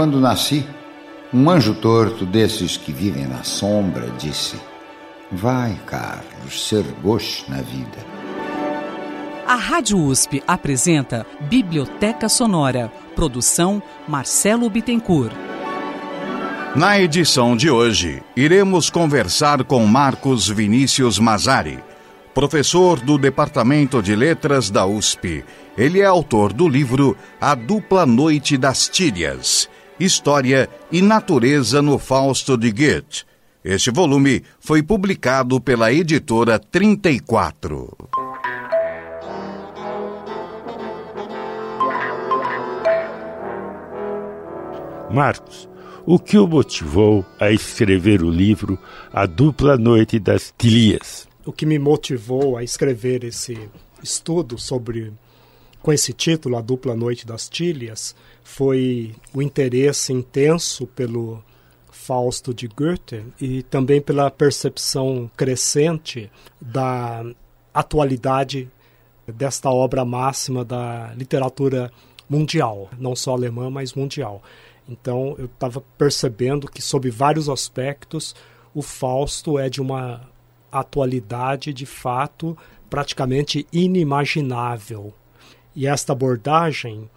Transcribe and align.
Quando 0.00 0.18
nasci, 0.18 0.66
um 1.30 1.50
anjo 1.50 1.74
torto 1.74 2.24
desses 2.24 2.74
que 2.78 2.90
vivem 2.90 3.26
na 3.26 3.42
sombra 3.44 4.08
disse: 4.18 4.56
Vai, 5.30 5.78
Carlos, 5.84 6.68
ser 6.68 6.82
gosto 7.02 7.50
na 7.50 7.60
vida. 7.60 7.98
A 9.46 9.56
Rádio 9.56 9.98
USP 9.98 10.42
apresenta 10.48 11.26
Biblioteca 11.42 12.30
Sonora. 12.30 12.90
Produção 13.14 13.82
Marcelo 14.08 14.70
Bittencourt. 14.70 15.34
Na 16.74 16.98
edição 16.98 17.54
de 17.54 17.70
hoje, 17.70 18.22
iremos 18.34 18.88
conversar 18.88 19.64
com 19.64 19.84
Marcos 19.84 20.48
Vinícius 20.48 21.18
Mazari, 21.18 21.78
professor 22.32 22.98
do 22.98 23.18
Departamento 23.18 24.02
de 24.02 24.16
Letras 24.16 24.70
da 24.70 24.86
USP. 24.86 25.44
Ele 25.76 26.00
é 26.00 26.06
autor 26.06 26.54
do 26.54 26.66
livro 26.66 27.14
A 27.38 27.54
Dupla 27.54 28.06
Noite 28.06 28.56
das 28.56 28.88
Tírias 28.88 29.68
História 30.00 30.66
e 30.90 31.02
Natureza 31.02 31.82
no 31.82 31.98
Fausto 31.98 32.56
de 32.56 32.72
Goethe. 32.72 33.26
Este 33.62 33.90
volume 33.90 34.42
foi 34.58 34.82
publicado 34.82 35.60
pela 35.60 35.92
editora 35.92 36.58
34. 36.58 37.98
Marcos, 45.10 45.68
o 46.06 46.18
que 46.18 46.38
o 46.38 46.46
motivou 46.46 47.22
a 47.38 47.52
escrever 47.52 48.22
o 48.22 48.30
livro 48.30 48.78
A 49.12 49.26
Dupla 49.26 49.76
Noite 49.76 50.18
das 50.18 50.54
Tilias? 50.56 51.28
O 51.44 51.52
que 51.52 51.66
me 51.66 51.78
motivou 51.78 52.56
a 52.56 52.64
escrever 52.64 53.22
esse 53.22 53.68
estudo 54.02 54.58
sobre 54.58 55.12
com 55.82 55.92
esse 55.92 56.12
título, 56.12 56.56
A 56.56 56.60
Dupla 56.60 56.94
Noite 56.94 57.26
das 57.26 57.48
Tílias, 57.48 58.14
foi 58.42 59.14
o 59.34 59.40
interesse 59.40 60.12
intenso 60.12 60.86
pelo 60.86 61.42
Fausto 61.90 62.52
de 62.52 62.66
Goethe 62.66 63.24
e 63.40 63.62
também 63.62 64.00
pela 64.00 64.30
percepção 64.30 65.30
crescente 65.36 66.30
da 66.60 67.24
atualidade 67.72 68.68
desta 69.26 69.70
obra 69.70 70.04
máxima 70.04 70.64
da 70.64 71.12
literatura 71.14 71.92
mundial, 72.28 72.88
não 72.98 73.14
só 73.14 73.32
alemã, 73.32 73.70
mas 73.70 73.94
mundial. 73.94 74.42
Então 74.88 75.36
eu 75.38 75.44
estava 75.44 75.80
percebendo 75.96 76.68
que, 76.68 76.82
sob 76.82 77.08
vários 77.10 77.48
aspectos, 77.48 78.34
o 78.74 78.82
Fausto 78.82 79.58
é 79.58 79.68
de 79.68 79.80
uma 79.80 80.28
atualidade 80.72 81.72
de 81.72 81.86
fato 81.86 82.56
praticamente 82.88 83.66
inimaginável 83.72 85.14
e 85.74 85.86
esta 85.86 86.12
abordagem, 86.12 87.08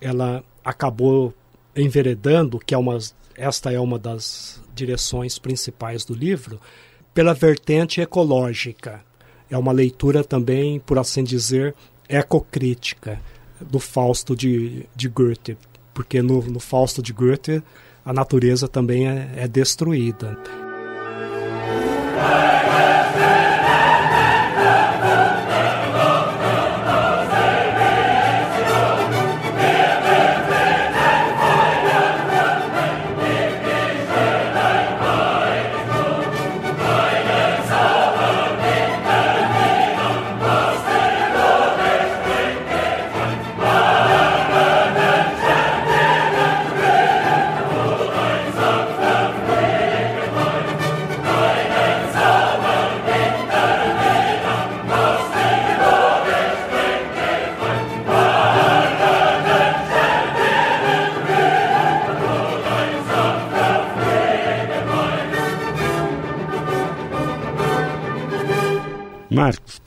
ela 0.00 0.44
acabou 0.64 1.34
enveredando, 1.74 2.58
que 2.58 2.74
é 2.74 2.78
uma, 2.78 2.98
esta 3.36 3.72
é 3.72 3.80
uma 3.80 3.98
das 3.98 4.60
direções 4.74 5.38
principais 5.38 6.04
do 6.04 6.14
livro, 6.14 6.60
pela 7.14 7.34
vertente 7.34 8.00
ecológica. 8.00 9.00
É 9.50 9.56
uma 9.56 9.72
leitura 9.72 10.24
também, 10.24 10.80
por 10.80 10.98
assim 10.98 11.22
dizer, 11.22 11.74
ecocrítica 12.08 13.20
do 13.60 13.78
Fausto 13.78 14.34
de, 14.34 14.86
de 14.94 15.08
Goethe, 15.08 15.56
porque 15.94 16.22
no, 16.22 16.42
no 16.42 16.60
Fausto 16.60 17.02
de 17.02 17.12
Goethe 17.12 17.62
a 18.04 18.12
natureza 18.12 18.66
também 18.66 19.08
é, 19.08 19.30
é 19.36 19.48
destruída. 19.48 20.38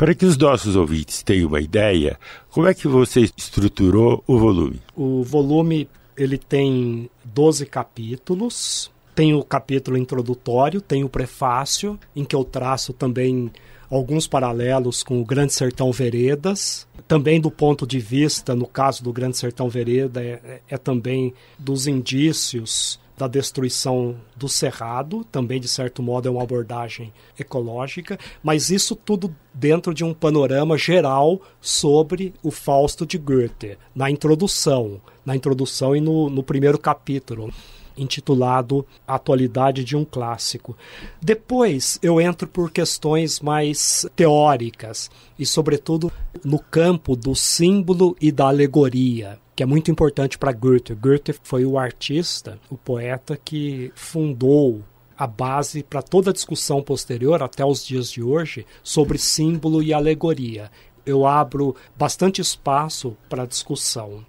Para 0.05 0.13
que 0.13 0.23
os 0.23 0.37
nossos 0.37 0.75
ouvintes 0.75 1.23
tenham 1.23 1.47
uma 1.47 1.59
ideia, 1.59 2.19
como 2.51 2.67
é 2.67 2.75
que 2.75 2.87
você 2.87 3.21
estruturou 3.35 4.23
o 4.27 4.37
volume? 4.37 4.79
O 4.95 5.23
volume 5.23 5.89
ele 6.15 6.37
tem 6.37 7.09
12 7.23 7.65
capítulos. 7.65 8.91
Tem 9.15 9.33
o 9.33 9.43
capítulo 9.43 9.97
introdutório, 9.97 10.79
tem 10.79 11.03
o 11.03 11.09
prefácio, 11.09 11.99
em 12.15 12.23
que 12.23 12.35
eu 12.35 12.43
traço 12.43 12.93
também 12.93 13.51
alguns 13.89 14.27
paralelos 14.27 15.01
com 15.01 15.19
o 15.19 15.25
Grande 15.25 15.53
Sertão 15.53 15.91
Veredas. 15.91 16.87
Também 17.07 17.41
do 17.41 17.49
ponto 17.49 17.87
de 17.87 17.97
vista, 17.97 18.53
no 18.53 18.67
caso 18.67 19.03
do 19.03 19.11
Grande 19.11 19.37
Sertão 19.37 19.69
Vereda, 19.69 20.23
é, 20.23 20.39
é, 20.43 20.61
é 20.69 20.77
também 20.77 21.33
dos 21.57 21.87
indícios 21.87 22.99
da 23.17 23.27
destruição 23.27 24.15
do 24.35 24.49
cerrado, 24.49 25.23
também 25.25 25.59
de 25.59 25.67
certo 25.67 26.03
modo 26.03 26.27
é 26.27 26.31
uma 26.31 26.43
abordagem 26.43 27.13
ecológica, 27.39 28.19
mas 28.43 28.69
isso 28.69 28.95
tudo 28.95 29.33
dentro 29.53 29.93
de 29.93 30.03
um 30.03 30.13
panorama 30.13 30.77
geral 30.77 31.41
sobre 31.61 32.33
o 32.43 32.51
Fausto 32.51 33.05
de 33.05 33.17
Goethe, 33.17 33.77
na 33.93 34.09
introdução, 34.11 34.99
na 35.25 35.35
introdução 35.35 35.95
e 35.95 36.01
no, 36.01 36.29
no 36.29 36.43
primeiro 36.43 36.77
capítulo 36.77 37.53
intitulado 37.97 38.85
Atualidade 39.07 39.83
de 39.83 39.95
um 39.95 40.03
Clássico. 40.03 40.75
Depois 41.21 41.99
eu 42.01 42.19
entro 42.19 42.47
por 42.47 42.71
questões 42.71 43.39
mais 43.39 44.05
teóricas 44.15 45.09
e, 45.37 45.45
sobretudo, 45.45 46.11
no 46.43 46.59
campo 46.59 47.15
do 47.15 47.35
símbolo 47.35 48.15
e 48.21 48.31
da 48.31 48.47
alegoria 48.47 49.39
que 49.55 49.63
é 49.63 49.65
muito 49.65 49.89
importante 49.89 50.37
para 50.37 50.51
Goethe. 50.51 50.93
Goethe 50.93 51.33
foi 51.41 51.65
o 51.65 51.79
artista, 51.79 52.59
o 52.69 52.75
poeta 52.75 53.37
que 53.37 53.89
fundou 53.95 54.83
a 55.17 55.25
base 55.25 55.81
para 55.81 56.01
toda 56.01 56.29
a 56.29 56.33
discussão 56.33 56.81
posterior 56.81 57.41
até 57.41 57.63
os 57.63 57.85
dias 57.85 58.11
de 58.11 58.21
hoje 58.21 58.65
sobre 58.83 59.17
símbolo 59.17 59.81
e 59.81 59.93
alegoria. 59.93 60.69
Eu 61.05 61.25
abro 61.25 61.75
bastante 61.97 62.41
espaço 62.41 63.15
para 63.29 63.45
discussão. 63.45 64.25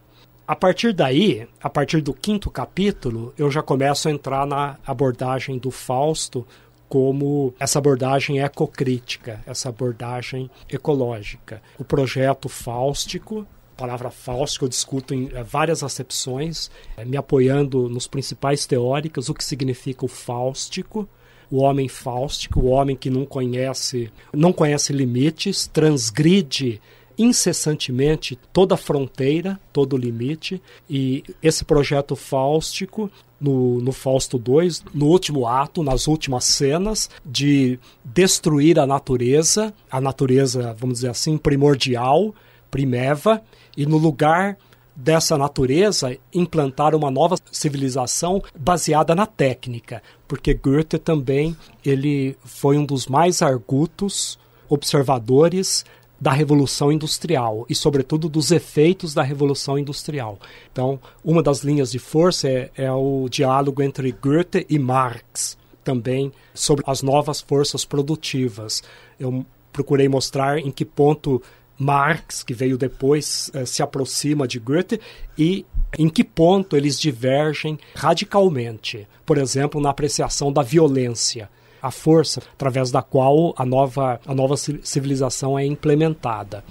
A 0.48 0.54
partir 0.54 0.92
daí, 0.92 1.48
a 1.60 1.68
partir 1.68 2.00
do 2.00 2.14
quinto 2.14 2.48
capítulo, 2.50 3.34
eu 3.36 3.50
já 3.50 3.62
começo 3.62 4.06
a 4.06 4.12
entrar 4.12 4.46
na 4.46 4.78
abordagem 4.86 5.58
do 5.58 5.72
Fausto 5.72 6.46
como 6.88 7.52
essa 7.58 7.80
abordagem 7.80 8.38
ecocrítica, 8.38 9.42
essa 9.44 9.70
abordagem 9.70 10.48
ecológica. 10.70 11.60
O 11.76 11.84
projeto 11.84 12.48
fáustico, 12.48 13.44
palavra 13.76 14.08
falso 14.08 14.60
que 14.60 14.64
eu 14.64 14.68
discuto 14.68 15.12
em 15.12 15.28
é, 15.34 15.42
várias 15.42 15.82
acepções, 15.82 16.70
é, 16.96 17.04
me 17.04 17.16
apoiando 17.16 17.88
nos 17.88 18.06
principais 18.06 18.66
teóricos, 18.66 19.28
o 19.28 19.34
que 19.34 19.42
significa 19.42 20.04
o 20.04 20.08
fáustico, 20.08 21.08
o 21.50 21.58
homem 21.58 21.88
fáustico, 21.88 22.60
o 22.60 22.66
homem 22.66 22.94
que 22.94 23.10
não 23.10 23.26
conhece, 23.26 24.12
não 24.32 24.52
conhece 24.52 24.92
limites, 24.92 25.66
transgride 25.66 26.80
incessantemente 27.18 28.38
toda 28.52 28.76
fronteira, 28.76 29.58
todo 29.72 29.96
limite, 29.96 30.60
e 30.88 31.24
esse 31.42 31.64
projeto 31.64 32.14
fáustico 32.14 33.10
no, 33.40 33.80
no 33.80 33.92
Fausto 33.92 34.36
II, 34.36 34.70
no 34.94 35.06
último 35.06 35.46
ato, 35.46 35.82
nas 35.82 36.06
últimas 36.06 36.44
cenas, 36.44 37.10
de 37.24 37.78
destruir 38.04 38.78
a 38.78 38.86
natureza, 38.86 39.72
a 39.90 40.00
natureza, 40.00 40.74
vamos 40.78 40.96
dizer 40.98 41.10
assim, 41.10 41.36
primordial, 41.36 42.34
primeva, 42.70 43.42
e 43.76 43.86
no 43.86 43.98
lugar 43.98 44.56
dessa 44.94 45.36
natureza 45.36 46.16
implantar 46.32 46.94
uma 46.94 47.10
nova 47.10 47.36
civilização 47.52 48.42
baseada 48.58 49.14
na 49.14 49.26
técnica, 49.26 50.02
porque 50.26 50.54
Goethe 50.54 50.98
também 50.98 51.54
ele 51.84 52.36
foi 52.42 52.78
um 52.78 52.84
dos 52.86 53.06
mais 53.06 53.42
argutos 53.42 54.38
observadores 54.68 55.84
da 56.20 56.32
revolução 56.32 56.90
industrial 56.90 57.66
e 57.68 57.74
sobretudo 57.74 58.28
dos 58.28 58.50
efeitos 58.50 59.12
da 59.12 59.22
revolução 59.22 59.78
industrial. 59.78 60.38
Então, 60.72 60.98
uma 61.24 61.42
das 61.42 61.60
linhas 61.60 61.90
de 61.90 61.98
força 61.98 62.48
é, 62.48 62.70
é 62.76 62.92
o 62.92 63.28
diálogo 63.28 63.82
entre 63.82 64.10
Goethe 64.12 64.66
e 64.68 64.78
Marx, 64.78 65.58
também 65.84 66.32
sobre 66.54 66.84
as 66.86 67.02
novas 67.02 67.40
forças 67.40 67.84
produtivas. 67.84 68.82
Eu 69.20 69.44
procurei 69.72 70.08
mostrar 70.08 70.58
em 70.58 70.70
que 70.70 70.84
ponto 70.84 71.40
Marx, 71.78 72.42
que 72.42 72.54
veio 72.54 72.78
depois, 72.78 73.50
eh, 73.54 73.66
se 73.66 73.82
aproxima 73.82 74.48
de 74.48 74.58
Goethe 74.58 74.98
e 75.36 75.66
em 75.98 76.08
que 76.08 76.24
ponto 76.24 76.76
eles 76.76 76.98
divergem 76.98 77.78
radicalmente. 77.94 79.06
Por 79.24 79.36
exemplo, 79.38 79.80
na 79.80 79.90
apreciação 79.90 80.52
da 80.52 80.62
violência 80.62 81.50
a 81.86 81.90
força 81.90 82.42
através 82.52 82.90
da 82.90 83.02
qual 83.02 83.54
a 83.56 83.64
nova, 83.64 84.20
a 84.26 84.34
nova 84.34 84.56
civilização 84.56 85.58
é 85.58 85.64
implementada. 85.64 86.64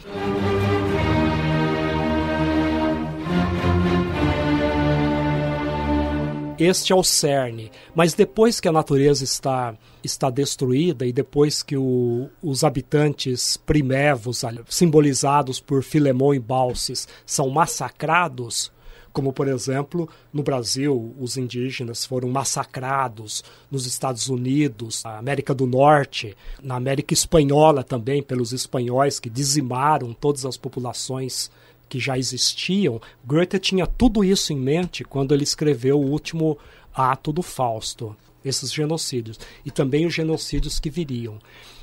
Este 6.57 6.94
é 6.94 6.95
o 6.95 7.03
cerne. 7.03 7.69
Mas 7.94 8.13
depois 8.13 8.59
que 8.62 8.67
a 8.67 8.71
natureza 8.71 9.23
está, 9.23 9.75
está 10.01 10.29
destruída 10.29 11.06
e 11.06 11.12
depois 11.12 11.62
que 11.62 11.75
o, 11.75 12.29
os 12.41 12.63
habitantes 12.63 13.57
primevos, 13.57 14.44
simbolizados 14.69 15.59
por 15.59 15.83
Filemão 15.83 16.33
e 16.33 16.39
Balses, 16.39 17.07
são 17.25 17.50
massacrados, 17.50 18.71
como 19.15 19.31
por 19.31 19.47
exemplo 19.47 20.09
no 20.33 20.44
Brasil 20.44 21.15
os 21.17 21.38
indígenas 21.38 22.03
foram 22.03 22.27
massacrados, 22.27 23.45
nos 23.71 23.85
Estados 23.85 24.27
Unidos, 24.27 25.03
na 25.06 25.17
América 25.17 25.56
do 25.56 25.65
Norte, 25.65 26.35
na 26.62 26.75
América 26.75 27.13
espanhola 27.13 27.81
também 27.81 28.21
pelos 28.21 28.51
espanhóis 28.51 29.17
que 29.17 29.29
dizimaram 29.29 30.12
todas 30.12 30.45
as 30.45 30.57
populações 30.57 31.50
que 31.88 31.97
já 31.97 32.17
existiam. 32.17 33.00
Goethe 33.25 33.57
tinha 33.57 33.88
tudo 33.88 34.21
isso 34.21 34.51
em 34.51 34.57
mente 34.57 35.06
quando 35.06 35.33
ele 35.33 35.44
escreveu 35.44 35.97
o 35.97 36.12
último 36.12 36.57
ato 36.94 37.31
do 37.31 37.41
Fausto, 37.41 38.13
esses 38.44 38.73
genocídios 38.73 39.39
e 39.65 39.71
também 39.71 40.06
os 40.06 40.13
genocídios 40.13 40.77
que 40.77 40.89
viriam. 40.89 41.39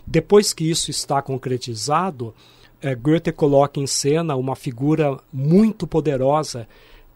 Depois 0.07 0.53
que 0.53 0.71
isso 0.71 0.91
está 0.91 1.23
concretizado, 1.23 2.35
eh, 2.83 2.95
Goethe 2.95 3.33
coloca 3.33 3.81
em 3.81 3.87
cena 3.87 4.37
uma 4.37 4.55
figura 4.55 5.19
muito 5.33 5.87
poderosa 5.87 6.69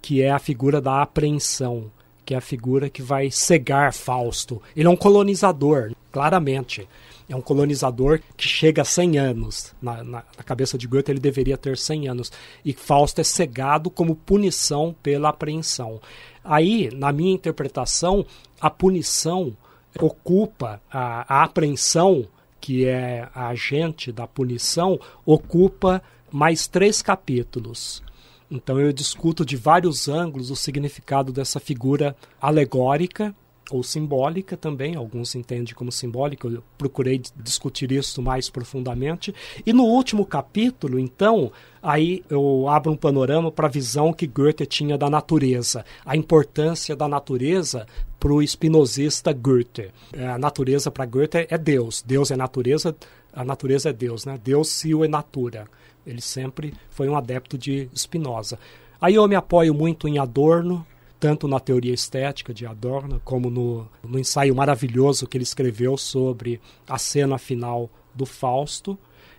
que 0.07 0.23
é 0.23 0.31
a 0.31 0.39
figura 0.39 0.81
da 0.81 1.03
apreensão, 1.03 1.91
que 2.25 2.33
é 2.33 2.37
a 2.37 2.41
figura 2.41 2.89
que 2.89 3.03
vai 3.03 3.29
cegar 3.29 3.93
Fausto. 3.93 4.63
Ele 4.77 4.87
é 4.87 4.91
um 4.91 4.97
colonizador, 4.97 5.91
claramente. 6.13 6.89
É 7.29 7.35
um 7.35 7.41
colonizador 7.41 8.21
que 8.37 8.47
chega 8.47 8.83
a 8.83 8.85
100 8.85 9.19
anos. 9.19 9.75
Na, 9.83 10.05
na, 10.05 10.23
na, 10.37 10.45
cabeça 10.45 10.79
de 10.79 10.87
Goethe, 10.87 11.11
ele 11.11 11.19
deveria 11.19 11.59
ter 11.59 11.77
100 11.77 12.07
anos. 12.07 12.31
E 12.65 12.73
Fausto 12.73 13.21
é 13.21 13.25
cegado 13.25 13.91
como 13.91 14.15
punição 14.15 14.95
pela 15.03 15.31
apreensão. 15.31 16.01
Aí, 16.45 16.89
na 16.95 17.11
minha 17.11 17.35
interpretação, 17.35 18.25
a 18.61 18.71
punição 18.71 19.57
ocupa, 20.01 20.81
a, 20.89 21.41
a 21.41 21.43
apreensão, 21.43 22.29
que 22.61 22.87
é 22.87 23.29
a 23.35 23.49
agente 23.49 24.13
da 24.13 24.25
punição, 24.25 25.01
ocupa 25.25 26.01
mais 26.31 26.69
três 26.69 27.03
capítulos. 27.03 28.06
Então 28.51 28.81
eu 28.81 28.93
discuto 28.93 29.45
de 29.45 29.57
vários 29.57 30.09
ângulos 30.09 30.51
o 30.51 30.57
significado 30.57 31.33
dessa 31.33 31.59
figura 31.59 32.17
alegórica 32.41 33.35
ou 33.71 33.83
simbólica 33.83 34.57
também, 34.57 34.95
alguns 34.95 35.35
entendem 35.35 35.75
como 35.75 35.91
simbólica, 35.91 36.47
eu 36.47 36.63
procurei 36.79 37.21
discutir 37.37 37.91
isso 37.91 38.23
mais 38.23 38.49
profundamente. 38.49 39.35
E 39.65 39.73
no 39.73 39.85
último 39.85 40.25
capítulo, 40.25 40.99
então, 40.99 41.51
aí 41.83 42.23
eu 42.31 42.69
abro 42.69 42.93
um 42.93 42.97
panorama 42.97 43.51
para 43.51 43.67
a 43.67 43.71
visão 43.71 44.13
que 44.13 44.27
Goethe 44.27 44.65
tinha 44.67 44.97
da 44.97 45.11
natureza, 45.11 45.85
a 46.05 46.17
importância 46.17 46.95
da 46.95 47.09
natureza 47.09 47.87
para 48.21 48.33
o 48.33 48.43
espinosista 48.43 49.33
Goethe. 49.33 49.91
É, 50.13 50.29
a 50.29 50.39
natureza 50.39 50.91
para 50.91 51.05
Goethe 51.05 51.47
é 51.51 51.59
Deus, 51.59 52.03
Deus 52.07 52.31
é 52.31 52.37
natureza, 52.37 52.95
a 53.33 53.45
natureza 53.45 53.91
é 53.91 53.93
Deus, 53.93 54.25
né? 54.25 54.39
Deus 54.43 54.69
se 54.69 54.95
o 54.95 55.05
é 55.05 55.09
natura. 55.09 55.67
Ele 56.07 56.21
sempre 56.21 56.73
foi 56.89 57.09
um 57.09 57.17
adepto 57.17 57.59
de 57.59 57.89
Spinoza. 57.95 58.59
Aí 59.01 59.15
eu 59.15 59.27
me 59.27 59.35
apoio 59.35 59.75
muito 59.75 60.07
em 60.07 60.19
Adorno, 60.19 60.87
tanto 61.19 61.49
na 61.49 61.59
teoria 61.59 61.93
estética 61.93 62.55
de 62.55 62.67
Adorno, 62.67 63.21
como 63.25 63.51
no, 63.51 63.89
no 64.03 64.19
ensaio 64.19 64.55
maravilhoso 64.55 65.27
que 65.27 65.37
ele 65.37 65.45
escreveu 65.45 65.97
sobre 65.97 66.61
a 66.89 66.99
cena 66.99 67.39
final 67.39 67.91
do 68.15 68.25
Fausto 68.25 68.99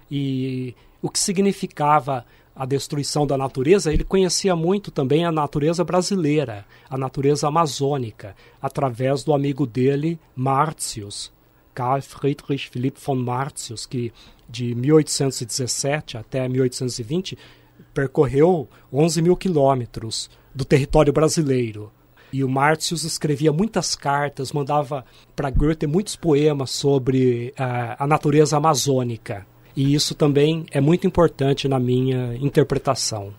e 0.10 0.76
o 1.02 1.10
que 1.10 1.20
significava 1.20 2.26
a 2.56 2.66
destruição 2.66 3.28
da 3.28 3.38
natureza, 3.38 3.94
ele 3.94 4.04
conhecia 4.04 4.56
muito 4.56 4.90
também 4.90 5.24
a 5.24 5.32
natureza 5.32 5.84
brasileira, 5.84 6.66
a 6.90 6.98
natureza 6.98 7.48
amazônica, 7.48 8.36
através 8.60 9.24
do 9.24 9.32
amigo 9.32 9.68
dele, 9.68 10.20
Martius, 10.36 11.32
Carl 11.78 12.02
Friedrich 12.02 12.72
Philipp 12.72 13.00
von 13.00 13.18
Martius, 13.18 13.86
que 13.86 14.12
de 14.50 14.74
1817 14.74 16.18
até 16.18 16.50
1820 16.50 17.38
percorreu 17.94 18.68
11 18.92 19.22
mil 19.22 19.38
quilômetros 19.38 20.28
do 20.56 20.66
território 20.66 21.14
brasileiro. 21.14 21.92
E 22.34 22.44
o 22.44 22.50
Martius 22.50 23.04
escrevia 23.04 23.54
muitas 23.54 23.96
cartas, 23.96 24.52
mandava 24.52 25.06
para 25.36 25.52
Goethe 25.52 25.86
muitos 25.86 26.16
poemas 26.16 26.72
sobre 26.72 27.54
uh, 27.60 27.96
a 28.00 28.08
natureza 28.08 28.58
amazônica. 28.58 29.46
E 29.76 29.94
isso 29.94 30.16
também 30.16 30.66
é 30.72 30.82
muito 30.82 31.06
importante 31.06 31.68
na 31.68 31.80
minha 31.80 32.36
interpretação. 32.38 33.36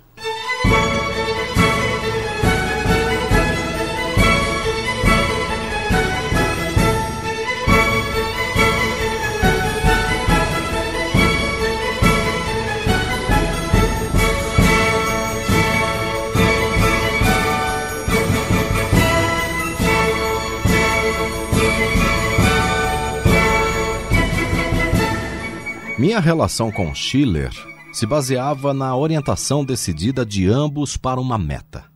Minha 25.99 26.21
relação 26.21 26.71
com 26.71 26.95
Schiller 26.95 27.51
se 27.93 28.07
baseava 28.07 28.73
na 28.73 28.95
orientação 28.97 29.65
decidida 29.65 30.25
de 30.25 30.47
ambos 30.47 30.97
para 30.97 31.21
uma 31.21 31.37
meta. 31.37 31.87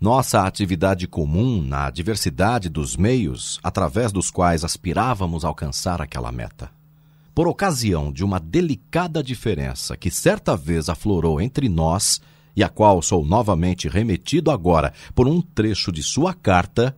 Nossa 0.00 0.46
atividade 0.46 1.06
comum 1.06 1.60
na 1.60 1.90
diversidade 1.90 2.70
dos 2.70 2.96
meios 2.96 3.60
através 3.62 4.10
dos 4.10 4.30
quais 4.30 4.64
aspirávamos 4.64 5.44
alcançar 5.44 6.00
aquela 6.00 6.32
meta. 6.32 6.70
Por 7.34 7.46
ocasião 7.46 8.10
de 8.10 8.24
uma 8.24 8.40
delicada 8.40 9.22
diferença 9.22 9.98
que 9.98 10.10
certa 10.10 10.56
vez 10.56 10.88
aflorou 10.88 11.42
entre 11.42 11.68
nós 11.68 12.22
e 12.56 12.64
a 12.64 12.70
qual 12.70 13.02
sou 13.02 13.22
novamente 13.22 13.86
remetido 13.86 14.50
agora 14.50 14.94
por 15.14 15.28
um 15.28 15.42
trecho 15.42 15.92
de 15.92 16.02
sua 16.02 16.32
carta, 16.32 16.96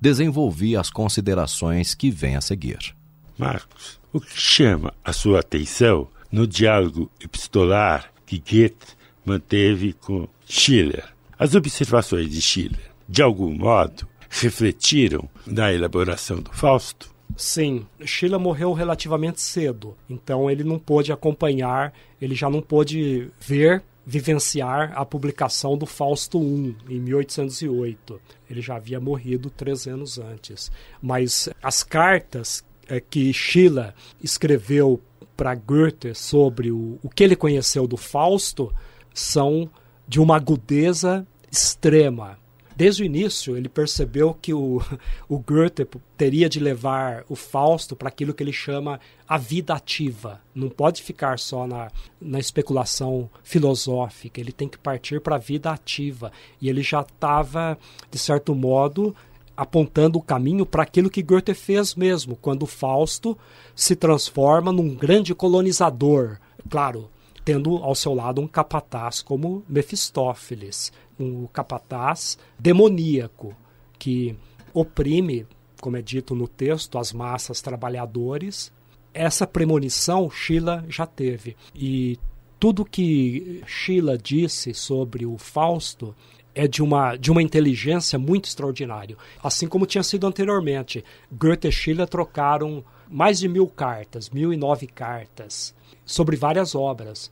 desenvolvi 0.00 0.76
as 0.76 0.88
considerações 0.88 1.96
que 1.96 2.12
vêm 2.12 2.36
a 2.36 2.40
seguir. 2.40 2.94
Marcos, 3.36 3.97
o 4.12 4.20
que 4.20 4.38
chama 4.38 4.94
a 5.04 5.12
sua 5.12 5.40
atenção 5.40 6.08
no 6.30 6.46
diálogo 6.46 7.10
epistolar 7.20 8.12
que 8.26 8.38
Goethe 8.38 8.96
manteve 9.24 9.92
com 9.92 10.28
Schiller. 10.46 11.04
As 11.38 11.54
observações 11.54 12.30
de 12.30 12.40
Schiller, 12.40 12.90
de 13.08 13.22
algum 13.22 13.54
modo, 13.54 14.06
refletiram 14.28 15.28
na 15.46 15.72
elaboração 15.72 16.40
do 16.40 16.52
Fausto? 16.52 17.14
Sim, 17.36 17.86
Schiller 18.04 18.40
morreu 18.40 18.72
relativamente 18.72 19.40
cedo, 19.40 19.96
então 20.08 20.50
ele 20.50 20.64
não 20.64 20.78
pôde 20.78 21.12
acompanhar, 21.12 21.92
ele 22.20 22.34
já 22.34 22.50
não 22.50 22.60
pôde 22.60 23.30
ver, 23.38 23.82
vivenciar 24.04 24.92
a 24.96 25.04
publicação 25.04 25.76
do 25.76 25.84
Fausto 25.84 26.40
I, 26.40 26.74
em 26.88 26.98
1808. 26.98 28.20
Ele 28.50 28.60
já 28.62 28.76
havia 28.76 28.98
morrido 28.98 29.50
três 29.50 29.86
anos 29.86 30.18
antes. 30.18 30.72
Mas 31.00 31.50
as 31.62 31.82
cartas 31.82 32.64
é, 32.88 33.00
que 33.00 33.32
Schiller 33.32 33.94
escreveu 34.22 35.00
para 35.36 35.54
Goethe 35.54 36.14
sobre 36.14 36.72
o, 36.72 36.98
o 37.02 37.08
que 37.08 37.22
ele 37.22 37.36
conheceu 37.36 37.86
do 37.86 37.96
Fausto 37.96 38.74
são 39.14 39.70
de 40.06 40.20
uma 40.20 40.36
agudeza 40.36 41.26
extrema. 41.50 42.38
Desde 42.78 43.02
o 43.02 43.04
início, 43.04 43.56
ele 43.56 43.68
percebeu 43.68 44.32
que 44.32 44.54
o, 44.54 44.80
o 45.28 45.38
Goethe 45.40 45.84
teria 46.16 46.48
de 46.48 46.60
levar 46.60 47.24
o 47.28 47.34
Fausto 47.34 47.96
para 47.96 48.08
aquilo 48.08 48.32
que 48.32 48.40
ele 48.40 48.52
chama 48.52 49.00
a 49.26 49.36
vida 49.36 49.74
ativa. 49.74 50.40
Não 50.54 50.68
pode 50.68 51.02
ficar 51.02 51.40
só 51.40 51.66
na, 51.66 51.90
na 52.20 52.38
especulação 52.38 53.28
filosófica, 53.42 54.40
ele 54.40 54.52
tem 54.52 54.68
que 54.68 54.78
partir 54.78 55.20
para 55.20 55.34
a 55.34 55.40
vida 55.40 55.72
ativa. 55.72 56.30
E 56.60 56.68
ele 56.68 56.82
já 56.82 57.00
estava, 57.00 57.76
de 58.10 58.18
certo 58.18 58.54
modo, 58.54 59.12
apontando 59.58 60.20
o 60.20 60.22
caminho 60.22 60.64
para 60.64 60.84
aquilo 60.84 61.10
que 61.10 61.20
Goethe 61.20 61.52
fez 61.52 61.96
mesmo, 61.96 62.36
quando 62.36 62.64
Fausto 62.64 63.36
se 63.74 63.96
transforma 63.96 64.70
num 64.70 64.94
grande 64.94 65.34
colonizador. 65.34 66.38
Claro, 66.70 67.10
tendo 67.44 67.78
ao 67.78 67.92
seu 67.92 68.14
lado 68.14 68.40
um 68.40 68.46
capataz 68.46 69.20
como 69.20 69.64
Mefistófeles, 69.68 70.92
um 71.18 71.48
capataz 71.48 72.38
demoníaco 72.56 73.52
que 73.98 74.36
oprime, 74.72 75.44
como 75.80 75.96
é 75.96 76.02
dito 76.02 76.36
no 76.36 76.46
texto, 76.46 76.96
as 76.96 77.12
massas 77.12 77.60
trabalhadores. 77.60 78.72
Essa 79.12 79.44
premonição 79.44 80.30
Sheila 80.30 80.84
já 80.88 81.04
teve. 81.04 81.56
E 81.74 82.16
tudo 82.60 82.84
que 82.84 83.60
Sheila 83.66 84.16
disse 84.16 84.72
sobre 84.72 85.26
o 85.26 85.36
Fausto 85.36 86.14
é 86.58 86.66
de 86.66 86.82
uma, 86.82 87.14
de 87.14 87.30
uma 87.30 87.40
inteligência 87.40 88.18
muito 88.18 88.46
extraordinária. 88.46 89.16
Assim 89.40 89.68
como 89.68 89.86
tinha 89.86 90.02
sido 90.02 90.26
anteriormente. 90.26 91.04
Goethe 91.30 91.68
e 91.68 91.72
Schiller 91.72 92.08
trocaram 92.08 92.84
mais 93.08 93.38
de 93.38 93.48
mil 93.48 93.68
cartas, 93.68 94.28
mil 94.28 94.52
e 94.52 94.56
nove 94.56 94.88
cartas, 94.88 95.72
sobre 96.04 96.34
várias 96.34 96.74
obras. 96.74 97.30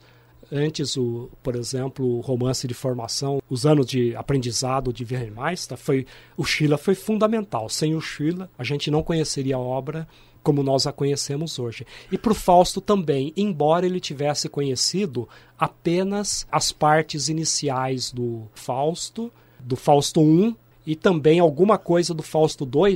Antes, 0.49 0.95
o, 0.95 1.29
por 1.43 1.57
exemplo, 1.57 2.05
o 2.05 2.21
romance 2.21 2.65
de 2.69 2.73
formação, 2.73 3.41
os 3.49 3.65
anos 3.65 3.85
de 3.85 4.15
aprendizado 4.15 4.93
de 4.93 5.03
Wilhelm 5.03 5.43
Meister, 5.43 5.77
foi, 5.77 6.07
o 6.37 6.45
Schiller 6.45 6.77
foi 6.77 6.95
fundamental. 6.95 7.67
Sem 7.67 7.95
o 7.95 7.99
Schiller, 7.99 8.47
a 8.57 8.63
gente 8.63 8.89
não 8.89 9.03
conheceria 9.03 9.57
a 9.57 9.59
obra 9.59 10.07
como 10.47 10.63
nós 10.63 10.87
a 10.87 10.93
conhecemos 10.93 11.59
hoje. 11.59 11.85
E 12.09 12.17
para 12.17 12.31
o 12.31 12.35
Fausto 12.35 12.79
também, 12.79 13.33
embora 13.35 13.85
ele 13.85 13.99
tivesse 13.99 14.47
conhecido 14.47 15.27
apenas 15.59 16.47
as 16.49 16.71
partes 16.71 17.27
iniciais 17.27 18.13
do 18.13 18.43
Fausto, 18.55 19.29
do 19.59 19.75
Fausto 19.75 20.21
I, 20.21 20.55
e 20.85 20.95
também 20.95 21.41
alguma 21.41 21.77
coisa 21.77 22.13
do 22.13 22.23
Fausto 22.23 22.63
II, 22.63 22.95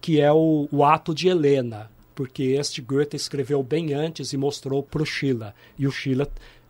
que 0.00 0.20
é 0.20 0.30
o, 0.30 0.68
o 0.70 0.84
ato 0.84 1.12
de 1.12 1.26
Helena, 1.26 1.90
porque 2.14 2.44
este 2.44 2.80
Goethe 2.80 3.16
escreveu 3.16 3.64
bem 3.64 3.92
antes 3.92 4.32
e 4.32 4.36
mostrou 4.36 4.80
para 4.80 5.02
o 5.02 5.06
Schiller. 5.06 5.52
E 5.76 5.88
o 5.88 5.90
Schiller 5.90 6.28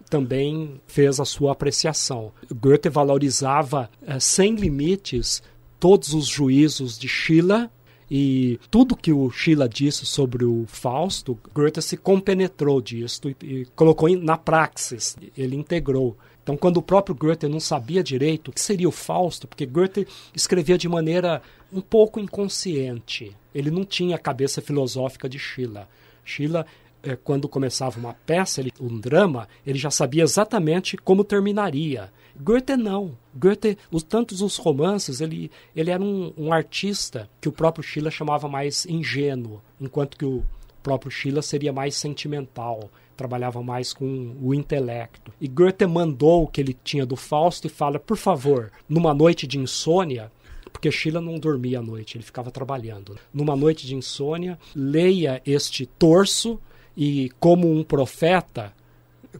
também 0.08 0.80
fez 0.86 1.20
a 1.20 1.26
sua 1.26 1.52
apreciação. 1.52 2.32
Goethe 2.50 2.88
valorizava 2.88 3.90
eh, 4.06 4.18
sem 4.18 4.54
limites 4.54 5.42
todos 5.78 6.14
os 6.14 6.26
juízos 6.26 6.98
de 6.98 7.06
Schiller 7.06 7.68
e 8.14 8.60
tudo 8.70 8.94
que 8.94 9.10
o 9.10 9.30
Schiller 9.30 9.66
disse 9.66 10.04
sobre 10.04 10.44
o 10.44 10.66
Fausto, 10.66 11.38
Goethe 11.54 11.80
se 11.80 11.96
compenetrou 11.96 12.78
disso 12.78 13.22
e, 13.30 13.36
e 13.42 13.64
colocou 13.74 14.06
na 14.18 14.36
praxis, 14.36 15.16
ele 15.34 15.56
integrou. 15.56 16.14
Então, 16.42 16.54
quando 16.54 16.76
o 16.76 16.82
próprio 16.82 17.14
Goethe 17.14 17.48
não 17.48 17.58
sabia 17.58 18.02
direito 18.02 18.48
o 18.48 18.52
que 18.52 18.60
seria 18.60 18.86
o 18.86 18.92
Fausto, 18.92 19.48
porque 19.48 19.64
Goethe 19.64 20.06
escrevia 20.36 20.76
de 20.76 20.90
maneira 20.90 21.40
um 21.72 21.80
pouco 21.80 22.20
inconsciente, 22.20 23.34
ele 23.54 23.70
não 23.70 23.82
tinha 23.82 24.16
a 24.16 24.18
cabeça 24.18 24.60
filosófica 24.60 25.26
de 25.26 25.38
Schiller. 25.38 25.86
Schiller 26.22 26.66
é, 27.02 27.16
quando 27.16 27.48
começava 27.48 27.98
uma 27.98 28.12
peça, 28.12 28.60
ele, 28.60 28.74
um 28.78 29.00
drama, 29.00 29.48
ele 29.66 29.78
já 29.78 29.90
sabia 29.90 30.22
exatamente 30.22 30.98
como 30.98 31.24
terminaria. 31.24 32.12
Goethe 32.42 32.76
não. 32.76 33.16
Goethe, 33.34 33.78
os, 33.90 34.02
tantos 34.02 34.42
os 34.42 34.56
romances, 34.56 35.20
ele, 35.20 35.50
ele 35.76 35.90
era 35.90 36.02
um, 36.02 36.32
um 36.36 36.52
artista 36.52 37.30
que 37.40 37.48
o 37.48 37.52
próprio 37.52 37.84
Schiller 37.84 38.10
chamava 38.10 38.48
mais 38.48 38.84
ingênuo, 38.86 39.62
enquanto 39.80 40.16
que 40.16 40.24
o 40.24 40.44
próprio 40.82 41.10
Schiller 41.10 41.42
seria 41.42 41.72
mais 41.72 41.94
sentimental, 41.94 42.90
trabalhava 43.16 43.62
mais 43.62 43.92
com 43.92 44.36
o 44.42 44.52
intelecto. 44.52 45.32
E 45.40 45.46
Goethe 45.46 45.86
mandou 45.86 46.42
o 46.42 46.46
que 46.48 46.60
ele 46.60 46.76
tinha 46.82 47.06
do 47.06 47.14
Fausto 47.14 47.68
e 47.68 47.70
fala, 47.70 48.00
por 48.00 48.16
favor, 48.16 48.72
numa 48.88 49.14
noite 49.14 49.46
de 49.46 49.58
insônia, 49.58 50.30
porque 50.72 50.90
Schiller 50.90 51.22
não 51.22 51.38
dormia 51.38 51.78
à 51.78 51.82
noite, 51.82 52.16
ele 52.16 52.24
ficava 52.24 52.50
trabalhando. 52.50 53.16
Numa 53.32 53.54
noite 53.54 53.86
de 53.86 53.94
insônia, 53.94 54.58
leia 54.74 55.40
este 55.46 55.86
torso 55.86 56.58
e 56.96 57.30
como 57.38 57.70
um 57.70 57.84
profeta, 57.84 58.72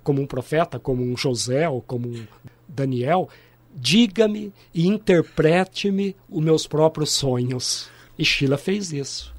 como 0.05 0.23
um 0.23 0.27
profeta, 0.27 0.79
como 0.79 1.03
um 1.03 1.17
José 1.17 1.69
ou 1.69 1.83
como 1.83 2.09
um 2.09 2.27
Daniel, 2.75 3.29
diga-me 3.75 4.53
e 4.75 4.87
interprete-me 4.87 6.17
os 6.29 6.43
meus 6.43 6.67
próprios 6.67 7.13
sonhos. 7.13 7.91
E 8.19 8.25
Sheila 8.25 8.59
fez 8.59 8.93
isso. 8.93 9.33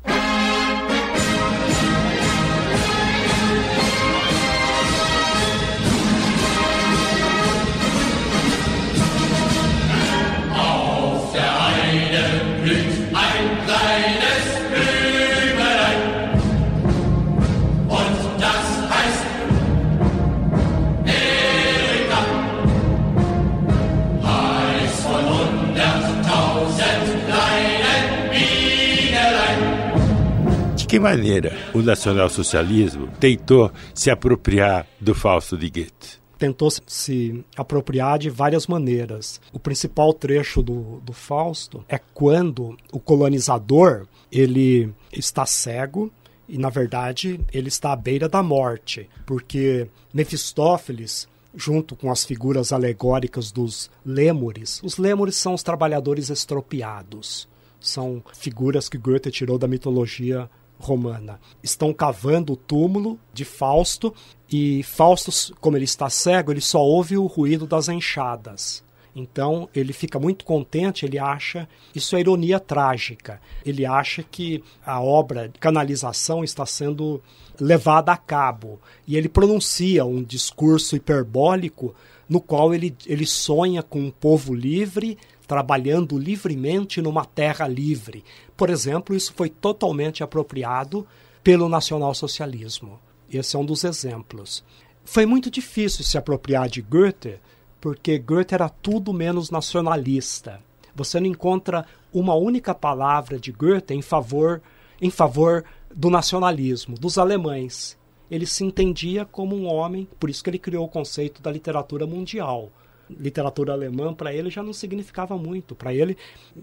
Que 30.94 31.00
maneira 31.00 31.58
o 31.74 31.82
nacionalsocialismo 31.82 33.08
tentou 33.20 33.72
se 33.96 34.12
apropriar 34.12 34.86
do 35.02 35.16
Fausto 35.16 35.58
de 35.58 35.68
Goethe? 35.68 36.22
tentou 36.38 36.70
se 36.86 37.44
apropriar 37.58 38.20
de 38.20 38.30
várias 38.30 38.68
maneiras. 38.68 39.42
O 39.52 39.58
principal 39.58 40.14
trecho 40.14 40.62
do, 40.62 41.00
do 41.00 41.12
Fausto 41.12 41.84
é 41.90 41.98
quando 41.98 42.78
o 42.92 43.00
colonizador 43.00 44.06
ele 44.32 44.94
está 45.12 45.48
cego 45.48 46.12
e 46.48 46.60
na 46.60 46.70
verdade 46.70 47.40
ele 47.52 47.70
está 47.70 47.94
à 47.94 47.96
beira 47.96 48.30
da 48.30 48.44
morte, 48.44 49.10
porque 49.26 49.88
Mefistófeles 50.14 51.28
junto 51.56 51.96
com 51.96 52.12
as 52.12 52.24
figuras 52.24 52.72
alegóricas 52.72 53.52
dos 53.52 53.90
lêmures. 54.06 54.80
Os 54.84 54.98
lêmures 54.98 55.38
são 55.38 55.56
os 55.56 55.64
trabalhadores 55.64 56.30
estropiados. 56.30 57.48
São 57.80 58.24
figuras 58.34 58.88
que 58.88 58.98
Goethe 58.98 59.32
tirou 59.32 59.58
da 59.58 59.68
mitologia 59.68 60.48
romana. 60.84 61.40
Estão 61.62 61.94
cavando 61.94 62.54
o 62.54 62.58
túmulo 62.58 63.20
de 63.34 63.46
Fausto 63.46 64.14
e 64.52 64.84
Fausto, 64.84 65.56
como 65.60 65.78
ele 65.78 65.86
está 65.86 66.10
cego, 66.10 66.52
ele 66.52 66.62
só 66.62 66.80
ouve 66.82 67.18
o 67.18 67.26
ruído 67.26 67.66
das 67.66 67.90
enxadas. 67.90 68.84
Então 69.16 69.70
ele 69.76 69.94
fica 69.94 70.20
muito 70.20 70.44
contente, 70.44 71.06
ele 71.06 71.20
acha 71.20 71.68
isso 71.94 72.16
é 72.16 72.20
ironia 72.20 72.60
trágica. 72.60 73.40
Ele 73.66 73.86
acha 73.86 74.24
que 74.24 74.64
a 74.86 75.02
obra 75.02 75.50
de 75.50 75.60
canalização 75.60 76.44
está 76.44 76.66
sendo 76.66 77.22
levada 77.60 78.12
a 78.12 78.18
cabo 78.18 78.80
e 79.08 79.16
ele 79.16 79.30
pronuncia 79.30 80.06
um 80.06 80.24
discurso 80.24 80.96
hiperbólico 80.96 81.94
no 82.28 82.42
qual 82.42 82.74
ele, 82.74 82.96
ele 83.06 83.26
sonha 83.26 83.84
com 83.84 84.00
um 84.00 84.12
povo 84.12 84.54
livre 84.54 85.18
trabalhando 85.48 86.18
livremente 86.18 87.02
numa 87.02 87.26
terra 87.26 87.68
livre. 87.68 88.24
Por 88.56 88.70
exemplo, 88.70 89.16
isso 89.16 89.34
foi 89.34 89.50
totalmente 89.50 90.24
apropriado 90.24 91.06
pelo 91.44 91.68
nacionalsocialismo. 91.68 93.00
Esse 93.32 93.56
é 93.56 93.60
um 93.60 93.66
dos 93.66 93.84
exemplos. 93.84 94.64
Foi 95.04 95.26
muito 95.26 95.52
difícil 95.52 96.04
se 96.06 96.18
apropriar 96.18 96.70
de 96.70 96.82
Goethe, 96.82 97.40
porque 97.82 98.18
Goethe 98.18 98.54
era 98.54 98.70
tudo 98.70 99.14
menos 99.14 99.50
nacionalista. 99.50 100.62
Você 100.96 101.20
não 101.20 101.28
encontra 101.28 101.86
uma 102.14 102.36
única 102.36 102.74
palavra 102.74 103.40
de 103.40 103.52
Goethe 103.52 103.94
em 103.94 104.02
favor, 104.02 104.62
em 105.02 105.10
favor 105.10 105.66
do 105.94 106.10
nacionalismo, 106.10 106.98
dos 106.98 107.18
alemães. 107.18 107.98
Ele 108.32 108.46
se 108.46 108.64
entendia 108.64 109.26
como 109.26 109.56
um 109.56 109.66
homem, 109.66 110.08
por 110.20 110.30
isso 110.30 110.44
que 110.44 110.50
ele 110.50 110.60
criou 110.60 110.86
o 110.86 110.90
conceito 110.90 111.42
da 111.42 111.52
literatura 111.52 112.08
mundial 112.08 112.72
literatura 113.20 113.74
alemã 113.74 114.14
para 114.14 114.34
ele 114.34 114.50
já 114.50 114.64
não 114.64 114.74
significava 114.74 115.38
muito. 115.38 115.76
Para 115.76 115.94
ele, 115.94 116.18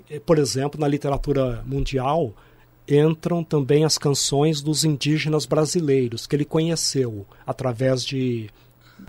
eh, 0.08 0.20
por 0.20 0.38
exemplo, 0.38 0.80
na 0.80 0.88
literatura 0.88 1.62
mundial 1.66 2.34
entram 2.88 3.44
também 3.44 3.84
as 3.84 3.96
canções 3.96 4.60
dos 4.60 4.84
indígenas 4.84 5.46
brasileiros 5.46 6.26
que 6.26 6.34
ele 6.34 6.44
conheceu 6.44 7.26
através 7.46 8.04
de 8.04 8.50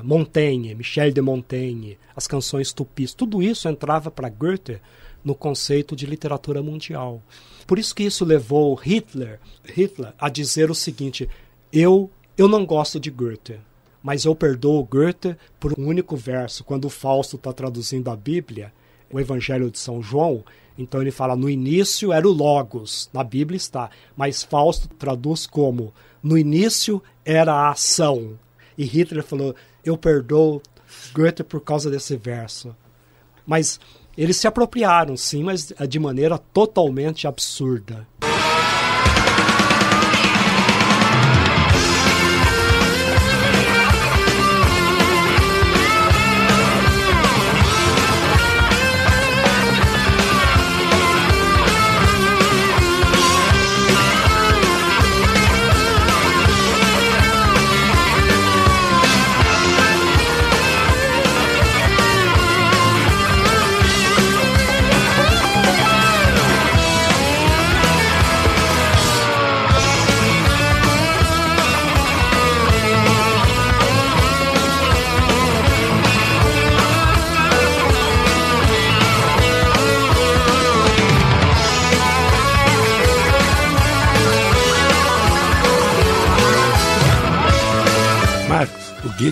Montaigne, 0.03 0.75
Michel 0.75 1.11
de 1.11 1.21
Montaigne, 1.21 1.97
as 2.15 2.27
canções 2.27 2.71
tupis. 2.71 3.13
Tudo 3.13 3.41
isso 3.41 3.67
entrava 3.67 4.11
para 4.11 4.29
Goethe 4.29 4.79
no 5.23 5.35
conceito 5.35 5.95
de 5.95 6.05
literatura 6.05 6.61
mundial. 6.61 7.21
Por 7.67 7.79
isso 7.79 7.95
que 7.95 8.03
isso 8.03 8.25
levou 8.25 8.73
Hitler, 8.75 9.39
Hitler 9.63 10.13
a 10.17 10.29
dizer 10.29 10.69
o 10.69 10.75
seguinte: 10.75 11.27
eu 11.71 12.09
eu 12.37 12.47
não 12.47 12.65
gosto 12.65 12.99
de 12.99 13.09
Goethe 13.09 13.59
mas 14.03 14.25
eu 14.25 14.35
perdoo 14.35 14.83
Goethe 14.83 15.35
por 15.59 15.73
um 15.77 15.87
único 15.87 16.15
verso. 16.15 16.63
Quando 16.63 16.85
o 16.85 16.89
Fausto 16.89 17.35
está 17.35 17.53
traduzindo 17.53 18.09
a 18.09 18.15
Bíblia, 18.15 18.73
o 19.11 19.19
Evangelho 19.19 19.69
de 19.69 19.77
São 19.77 20.01
João, 20.01 20.43
então 20.77 21.01
ele 21.01 21.11
fala: 21.11 21.35
no 21.35 21.49
início 21.49 22.11
era 22.11 22.27
o 22.27 22.31
Logos, 22.31 23.09
na 23.13 23.23
Bíblia 23.23 23.57
está, 23.57 23.89
mas 24.15 24.43
Fausto 24.43 24.87
traduz 24.87 25.45
como: 25.45 25.93
no 26.23 26.37
início 26.37 27.01
era 27.25 27.53
a 27.53 27.71
ação. 27.71 28.39
E 28.77 28.83
Hitler 28.83 29.23
falou: 29.23 29.55
eu 29.83 29.97
perdoo 29.97 30.61
Goethe 31.13 31.43
por 31.43 31.61
causa 31.61 31.89
desse 31.89 32.15
verso. 32.15 32.75
Mas 33.45 33.79
eles 34.17 34.37
se 34.37 34.47
apropriaram, 34.47 35.15
sim, 35.17 35.43
mas 35.43 35.73
de 35.87 35.99
maneira 35.99 36.37
totalmente 36.37 37.27
absurda. 37.27 38.07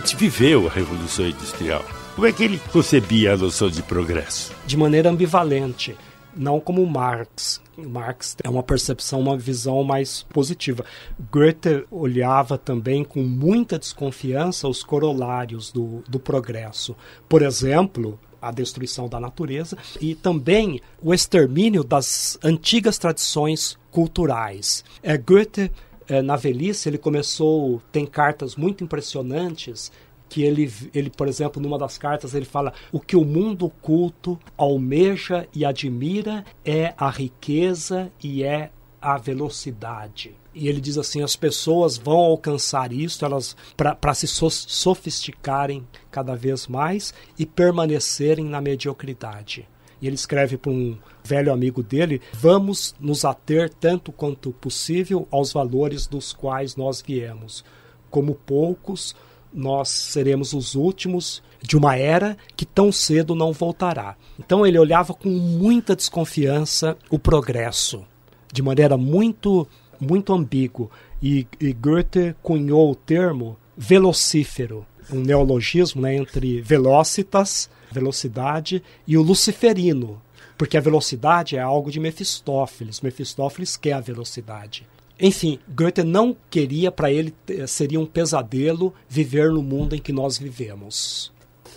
Viveu 0.07 0.67
a 0.67 0.71
Revolução 0.71 1.27
Industrial. 1.27 1.83
Como 2.15 2.27
é 2.27 2.31
que 2.31 2.43
ele 2.43 2.59
concebia 2.71 3.33
a 3.33 3.37
noção 3.37 3.69
de 3.69 3.83
progresso? 3.83 4.51
De 4.65 4.75
maneira 4.77 5.09
ambivalente 5.09 5.95
não 6.35 6.59
como 6.59 6.85
Marx. 6.85 7.61
Marx 7.77 8.35
é 8.43 8.49
uma 8.49 8.63
percepção, 8.63 9.19
uma 9.19 9.37
visão 9.37 9.83
mais 9.83 10.23
positiva. 10.23 10.85
Goethe 11.31 11.85
olhava 11.89 12.57
também 12.57 13.03
com 13.03 13.21
muita 13.21 13.79
desconfiança 13.79 14.67
os 14.67 14.83
corolários 14.83 15.71
do, 15.71 16.03
do 16.07 16.19
progresso. 16.19 16.95
Por 17.27 17.41
exemplo, 17.41 18.19
a 18.41 18.51
destruição 18.51 19.09
da 19.09 19.19
natureza 19.19 19.77
e 19.99 20.15
também 20.15 20.81
o 21.01 21.13
extermínio 21.13 21.83
das 21.83 22.37
antigas 22.43 22.97
tradições 22.97 23.77
culturais. 23.91 24.83
É, 25.03 25.17
Goethe, 25.17 25.71
é, 26.09 26.21
na 26.21 26.35
velhice, 26.35 26.89
ele 26.89 26.97
começou, 26.97 27.81
tem 27.91 28.05
cartas 28.05 28.55
muito 28.55 28.83
impressionantes 28.83 29.91
que 30.27 30.43
ele, 30.43 30.71
ele, 30.93 31.09
por 31.09 31.27
exemplo, 31.27 31.61
numa 31.61 31.77
das 31.77 31.97
cartas, 31.97 32.33
ele 32.33 32.45
fala: 32.45 32.73
o 32.91 32.99
que 32.99 33.15
o 33.15 33.25
mundo 33.25 33.69
culto 33.81 34.39
almeja 34.57 35.47
e 35.53 35.65
admira 35.65 36.45
é 36.63 36.93
a 36.97 37.09
riqueza 37.09 38.11
e 38.23 38.43
é 38.43 38.71
a 39.01 39.17
velocidade. 39.17 40.35
E 40.53 40.67
ele 40.67 40.79
diz 40.81 40.97
assim: 40.97 41.21
as 41.21 41.35
pessoas 41.35 41.97
vão 41.97 42.17
alcançar 42.17 42.91
isso 42.91 43.25
elas 43.25 43.55
para 43.75 44.13
se 44.13 44.27
so 44.27 44.49
sofisticarem 44.49 45.87
cada 46.11 46.35
vez 46.35 46.67
mais 46.67 47.13
e 47.37 47.45
permanecerem 47.45 48.45
na 48.45 48.61
mediocridade. 48.61 49.67
E 50.01 50.07
ele 50.07 50.15
escreve 50.15 50.57
para 50.57 50.71
um 50.71 50.97
velho 51.23 51.51
amigo 51.51 51.83
dele: 51.83 52.21
vamos 52.33 52.95
nos 52.99 53.25
ater 53.25 53.69
tanto 53.69 54.11
quanto 54.11 54.51
possível 54.51 55.27
aos 55.31 55.51
valores 55.51 56.07
dos 56.07 56.33
quais 56.33 56.75
nós 56.75 57.01
viemos. 57.05 57.63
Como 58.09 58.35
poucos, 58.35 59.15
nós 59.53 59.89
seremos 59.89 60.53
os 60.53 60.75
últimos 60.75 61.43
de 61.61 61.75
uma 61.75 61.95
era 61.95 62.37
que 62.55 62.65
tão 62.65 62.91
cedo 62.91 63.35
não 63.35 63.51
voltará. 63.51 64.15
Então 64.39 64.65
ele 64.65 64.79
olhava 64.79 65.13
com 65.13 65.29
muita 65.29 65.95
desconfiança 65.95 66.97
o 67.09 67.19
progresso, 67.19 68.05
de 68.51 68.61
maneira 68.61 68.97
muito 68.97 69.67
muito 69.99 70.33
ambígua. 70.33 70.89
E, 71.21 71.45
e 71.59 71.73
Goethe 71.73 72.33
cunhou 72.41 72.91
o 72.91 72.95
termo 72.95 73.57
velocífero, 73.77 74.85
um 75.11 75.19
neologismo 75.19 76.01
né, 76.01 76.15
entre 76.15 76.61
velocitas, 76.61 77.69
velocidade, 77.91 78.83
e 79.07 79.17
o 79.17 79.21
luciferino, 79.21 80.21
porque 80.57 80.77
a 80.77 80.81
velocidade 80.81 81.55
é 81.55 81.59
algo 81.59 81.91
de 81.91 81.99
Mefistófeles. 81.99 83.01
Mefistófeles 83.01 83.77
quer 83.77 83.93
a 83.93 83.99
velocidade. 83.99 84.87
Enfim, 85.19 85.59
Goethe 85.67 86.03
não 86.03 86.35
queria, 86.49 86.91
para 86.91 87.11
ele 87.11 87.33
seria 87.67 87.99
um 87.99 88.05
pesadelo 88.05 88.93
viver 89.07 89.51
no 89.51 89.61
mundo 89.61 89.95
em 89.95 89.99
que 89.99 90.13
nós 90.13 90.37
vivemos. 90.37 91.31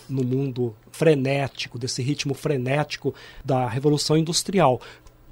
No 0.07 0.23
mundo 0.23 0.75
frenético, 0.91 1.77
desse 1.77 2.01
ritmo 2.01 2.33
frenético 2.33 3.13
da 3.43 3.67
Revolução 3.67 4.17
Industrial, 4.17 4.79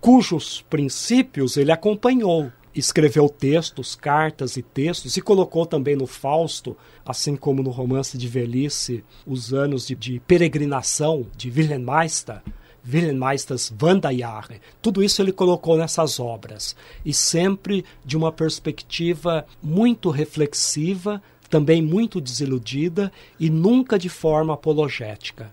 cujos 0.01 0.65
princípios 0.69 1.55
ele 1.55 1.71
acompanhou. 1.71 2.51
Escreveu 2.73 3.27
textos, 3.27 3.95
cartas 3.95 4.55
e 4.55 4.61
textos, 4.61 5.17
e 5.17 5.21
colocou 5.21 5.65
também 5.65 5.95
no 5.95 6.07
Fausto, 6.07 6.77
assim 7.05 7.35
como 7.35 7.61
no 7.61 7.69
romance 7.69 8.17
de 8.17 8.27
velhice, 8.27 9.03
os 9.25 9.53
anos 9.53 9.87
de, 9.87 9.95
de 9.95 10.19
peregrinação 10.21 11.27
de 11.35 11.49
Wilhelm 11.49 11.85
Meister, 11.85 12.41
Wilhelmeisters 12.87 13.73
Wanderjahre. 13.81 14.61
Tudo 14.81 15.03
isso 15.03 15.21
ele 15.21 15.31
colocou 15.31 15.77
nessas 15.77 16.19
obras. 16.19 16.75
E 17.05 17.13
sempre 17.13 17.85
de 18.05 18.17
uma 18.17 18.31
perspectiva 18.31 19.45
muito 19.61 20.09
reflexiva, 20.09 21.21
também 21.49 21.81
muito 21.81 22.21
desiludida 22.21 23.11
e 23.39 23.49
nunca 23.49 23.99
de 23.99 24.09
forma 24.09 24.53
apologética 24.53 25.51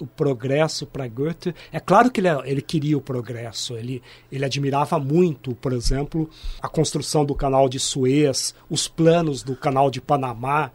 o 0.00 0.06
progresso 0.06 0.86
para 0.86 1.08
Goethe. 1.08 1.54
É 1.72 1.80
claro 1.80 2.10
que 2.10 2.20
ele, 2.20 2.28
ele, 2.44 2.62
queria 2.62 2.96
o 2.96 3.00
progresso, 3.00 3.76
ele, 3.76 4.02
ele 4.30 4.44
admirava 4.44 4.98
muito, 4.98 5.54
por 5.54 5.72
exemplo, 5.72 6.28
a 6.60 6.68
construção 6.68 7.24
do 7.24 7.34
canal 7.34 7.68
de 7.68 7.78
Suez, 7.78 8.54
os 8.68 8.88
planos 8.88 9.42
do 9.42 9.56
canal 9.56 9.90
de 9.90 10.00
Panamá. 10.00 10.70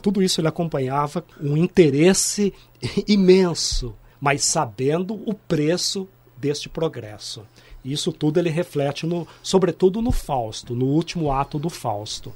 Tudo 0.00 0.22
isso 0.22 0.40
ele 0.40 0.48
acompanhava 0.48 1.24
um 1.40 1.56
interesse 1.56 2.52
imenso 3.06 3.94
mas 4.22 4.44
sabendo 4.44 5.14
o 5.28 5.34
preço 5.34 6.06
deste 6.36 6.68
progresso. 6.68 7.42
Isso 7.84 8.12
tudo 8.12 8.38
ele 8.38 8.50
reflete, 8.50 9.04
no, 9.04 9.26
sobretudo 9.42 10.00
no 10.00 10.12
Fausto, 10.12 10.76
no 10.76 10.86
último 10.86 11.32
ato 11.32 11.58
do 11.58 11.68
Fausto. 11.68 12.32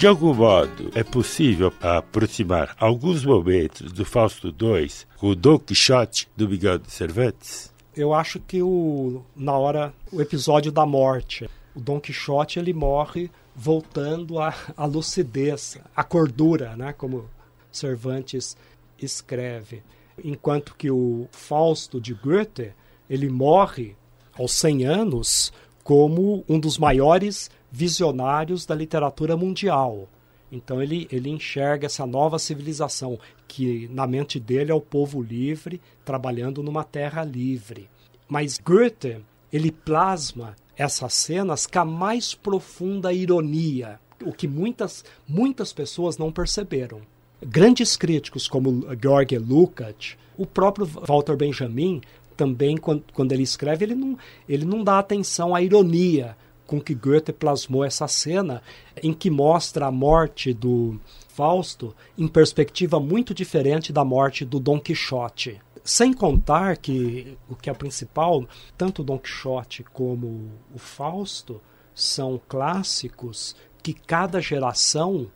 De 0.00 0.06
algum 0.06 0.32
modo, 0.32 0.90
é 0.94 1.04
possível 1.04 1.70
aproximar 1.78 2.74
alguns 2.80 3.22
momentos 3.22 3.92
do 3.92 4.02
Fausto 4.02 4.48
II 4.48 4.90
com 5.18 5.26
o 5.26 5.36
Don 5.36 5.58
Quixote 5.58 6.26
do 6.34 6.48
Miguel 6.48 6.78
de 6.78 6.90
Cervantes? 6.90 7.70
Eu 7.94 8.14
acho 8.14 8.40
que 8.40 8.62
o, 8.62 9.22
na 9.36 9.52
hora, 9.58 9.92
o 10.10 10.22
episódio 10.22 10.72
da 10.72 10.86
morte, 10.86 11.50
o 11.74 11.80
Don 11.80 12.00
Quixote 12.00 12.58
ele 12.58 12.72
morre 12.72 13.30
voltando 13.54 14.38
à, 14.38 14.54
à 14.74 14.86
lucidez, 14.86 15.76
à 15.94 16.02
cordura, 16.02 16.74
né, 16.78 16.94
como 16.94 17.28
Cervantes 17.70 18.56
escreve. 18.98 19.82
Enquanto 20.24 20.76
que 20.76 20.90
o 20.90 21.28
Fausto 21.30 22.00
de 22.00 22.14
Goethe, 22.14 22.72
ele 23.06 23.28
morre 23.28 23.94
aos 24.32 24.52
100 24.52 24.86
anos 24.86 25.52
como 25.84 26.42
um 26.48 26.58
dos 26.58 26.78
maiores 26.78 27.50
visionários 27.70 28.66
da 28.66 28.74
literatura 28.74 29.36
mundial. 29.36 30.08
Então 30.50 30.82
ele, 30.82 31.06
ele 31.10 31.30
enxerga 31.30 31.86
essa 31.86 32.04
nova 32.04 32.38
civilização, 32.38 33.18
que 33.46 33.88
na 33.88 34.06
mente 34.06 34.40
dele 34.40 34.72
é 34.72 34.74
o 34.74 34.80
povo 34.80 35.22
livre, 35.22 35.80
trabalhando 36.04 36.62
numa 36.62 36.82
terra 36.82 37.22
livre. 37.22 37.88
Mas 38.28 38.58
Goethe, 38.58 39.18
ele 39.52 39.70
plasma 39.70 40.56
essas 40.76 41.14
cenas 41.14 41.66
com 41.66 41.78
a 41.78 41.84
mais 41.84 42.34
profunda 42.34 43.12
ironia, 43.12 44.00
o 44.24 44.32
que 44.32 44.48
muitas, 44.48 45.04
muitas 45.28 45.72
pessoas 45.72 46.18
não 46.18 46.32
perceberam. 46.32 47.00
Grandes 47.42 47.96
críticos 47.96 48.48
como 48.48 48.86
Georg 49.00 49.38
Lukács, 49.38 50.16
o 50.36 50.46
próprio 50.46 50.86
Walter 50.86 51.36
Benjamin, 51.36 52.00
também 52.36 52.76
quando, 52.76 53.04
quando 53.12 53.32
ele 53.32 53.42
escreve, 53.42 53.84
ele 53.84 53.94
não, 53.94 54.18
ele 54.48 54.64
não 54.64 54.82
dá 54.82 54.98
atenção 54.98 55.54
à 55.54 55.60
ironia, 55.60 56.36
com 56.70 56.80
que 56.80 56.94
Goethe 56.94 57.32
plasmou 57.32 57.84
essa 57.84 58.06
cena 58.06 58.62
em 59.02 59.12
que 59.12 59.28
mostra 59.28 59.86
a 59.86 59.90
morte 59.90 60.54
do 60.54 61.00
Fausto 61.26 61.92
em 62.16 62.28
perspectiva 62.28 63.00
muito 63.00 63.34
diferente 63.34 63.92
da 63.92 64.04
morte 64.04 64.44
do 64.44 64.60
Dom 64.60 64.78
Quixote. 64.78 65.60
Sem 65.82 66.12
contar 66.12 66.76
que 66.76 67.36
o 67.48 67.56
que 67.56 67.68
é 67.68 67.74
principal, 67.74 68.46
tanto 68.78 69.02
Dom 69.02 69.18
Quixote 69.18 69.82
como 69.82 70.48
o 70.72 70.78
Fausto 70.78 71.60
são 71.92 72.40
clássicos 72.48 73.56
que 73.82 73.92
cada 73.92 74.40
geração, 74.40 75.28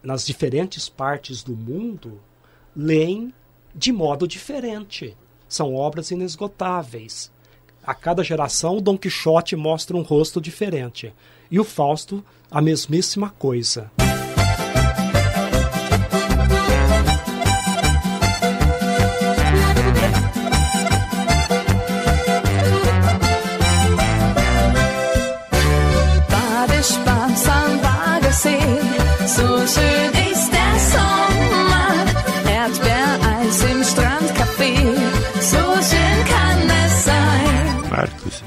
nas 0.00 0.24
diferentes 0.24 0.88
partes 0.88 1.42
do 1.42 1.56
mundo, 1.56 2.20
leem 2.76 3.34
de 3.74 3.90
modo 3.90 4.28
diferente. 4.28 5.16
São 5.48 5.74
obras 5.74 6.12
inesgotáveis. 6.12 7.32
A 7.86 7.94
cada 7.94 8.24
geração, 8.24 8.80
Dom 8.80 8.98
Quixote 8.98 9.54
mostra 9.54 9.96
um 9.96 10.02
rosto 10.02 10.40
diferente. 10.40 11.14
E 11.48 11.60
o 11.60 11.64
Fausto, 11.64 12.24
a 12.50 12.60
mesmíssima 12.60 13.30
coisa. 13.30 13.92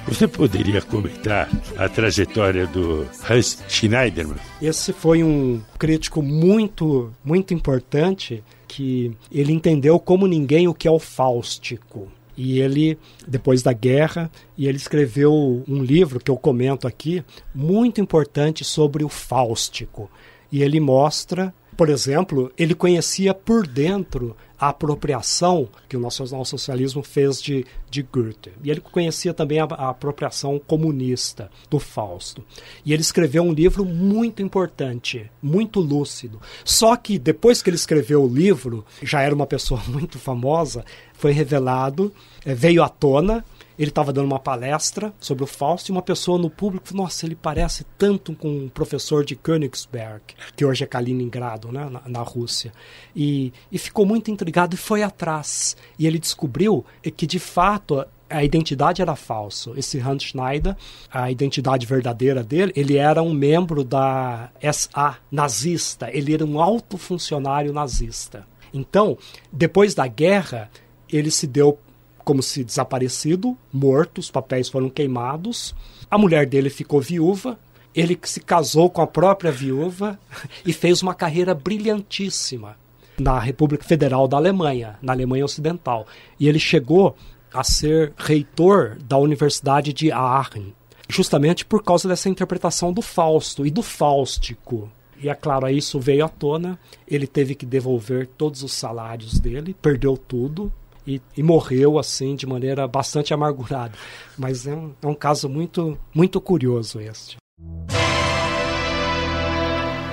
Você 0.09 0.27
poderia 0.27 0.81
comentar 0.81 1.47
a 1.77 1.87
trajetória 1.87 2.65
do 2.65 3.07
Hans 3.29 3.63
Schneiderman? 3.69 4.39
Esse 4.59 4.91
foi 4.91 5.23
um 5.23 5.61
crítico 5.77 6.23
muito, 6.23 7.13
muito 7.23 7.53
importante 7.53 8.43
que 8.67 9.15
ele 9.31 9.53
entendeu 9.53 9.99
como 9.99 10.25
ninguém 10.25 10.67
o 10.67 10.73
que 10.73 10.87
é 10.87 10.91
o 10.91 10.97
fáustico. 10.97 12.11
E 12.35 12.59
ele, 12.59 12.97
depois 13.27 13.61
da 13.61 13.71
guerra, 13.71 14.31
e 14.57 14.67
ele 14.67 14.77
escreveu 14.77 15.63
um 15.67 15.83
livro 15.83 16.19
que 16.19 16.31
eu 16.31 16.37
comento 16.37 16.87
aqui, 16.87 17.23
muito 17.53 18.01
importante 18.01 18.63
sobre 18.63 19.03
o 19.03 19.09
fáustico. 19.09 20.09
E 20.51 20.63
ele 20.63 20.79
mostra, 20.79 21.53
por 21.77 21.87
exemplo, 21.87 22.51
ele 22.57 22.73
conhecia 22.73 23.33
por 23.33 23.67
dentro 23.67 24.35
a 24.59 24.69
apropriação 24.69 25.69
que 25.87 25.95
o 25.95 25.99
nacionalsocialismo 25.99 27.01
fez 27.01 27.41
de, 27.41 27.65
de 27.89 28.01
Goethe. 28.03 28.51
E 28.63 28.69
ele 28.69 28.81
conhecia 28.81 29.33
também 29.33 29.59
a, 29.59 29.63
a, 29.63 29.89
apropriação 29.89 30.59
comunista 30.59 31.49
do 31.69 31.79
Fausto. 31.79 32.43
E 32.85 32.91
ele 32.91 33.01
escreveu 33.01 33.43
um 33.43 33.53
livro 33.53 33.85
muito 33.85 34.41
importante, 34.41 35.31
muito 35.41 35.79
lúcido. 35.79 36.41
Só 36.65 36.95
que 36.97 37.17
depois 37.17 37.61
que 37.61 37.69
ele 37.69 37.77
escreveu 37.77 38.23
o 38.23 38.33
livro, 38.33 38.85
já 39.01 39.21
era 39.21 39.33
uma 39.33 39.47
pessoa 39.47 39.81
muito 39.87 40.19
famosa, 40.19 40.83
foi 41.13 41.31
revelado, 41.31 42.13
é, 42.45 42.53
veio 42.53 42.83
à 42.83 42.89
tona 42.89 43.45
ele 43.79 43.89
estava 43.89 44.11
dando 44.11 44.25
uma 44.25 44.39
palestra 44.39 45.13
sobre 45.21 45.45
o 45.45 45.47
Fausto 45.47 45.89
e 45.89 45.93
uma 45.93 46.01
pessoa 46.01 46.37
no 46.37 46.49
público 46.49 46.89
falou: 46.89 47.05
Nossa, 47.05 47.25
ele 47.25 47.35
parece 47.35 47.85
tanto 47.97 48.33
com 48.33 48.49
um 48.49 48.69
professor 48.69 49.23
de 49.23 49.37
Königsberg, 49.37 50.21
que 50.53 50.65
hoje 50.65 50.83
é 50.83 50.87
Kaliningrado, 50.87 51.71
né, 51.71 51.89
na, 51.89 52.01
na 52.05 52.21
Rússia. 52.21 52.73
E, 53.15 53.53
e 53.71 53.77
ficou 53.77 54.05
muito 54.05 54.29
intrigado 54.29 54.75
e 54.75 54.77
foi 54.77 55.01
atrás. 55.01 55.77
E 55.97 56.05
ele 56.05 56.19
descobriu 56.19 56.85
que, 57.15 57.25
de 57.25 57.39
fato, 57.39 58.05
a 58.29 58.43
identidade 58.43 59.01
era 59.01 59.15
falsa. 59.15 59.71
Esse 59.77 59.97
Hans 59.97 60.23
Schneider, 60.23 60.75
a 61.09 61.31
identidade 61.31 61.85
verdadeira 61.85 62.43
dele, 62.43 62.73
ele 62.75 62.97
era 62.97 63.23
um 63.23 63.33
membro 63.33 63.85
da 63.85 64.51
SA 64.73 65.17
nazista, 65.31 66.09
ele 66.11 66.33
era 66.33 66.45
um 66.45 66.61
alto 66.61 66.97
funcionário 66.97 67.71
nazista. 67.71 68.45
Então, 68.73 69.17
depois 69.51 69.95
da 69.95 70.05
guerra, 70.05 70.69
ele 71.09 71.31
se 71.31 71.47
deu 71.47 71.79
como 72.23 72.43
se 72.43 72.63
desaparecido, 72.63 73.57
morto, 73.71 74.19
os 74.19 74.29
papéis 74.31 74.69
foram 74.69 74.89
queimados. 74.89 75.75
A 76.09 76.17
mulher 76.17 76.45
dele 76.45 76.69
ficou 76.69 77.01
viúva, 77.01 77.59
ele 77.93 78.17
se 78.23 78.39
casou 78.39 78.89
com 78.89 79.01
a 79.01 79.07
própria 79.07 79.51
viúva 79.51 80.19
e 80.65 80.73
fez 80.73 81.01
uma 81.01 81.13
carreira 81.13 81.53
brilhantíssima 81.53 82.77
na 83.19 83.37
República 83.37 83.83
Federal 83.83 84.27
da 84.27 84.37
Alemanha, 84.37 84.97
na 85.01 85.13
Alemanha 85.13 85.45
Ocidental. 85.45 86.07
E 86.39 86.47
ele 86.47 86.59
chegou 86.59 87.15
a 87.53 87.63
ser 87.63 88.13
reitor 88.17 88.97
da 89.03 89.17
Universidade 89.17 89.91
de 89.91 90.11
Aachen, 90.11 90.73
justamente 91.09 91.65
por 91.65 91.83
causa 91.83 92.07
dessa 92.07 92.29
interpretação 92.29 92.93
do 92.93 93.01
Fausto 93.01 93.65
e 93.65 93.71
do 93.71 93.81
Fáustico. 93.81 94.89
E 95.21 95.27
é 95.27 95.35
claro, 95.35 95.67
isso 95.67 95.99
veio 95.99 96.23
à 96.23 96.29
tona, 96.29 96.79
ele 97.05 97.27
teve 97.27 97.53
que 97.53 97.65
devolver 97.65 98.27
todos 98.37 98.63
os 98.63 98.71
salários 98.71 99.37
dele, 99.37 99.75
perdeu 99.81 100.15
tudo, 100.15 100.71
e, 101.05 101.21
e, 101.35 101.43
morreu 101.43 101.97
assim 101.97 102.35
de 102.35 102.45
maneira 102.45 102.87
bastante 102.87 103.33
amargurada. 103.33 103.93
Mas 104.37 104.67
é 104.67 104.73
um, 104.73 104.93
é 105.01 105.07
um 105.07 105.13
caso 105.13 105.49
muito, 105.49 105.97
muito 106.13 106.39
curioso 106.39 106.99
este. 106.99 107.37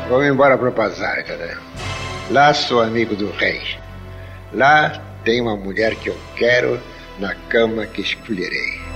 Vamos 0.08 0.26
embora 0.26 0.56
para 0.56 0.68
o 0.68 0.72
Pazarca, 0.72 1.36
né? 1.36 1.58
Lá 2.30 2.54
sou 2.54 2.80
amigo 2.80 3.14
do 3.16 3.30
rei. 3.30 3.60
Lá 4.52 4.90
tem 5.24 5.40
uma 5.40 5.56
mulher 5.56 5.96
que 5.96 6.08
eu 6.08 6.16
quero 6.36 6.80
na 7.18 7.34
cama 7.34 7.86
que 7.86 8.02
escolherei. 8.02 8.86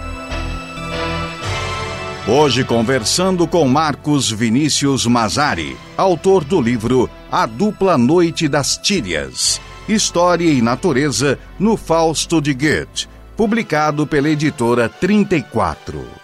Hoje 2.28 2.64
conversando 2.64 3.46
com 3.46 3.66
Marcos 3.66 4.30
Vinícius 4.30 5.06
Mazari, 5.06 5.76
autor 5.96 6.44
do 6.44 6.60
livro 6.60 7.10
A 7.32 7.46
Dupla 7.46 7.98
Noite 7.98 8.46
das 8.46 8.76
Tírias 8.76 9.60
História 9.88 10.50
e 10.50 10.62
Natureza 10.62 11.38
no 11.58 11.76
Fausto 11.76 12.40
de 12.40 12.54
Goethe, 12.54 13.08
publicado 13.36 14.06
pela 14.06 14.28
editora 14.28 14.88
34. 14.88 16.19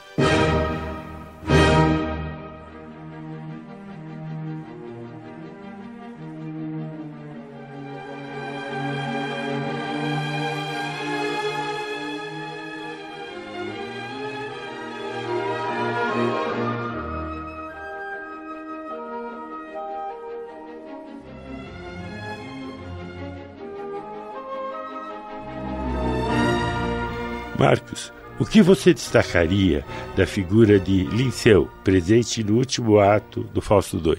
Marcos, 27.66 28.12
o 28.38 28.44
que 28.44 28.62
você 28.62 28.94
destacaria 28.94 29.85
da 30.16 30.24
figura 30.24 30.79
de 30.79 31.02
Linceu, 31.02 31.68
presente 31.83 32.44
no 32.44 32.59
último 32.59 33.00
ato 33.00 33.42
do 33.42 33.61
Fausto 33.61 33.96
II? 33.96 34.16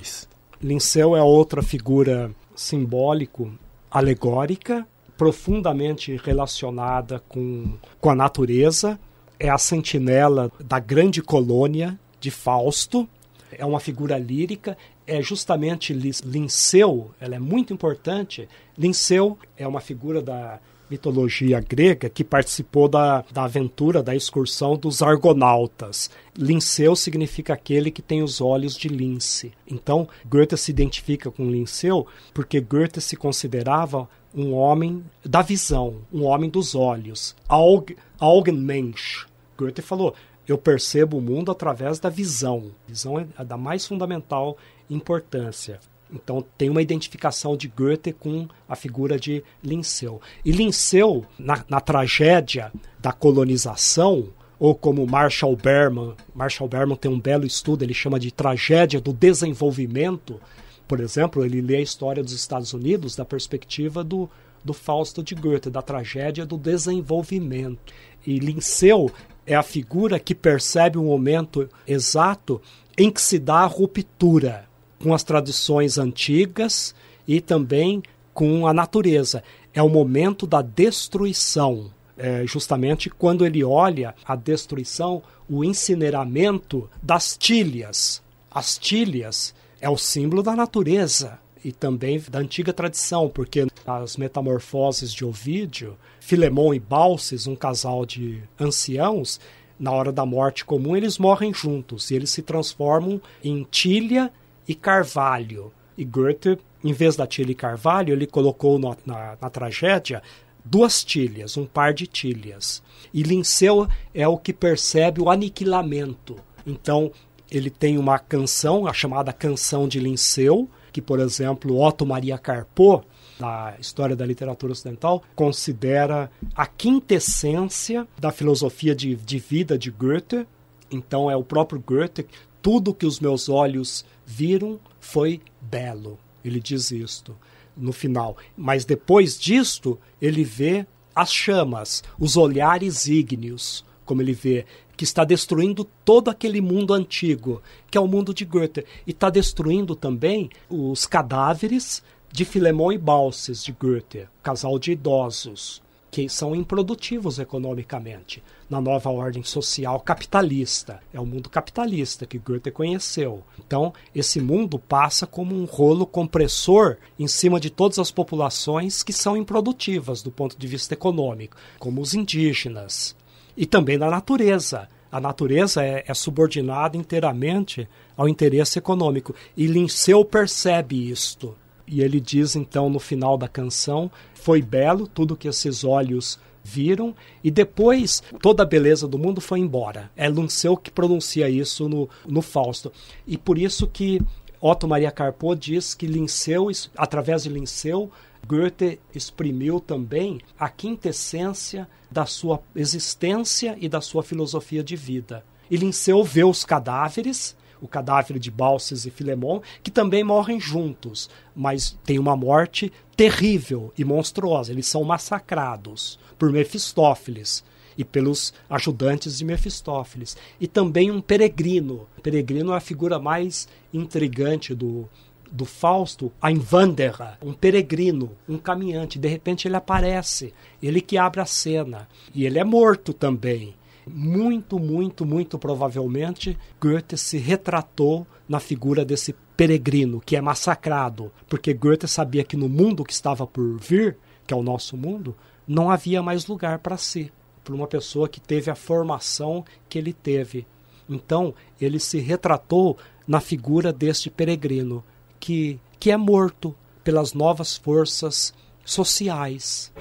Linceu 0.61 1.15
é 1.15 1.23
outra 1.23 1.63
figura 1.63 2.29
simbólico, 2.53 3.49
alegórica, 3.89 4.85
profundamente 5.17 6.19
relacionada 6.21 7.23
com, 7.29 7.77
com 8.01 8.09
a 8.09 8.15
natureza. 8.15 8.99
É 9.39 9.47
a 9.47 9.57
sentinela 9.57 10.51
da 10.59 10.77
grande 10.77 11.21
colônia 11.21 11.97
de 12.19 12.29
Fausto. 12.29 13.07
É 13.49 13.65
uma 13.65 13.79
figura 13.79 14.17
lírica. 14.17 14.77
É 15.07 15.21
justamente 15.21 15.93
Linceu, 15.93 17.11
ela 17.17 17.35
é 17.35 17.39
muito 17.39 17.73
importante. 17.73 18.45
Linceu 18.77 19.37
é 19.55 19.65
uma 19.65 19.79
figura 19.79 20.21
da 20.21 20.59
mitologia 20.89 21.59
grega 21.59 22.09
que 22.09 22.23
participou 22.23 22.87
da, 22.87 23.23
da 23.31 23.43
aventura, 23.43 24.03
da 24.03 24.15
excursão 24.15 24.75
dos 24.75 25.01
argonautas. 25.01 26.09
Linceu 26.37 26.95
significa 26.95 27.53
aquele 27.53 27.91
que 27.91 28.01
tem 28.01 28.21
os 28.21 28.41
olhos 28.41 28.75
de 28.75 28.87
lince. 28.87 29.51
Então, 29.67 30.07
Goethe 30.25 30.57
se 30.57 30.71
identifica 30.71 31.31
com 31.31 31.49
Linceu 31.49 32.05
porque 32.33 32.61
Goethe 32.61 33.01
se 33.01 33.15
considerava 33.15 34.07
um 34.33 34.53
homem 34.53 35.03
da 35.25 35.41
visão, 35.41 35.95
um 36.13 36.23
homem 36.23 36.49
dos 36.49 36.75
olhos. 36.75 37.35
Aug, 37.47 37.95
Augenmensch. 38.19 39.25
Goethe 39.57 39.81
falou: 39.81 40.13
eu 40.47 40.57
percebo 40.57 41.17
o 41.17 41.21
mundo 41.21 41.51
através 41.51 41.99
da 41.99 42.09
visão. 42.09 42.71
Visão 42.87 43.19
é 43.19 43.43
da 43.43 43.57
mais 43.57 43.85
fundamental 43.85 44.57
importância. 44.89 45.79
Então 46.11 46.43
tem 46.57 46.69
uma 46.69 46.81
identificação 46.81 47.57
de 47.57 47.67
Goethe 47.67 48.13
com 48.13 48.47
a 48.67 48.75
figura 48.75 49.19
de 49.19 49.43
Linceu. 49.63 50.21
E 50.43 50.51
Linceu, 50.51 51.25
na, 51.37 51.63
na 51.69 51.79
tragédia 51.81 52.71
da 52.99 53.11
colonização, 53.11 54.29
ou 54.59 54.73
como 54.73 55.05
Marshall 55.05 55.55
Berman, 55.55 56.15
Marshall 56.33 56.67
Berman 56.67 56.97
tem 56.97 57.11
um 57.11 57.19
belo 57.19 57.45
estudo, 57.45 57.83
ele 57.83 57.93
chama 57.93 58.19
de 58.19 58.31
tragédia 58.31 58.99
do 58.99 59.13
desenvolvimento. 59.13 60.39
Por 60.87 60.99
exemplo, 60.99 61.45
ele 61.45 61.61
lê 61.61 61.77
a 61.77 61.81
história 61.81 62.23
dos 62.23 62.33
Estados 62.33 62.73
Unidos 62.73 63.15
da 63.15 63.23
perspectiva 63.23 64.03
do, 64.03 64.29
do 64.63 64.73
Fausto 64.73 65.21
de 65.21 65.35
Goethe, 65.35 65.69
da 65.69 65.81
tragédia 65.81 66.45
do 66.45 66.57
desenvolvimento. 66.57 67.93
E 68.25 68.39
Linceu 68.39 69.11
é 69.45 69.55
a 69.55 69.63
figura 69.63 70.19
que 70.19 70.33
percebe 70.33 70.97
o 70.97 71.03
momento 71.03 71.69
exato 71.85 72.61
em 72.97 73.11
que 73.11 73.21
se 73.21 73.37
dá 73.37 73.59
a 73.59 73.65
ruptura 73.67 74.66
com 75.01 75.13
as 75.13 75.23
tradições 75.23 75.97
antigas 75.97 76.93
e 77.27 77.41
também 77.41 78.01
com 78.33 78.67
a 78.67 78.73
natureza. 78.73 79.43
É 79.73 79.81
o 79.81 79.89
momento 79.89 80.45
da 80.45 80.61
destruição. 80.61 81.91
É 82.17 82.45
justamente 82.47 83.09
quando 83.09 83.45
ele 83.45 83.63
olha 83.63 84.15
a 84.25 84.35
destruição, 84.35 85.21
o 85.47 85.63
incineramento 85.63 86.89
das 87.01 87.37
tilhas. 87.37 88.21
As 88.49 88.77
tilhas 88.77 89.53
é 89.79 89.89
o 89.89 89.97
símbolo 89.97 90.41
da 90.41 90.55
natureza 90.55 91.39
e 91.63 91.71
também 91.71 92.19
da 92.29 92.39
antiga 92.39 92.73
tradição, 92.73 93.29
porque 93.29 93.67
as 93.85 94.17
metamorfoses 94.17 95.13
de 95.13 95.25
Ovídio, 95.25 95.97
Filemão 96.19 96.73
e 96.73 96.79
Balses, 96.79 97.45
um 97.47 97.55
casal 97.55 98.05
de 98.05 98.41
anciãos, 98.59 99.39
na 99.79 99.91
hora 99.91 100.11
da 100.11 100.25
morte 100.25 100.65
comum, 100.65 100.95
eles 100.95 101.17
morrem 101.17 101.53
juntos 101.53 102.09
e 102.09 102.15
eles 102.15 102.31
se 102.31 102.41
transformam 102.41 103.21
em 103.43 103.65
tilha 103.69 104.31
e 104.67 104.75
carvalho. 104.75 105.71
E 105.97 106.05
Goethe, 106.05 106.59
em 106.83 106.93
vez 106.93 107.15
da 107.15 107.25
tilha 107.25 107.51
e 107.51 107.55
carvalho, 107.55 108.13
ele 108.13 108.27
colocou 108.27 108.77
no, 108.77 108.95
na, 109.05 109.37
na 109.41 109.49
tragédia 109.49 110.21
duas 110.63 111.03
tilhas, 111.03 111.57
um 111.57 111.65
par 111.65 111.93
de 111.93 112.05
tilhas. 112.05 112.83
E 113.13 113.23
Linceu 113.23 113.87
é 114.13 114.27
o 114.27 114.37
que 114.37 114.53
percebe 114.53 115.21
o 115.21 115.29
aniquilamento. 115.29 116.35
Então, 116.65 117.11
ele 117.49 117.69
tem 117.69 117.97
uma 117.97 118.19
canção, 118.19 118.85
a 118.85 118.93
chamada 118.93 119.31
Canção 119.31 119.87
de 119.87 119.99
Linceu, 119.99 120.69
que, 120.91 121.01
por 121.01 121.19
exemplo, 121.19 121.79
Otto 121.81 122.05
Maria 122.05 122.37
Carpo, 122.37 123.03
na 123.39 123.75
história 123.79 124.15
da 124.15 124.25
literatura 124.25 124.73
ocidental, 124.73 125.23
considera 125.35 126.29
a 126.55 126.65
quintessência 126.65 128.07
da 128.19 128.31
filosofia 128.31 128.93
de, 128.93 129.15
de 129.15 129.39
vida 129.39 129.77
de 129.77 129.89
Goethe. 129.89 130.45
Então, 130.91 131.31
é 131.31 131.35
o 131.35 131.43
próprio 131.43 131.79
Goethe 131.79 132.25
tudo 132.61 132.93
que 132.93 133.05
os 133.05 133.19
meus 133.19 133.47
olhos 133.47 134.03
viram 134.27 134.77
foi 134.99 135.41
belo. 135.61 136.19
Ele 136.43 136.59
diz 136.59 136.91
isto 136.91 137.35
no 137.75 137.93
final. 137.93 138.37
Mas 138.55 138.83
depois 138.83 139.39
disto, 139.39 139.97
ele 140.21 140.43
vê 140.43 140.85
as 141.15 141.31
chamas, 141.31 142.03
os 142.19 142.35
olhares 142.35 143.07
ígneos, 143.07 143.85
como 144.05 144.21
ele 144.21 144.33
vê, 144.33 144.65
que 144.95 145.03
está 145.03 145.23
destruindo 145.23 145.83
todo 146.03 146.29
aquele 146.29 146.59
mundo 146.59 146.93
antigo, 146.93 147.61
que 147.89 147.97
é 147.97 148.01
o 148.01 148.07
mundo 148.07 148.33
de 148.33 148.43
Goethe, 148.45 148.85
e 149.05 149.11
está 149.11 149.29
destruindo 149.29 149.95
também 149.95 150.49
os 150.69 151.05
cadáveres 151.05 152.03
de 152.31 152.43
Filemon 152.43 152.91
e 152.91 152.97
Balses 152.97 153.63
de 153.63 153.71
Goethe, 153.71 154.27
casal 154.43 154.77
de 154.77 154.91
idosos, 154.91 155.81
que 156.17 156.27
são 156.27 156.55
improdutivos 156.55 157.37
economicamente 157.37 158.41
na 158.67 158.81
nova 158.81 159.07
ordem 159.11 159.43
social 159.43 159.99
capitalista. 159.99 160.99
É 161.13 161.19
o 161.19 161.25
mundo 161.27 161.47
capitalista 161.47 162.25
que 162.25 162.39
Goethe 162.39 162.71
conheceu. 162.71 163.43
Então, 163.59 163.93
esse 164.15 164.41
mundo 164.41 164.79
passa 164.79 165.27
como 165.27 165.53
um 165.53 165.65
rolo 165.65 166.07
compressor 166.07 166.97
em 167.19 167.27
cima 167.27 167.59
de 167.59 167.69
todas 167.69 167.99
as 167.99 168.09
populações 168.09 169.03
que 169.03 169.13
são 169.13 169.37
improdutivas 169.37 170.23
do 170.23 170.31
ponto 170.31 170.57
de 170.57 170.65
vista 170.65 170.95
econômico, 170.95 171.55
como 171.77 172.01
os 172.01 172.15
indígenas, 172.15 173.15
e 173.55 173.67
também 173.67 173.99
da 173.99 174.09
natureza. 174.09 174.89
A 175.11 175.21
natureza 175.21 175.85
é, 175.85 176.03
é 176.07 176.13
subordinada 176.15 176.97
inteiramente 176.97 177.87
ao 178.17 178.27
interesse 178.27 178.79
econômico. 178.79 179.35
E 179.55 179.67
Linceu 179.67 180.25
percebe 180.25 181.11
isto. 181.11 181.55
E 181.87 182.01
ele 182.01 182.19
diz 182.19 182.55
então 182.55 182.89
no 182.89 182.99
final 182.99 183.37
da 183.37 183.47
canção: 183.47 184.11
Foi 184.33 184.61
belo 184.61 185.07
tudo 185.07 185.37
que 185.37 185.47
esses 185.47 185.83
olhos 185.83 186.39
viram 186.63 187.15
e 187.41 187.49
depois 187.49 188.21
toda 188.41 188.63
a 188.63 188.65
beleza 188.65 189.07
do 189.07 189.17
mundo 189.17 189.39
foi 189.39 189.59
embora. 189.59 190.11
É 190.17 190.27
Linceu 190.29 190.75
que 190.75 190.91
pronuncia 190.91 191.49
isso 191.49 191.87
no, 191.87 192.09
no 192.27 192.41
Fausto. 192.41 192.91
E 193.25 193.37
por 193.37 193.57
isso 193.57 193.87
que 193.87 194.21
Otto 194.59 194.87
Maria 194.87 195.11
Carpo 195.11 195.55
diz 195.55 195.93
que 195.93 196.05
Linceu, 196.05 196.67
através 196.97 197.43
de 197.43 197.49
Linceu, 197.49 198.11
Goethe 198.45 198.99
exprimiu 199.13 199.79
também 199.79 200.41
a 200.59 200.69
quintessência 200.69 201.87
da 202.09 202.25
sua 202.25 202.61
existência 202.75 203.77
e 203.79 203.87
da 203.87 204.01
sua 204.01 204.23
filosofia 204.23 204.83
de 204.83 204.95
vida. 204.95 205.43
E 205.69 205.75
Linceu 205.75 206.23
vê 206.23 206.43
os 206.43 206.63
cadáveres, 206.63 207.55
o 207.81 207.87
cadáver 207.87 208.39
de 208.39 208.51
Balses 208.51 209.05
e 209.05 209.11
Filemon, 209.11 209.61
que 209.83 209.91
também 209.91 210.23
morrem 210.23 210.59
juntos, 210.59 211.29
mas 211.55 211.97
tem 212.03 212.19
uma 212.19 212.35
morte 212.35 212.91
terrível 213.15 213.91
e 213.97 214.05
monstruosa. 214.05 214.71
Eles 214.71 214.87
são 214.87 215.03
massacrados 215.03 216.19
por 216.37 216.51
Mefistófeles 216.51 217.63
e 217.97 218.03
pelos 218.03 218.53
ajudantes 218.69 219.37
de 219.37 219.45
Mefistófeles. 219.45 220.37
E 220.61 220.67
também 220.67 221.09
um 221.09 221.19
peregrino. 221.19 222.07
Peregrino 222.21 222.73
é 222.73 222.77
a 222.77 222.81
figura 222.81 223.17
mais 223.17 223.67
intrigante 223.91 224.75
do, 224.75 225.09
do 225.51 225.65
Fausto, 225.65 226.31
a 226.41 226.49
Wanderer, 226.49 227.37
um 227.41 227.53
peregrino, 227.53 228.31
um 228.47 228.57
caminhante. 228.57 229.17
De 229.17 229.27
repente 229.27 229.67
ele 229.67 229.75
aparece, 229.75 230.53
ele 230.81 231.01
que 231.01 231.17
abre 231.17 231.41
a 231.41 231.45
cena. 231.45 232.07
E 232.33 232.45
ele 232.45 232.59
é 232.59 232.63
morto 232.63 233.13
também. 233.13 233.73
Muito, 234.09 234.79
muito, 234.79 235.25
muito 235.25 235.57
provavelmente, 235.57 236.57
Goethe 236.81 237.17
se 237.17 237.37
retratou 237.37 238.25
na 238.47 238.59
figura 238.59 239.03
desse 239.03 239.33
peregrino 239.55 240.21
que 240.21 240.35
é 240.35 240.41
massacrado, 240.41 241.31
porque 241.49 241.73
Goethe 241.73 242.07
sabia 242.07 242.43
que 242.43 242.55
no 242.55 242.69
mundo 242.69 243.03
que 243.03 243.13
estava 243.13 243.45
por 243.45 243.77
vir, 243.79 244.17
que 244.45 244.53
é 244.53 244.57
o 244.57 244.63
nosso 244.63 244.95
mundo, 244.95 245.35
não 245.67 245.91
havia 245.91 246.21
mais 246.23 246.47
lugar 246.47 246.79
para 246.79 246.95
si, 246.95 247.31
para 247.63 247.75
uma 247.75 247.87
pessoa 247.87 248.29
que 248.29 248.39
teve 248.39 248.71
a 248.71 248.75
formação 248.75 249.65
que 249.89 249.97
ele 249.97 250.13
teve. 250.13 250.65
Então, 251.09 251.53
ele 251.79 251.99
se 251.99 252.19
retratou 252.19 252.97
na 253.27 253.41
figura 253.41 253.91
deste 253.91 254.29
peregrino, 254.29 255.03
que, 255.39 255.79
que 255.99 256.11
é 256.11 256.17
morto 256.17 256.73
pelas 257.03 257.33
novas 257.33 257.75
forças 257.75 258.53
sociais. 258.85 259.91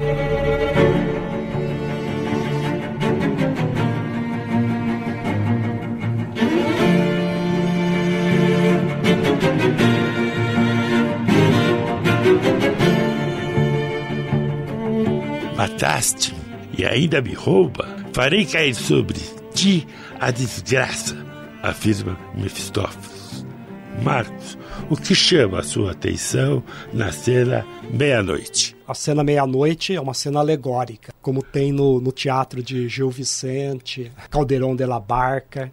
Mataste-me 15.56 16.38
e 16.76 16.84
ainda 16.84 17.22
me 17.22 17.32
rouba. 17.32 17.88
Farei 18.12 18.44
cair 18.44 18.74
sobre 18.74 19.18
ti 19.54 19.86
a 20.20 20.30
desgraça, 20.30 21.16
afirma 21.62 22.18
Mefistófeles. 22.34 23.46
Marcos, 24.02 24.58
o 24.90 24.96
que 24.96 25.14
chama 25.14 25.60
a 25.60 25.62
sua 25.62 25.92
atenção 25.92 26.62
na 26.92 27.10
cena 27.10 27.66
meia-noite? 27.90 28.76
A 28.86 28.92
cena 28.92 29.24
meia-noite 29.24 29.94
é 29.94 30.00
uma 30.00 30.12
cena 30.12 30.40
alegórica, 30.40 31.14
como 31.22 31.42
tem 31.42 31.72
no, 31.72 32.02
no 32.02 32.12
teatro 32.12 32.62
de 32.62 32.86
Gil 32.86 33.08
Vicente, 33.08 34.12
Caldeirão 34.28 34.76
de 34.76 34.84
la 34.84 35.00
Barca, 35.00 35.72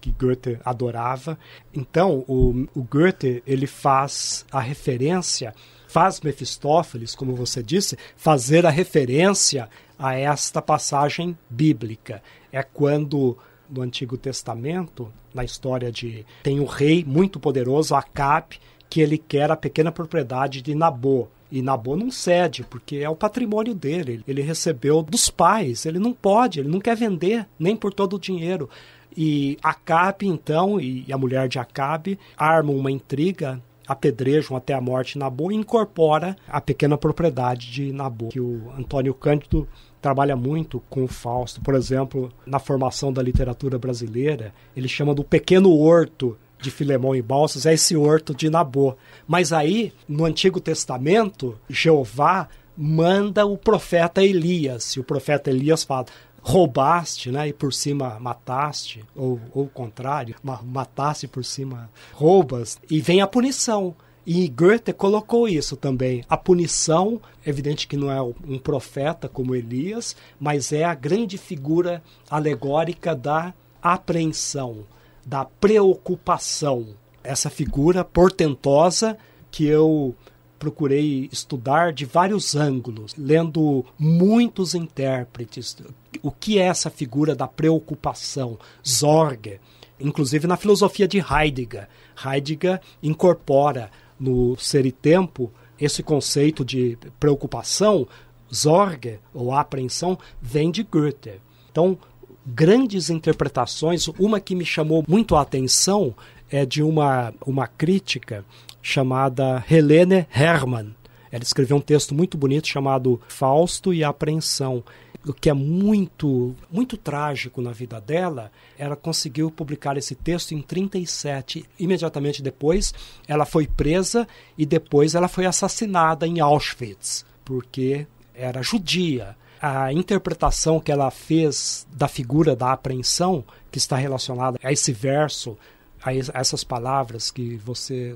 que, 0.00 0.10
Goethe 0.10 0.58
adorava. 0.64 1.38
Então, 1.72 2.24
o, 2.28 2.66
o 2.74 2.82
Goethe 2.82 3.42
ele 3.46 3.66
faz 3.66 4.44
a 4.50 4.60
referência 4.60 5.54
faz 5.92 6.22
Mefistófeles, 6.22 7.14
como 7.14 7.36
você 7.36 7.62
disse, 7.62 7.98
fazer 8.16 8.64
a 8.64 8.70
referência 8.70 9.68
a 9.98 10.14
esta 10.14 10.62
passagem 10.62 11.36
bíblica. 11.50 12.22
É 12.50 12.62
quando 12.62 13.36
no 13.68 13.82
Antigo 13.82 14.16
Testamento, 14.16 15.12
na 15.34 15.44
história 15.44 15.92
de 15.92 16.24
tem 16.42 16.60
um 16.60 16.64
rei 16.64 17.04
muito 17.06 17.38
poderoso, 17.38 17.94
Acabe, 17.94 18.58
que 18.88 19.02
ele 19.02 19.18
quer 19.18 19.50
a 19.50 19.56
pequena 19.56 19.92
propriedade 19.92 20.62
de 20.62 20.74
Nabô. 20.74 21.28
E 21.50 21.60
Nabô 21.60 21.94
não 21.94 22.10
cede, 22.10 22.64
porque 22.64 22.96
é 22.96 23.08
o 23.10 23.14
patrimônio 23.14 23.74
dele. 23.74 24.24
Ele 24.26 24.40
recebeu 24.40 25.02
dos 25.02 25.28
pais, 25.28 25.84
ele 25.84 25.98
não 25.98 26.14
pode, 26.14 26.58
ele 26.58 26.70
não 26.70 26.80
quer 26.80 26.96
vender, 26.96 27.46
nem 27.58 27.76
por 27.76 27.92
todo 27.92 28.16
o 28.16 28.18
dinheiro. 28.18 28.70
E 29.14 29.58
Acabe, 29.62 30.26
então, 30.26 30.80
e 30.80 31.04
a 31.12 31.18
mulher 31.18 31.48
de 31.48 31.58
Acabe 31.58 32.18
armam 32.34 32.74
uma 32.76 32.90
intriga 32.90 33.62
apedrejam 33.86 34.56
até 34.56 34.74
a 34.74 34.80
morte 34.80 35.18
Nabô 35.18 35.50
e 35.50 35.54
incorpora 35.54 36.36
a 36.48 36.60
pequena 36.60 36.96
propriedade 36.96 37.70
de 37.70 37.92
Nabô, 37.92 38.28
que 38.28 38.40
o 38.40 38.70
Antônio 38.76 39.14
Cândido 39.14 39.68
trabalha 40.00 40.34
muito 40.34 40.82
com 40.90 41.04
o 41.04 41.08
Fausto. 41.08 41.60
Por 41.60 41.74
exemplo, 41.74 42.30
na 42.44 42.58
formação 42.58 43.12
da 43.12 43.22
literatura 43.22 43.78
brasileira, 43.78 44.52
ele 44.76 44.88
chama 44.88 45.14
do 45.14 45.22
pequeno 45.22 45.70
horto 45.70 46.36
de 46.60 46.70
Filemão 46.70 47.14
e 47.14 47.22
Balsas, 47.22 47.66
é 47.66 47.74
esse 47.74 47.96
horto 47.96 48.34
de 48.34 48.48
Nabô. 48.48 48.96
Mas 49.26 49.52
aí, 49.52 49.92
no 50.08 50.24
Antigo 50.24 50.60
Testamento, 50.60 51.58
Jeová 51.68 52.48
manda 52.76 53.44
o 53.44 53.58
profeta 53.58 54.24
Elias, 54.24 54.92
e 54.92 55.00
o 55.00 55.04
profeta 55.04 55.50
Elias 55.50 55.84
fala: 55.84 56.06
roubaste, 56.42 57.30
né, 57.30 57.48
e 57.48 57.52
por 57.52 57.72
cima 57.72 58.18
mataste, 58.18 59.04
ou, 59.14 59.40
ou 59.54 59.64
o 59.64 59.68
contrário, 59.68 60.34
mataste 60.42 61.28
por 61.28 61.44
cima 61.44 61.88
roubas, 62.12 62.78
e 62.90 63.00
vem 63.00 63.20
a 63.20 63.26
punição. 63.26 63.94
E 64.24 64.48
Goethe 64.48 64.92
colocou 64.92 65.48
isso 65.48 65.76
também. 65.76 66.24
A 66.28 66.36
punição, 66.36 67.20
evidente 67.44 67.88
que 67.88 67.96
não 67.96 68.10
é 68.10 68.22
um 68.22 68.58
profeta 68.58 69.28
como 69.28 69.54
Elias, 69.54 70.14
mas 70.38 70.72
é 70.72 70.84
a 70.84 70.94
grande 70.94 71.36
figura 71.36 72.02
alegórica 72.30 73.16
da 73.16 73.52
apreensão, 73.82 74.84
da 75.26 75.44
preocupação. 75.44 76.94
Essa 77.24 77.50
figura 77.50 78.04
portentosa 78.04 79.18
que 79.50 79.66
eu 79.66 80.14
procurei 80.62 81.28
estudar 81.32 81.92
de 81.92 82.04
vários 82.04 82.54
ângulos, 82.54 83.16
lendo 83.18 83.84
muitos 83.98 84.76
intérpretes. 84.76 85.76
O 86.22 86.30
que 86.30 86.56
é 86.56 86.62
essa 86.62 86.88
figura 86.88 87.34
da 87.34 87.48
preocupação? 87.48 88.56
Sorge. 88.80 89.58
Inclusive 89.98 90.46
na 90.46 90.56
filosofia 90.56 91.08
de 91.08 91.18
Heidegger. 91.18 91.88
Heidegger 92.24 92.80
incorpora 93.02 93.90
no 94.20 94.56
Ser 94.56 94.86
e 94.86 94.92
Tempo 94.92 95.52
esse 95.80 96.00
conceito 96.00 96.64
de 96.64 96.96
preocupação. 97.18 98.06
Sorge, 98.48 99.18
ou 99.34 99.52
apreensão, 99.52 100.16
vem 100.40 100.70
de 100.70 100.84
Goethe. 100.84 101.40
Então, 101.72 101.98
grandes 102.46 103.10
interpretações. 103.10 104.06
Uma 104.16 104.38
que 104.38 104.54
me 104.54 104.64
chamou 104.64 105.02
muito 105.08 105.34
a 105.34 105.40
atenção 105.40 106.14
é 106.48 106.64
de 106.64 106.84
uma, 106.84 107.34
uma 107.44 107.66
crítica 107.66 108.44
chamada 108.82 109.64
Helene 109.70 110.26
Hermann. 110.34 110.94
Ela 111.30 111.42
escreveu 111.42 111.78
um 111.78 111.80
texto 111.80 112.14
muito 112.14 112.36
bonito 112.36 112.68
chamado 112.68 113.18
Fausto 113.26 113.94
e 113.94 114.04
a 114.04 114.10
Apreensão. 114.10 114.84
O 115.24 115.32
que 115.32 115.48
é 115.48 115.54
muito, 115.54 116.54
muito 116.70 116.96
trágico 116.96 117.62
na 117.62 117.70
vida 117.70 118.00
dela, 118.00 118.50
ela 118.76 118.96
conseguiu 118.96 119.50
publicar 119.50 119.96
esse 119.96 120.14
texto 120.14 120.52
em 120.52 120.60
37. 120.60 121.64
Imediatamente 121.78 122.42
depois, 122.42 122.92
ela 123.26 123.46
foi 123.46 123.66
presa 123.66 124.26
e 124.58 124.66
depois 124.66 125.14
ela 125.14 125.28
foi 125.28 125.46
assassinada 125.46 126.26
em 126.26 126.40
Auschwitz, 126.40 127.24
porque 127.44 128.06
era 128.34 128.62
judia. 128.62 129.36
A 129.60 129.92
interpretação 129.92 130.80
que 130.80 130.90
ela 130.90 131.08
fez 131.10 131.86
da 131.92 132.08
figura 132.08 132.56
da 132.56 132.72
apreensão, 132.72 133.44
que 133.70 133.78
está 133.78 133.96
relacionada 133.96 134.58
a 134.62 134.72
esse 134.72 134.92
verso 134.92 135.56
a 136.04 136.12
essas 136.14 136.64
palavras 136.64 137.30
que 137.30 137.56
você 137.56 138.14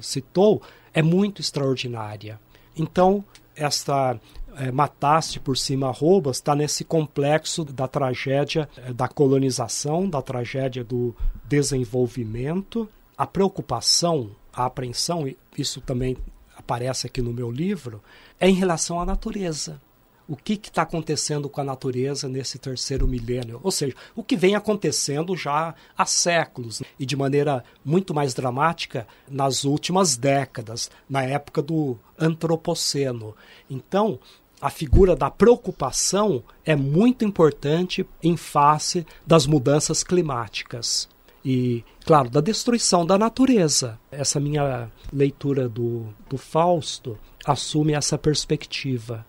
citou 0.00 0.62
é 0.92 1.02
muito 1.02 1.40
extraordinária. 1.40 2.40
Então, 2.76 3.24
esta 3.56 4.18
é, 4.56 4.70
mataste 4.70 5.40
por 5.40 5.56
cima 5.56 5.90
roubas 5.90 6.36
está 6.36 6.54
nesse 6.54 6.84
complexo 6.84 7.64
da 7.64 7.88
tragédia 7.88 8.68
é, 8.76 8.92
da 8.92 9.08
colonização, 9.08 10.08
da 10.08 10.22
tragédia 10.22 10.84
do 10.84 11.14
desenvolvimento, 11.44 12.88
a 13.16 13.26
preocupação, 13.26 14.30
a 14.52 14.66
apreensão, 14.66 15.28
isso 15.56 15.80
também 15.80 16.16
aparece 16.56 17.06
aqui 17.06 17.20
no 17.20 17.32
meu 17.32 17.50
livro, 17.50 18.00
é 18.38 18.48
em 18.48 18.54
relação 18.54 19.00
à 19.00 19.04
natureza 19.04 19.80
o 20.28 20.36
que 20.36 20.54
está 20.54 20.82
acontecendo 20.82 21.48
com 21.48 21.60
a 21.60 21.64
natureza 21.64 22.28
nesse 22.28 22.58
terceiro 22.58 23.06
milênio. 23.06 23.60
Ou 23.62 23.70
seja, 23.70 23.94
o 24.14 24.22
que 24.22 24.36
vem 24.36 24.54
acontecendo 24.54 25.36
já 25.36 25.74
há 25.96 26.06
séculos 26.06 26.80
né? 26.80 26.86
e 26.98 27.04
de 27.04 27.16
maneira 27.16 27.64
muito 27.84 28.14
mais 28.14 28.34
dramática 28.34 29.06
nas 29.28 29.64
últimas 29.64 30.16
décadas, 30.16 30.90
na 31.08 31.22
época 31.22 31.62
do 31.62 31.98
Antropoceno. 32.18 33.34
Então, 33.68 34.18
a 34.60 34.70
figura 34.70 35.14
da 35.14 35.30
preocupação 35.30 36.42
é 36.64 36.74
muito 36.74 37.24
importante 37.24 38.06
em 38.22 38.36
face 38.36 39.06
das 39.26 39.46
mudanças 39.46 40.02
climáticas. 40.02 41.08
E, 41.44 41.84
claro, 42.06 42.30
da 42.30 42.40
destruição 42.40 43.04
da 43.04 43.18
natureza. 43.18 44.00
Essa 44.10 44.40
minha 44.40 44.90
leitura 45.12 45.68
do, 45.68 46.06
do 46.30 46.38
Fausto 46.38 47.18
assume 47.44 47.92
essa 47.92 48.16
perspectiva. 48.16 49.26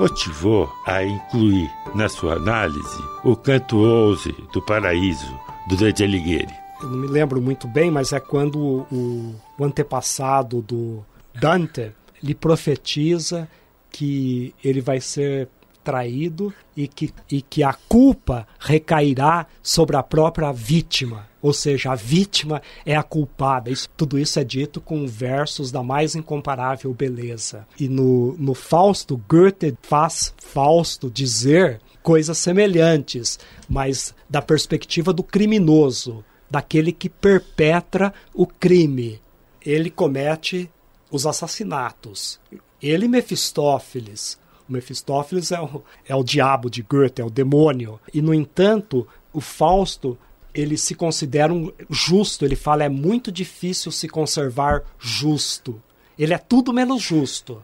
Motivou 0.00 0.72
a 0.86 1.04
incluir 1.04 1.70
na 1.94 2.08
sua 2.08 2.36
análise 2.36 3.02
o 3.22 3.36
canto 3.36 3.84
11 3.84 4.34
do 4.50 4.62
Paraíso, 4.62 5.38
do 5.68 5.76
Dante 5.76 6.02
Alighieri? 6.02 6.54
Eu 6.80 6.88
não 6.88 6.98
me 7.00 7.06
lembro 7.06 7.38
muito 7.38 7.68
bem, 7.68 7.90
mas 7.90 8.14
é 8.14 8.18
quando 8.18 8.58
o, 8.90 9.36
o 9.58 9.64
antepassado 9.64 10.62
do 10.62 11.04
Dante 11.34 11.92
lhe 12.22 12.34
profetiza 12.34 13.46
que 13.90 14.54
ele 14.64 14.80
vai 14.80 15.02
ser 15.02 15.48
traído 15.82 16.52
e 16.76 16.86
que, 16.86 17.12
e 17.30 17.42
que 17.42 17.62
a 17.62 17.72
culpa 17.72 18.46
recairá 18.58 19.46
sobre 19.62 19.96
a 19.96 20.02
própria 20.02 20.52
vítima. 20.52 21.28
Ou 21.42 21.52
seja, 21.52 21.92
a 21.92 21.94
vítima 21.94 22.60
é 22.84 22.94
a 22.94 23.02
culpada. 23.02 23.70
Isso, 23.70 23.88
tudo 23.96 24.18
isso 24.18 24.38
é 24.38 24.44
dito 24.44 24.80
com 24.80 25.06
versos 25.06 25.72
da 25.72 25.82
mais 25.82 26.14
incomparável 26.14 26.92
beleza. 26.92 27.66
E 27.78 27.88
no, 27.88 28.36
no 28.38 28.54
Fausto, 28.54 29.22
Goethe 29.28 29.76
faz 29.82 30.34
Fausto 30.38 31.10
dizer 31.10 31.80
coisas 32.02 32.38
semelhantes, 32.38 33.38
mas 33.68 34.14
da 34.28 34.40
perspectiva 34.42 35.12
do 35.12 35.22
criminoso, 35.22 36.24
daquele 36.50 36.92
que 36.92 37.08
perpetra 37.08 38.12
o 38.34 38.46
crime. 38.46 39.20
Ele 39.64 39.90
comete 39.90 40.70
os 41.10 41.26
assassinatos. 41.26 42.40
Ele, 42.82 43.08
Mefistófeles, 43.08 44.38
Mefistófeles 44.72 45.52
é 45.52 45.60
o, 45.60 45.82
é 46.06 46.14
o 46.14 46.22
diabo 46.22 46.70
de 46.70 46.82
Goethe, 46.82 47.20
é 47.20 47.24
o 47.24 47.30
demônio. 47.30 48.00
E, 48.12 48.22
no 48.22 48.32
entanto, 48.32 49.06
o 49.32 49.40
Fausto 49.40 50.18
ele 50.54 50.76
se 50.76 50.94
considera 50.94 51.52
um 51.52 51.72
justo. 51.88 52.44
Ele 52.44 52.56
fala 52.56 52.84
é 52.84 52.88
muito 52.88 53.30
difícil 53.30 53.92
se 53.92 54.08
conservar 54.08 54.82
justo. 54.98 55.80
Ele 56.18 56.34
é 56.34 56.38
tudo 56.38 56.72
menos 56.72 57.02
justo. 57.02 57.62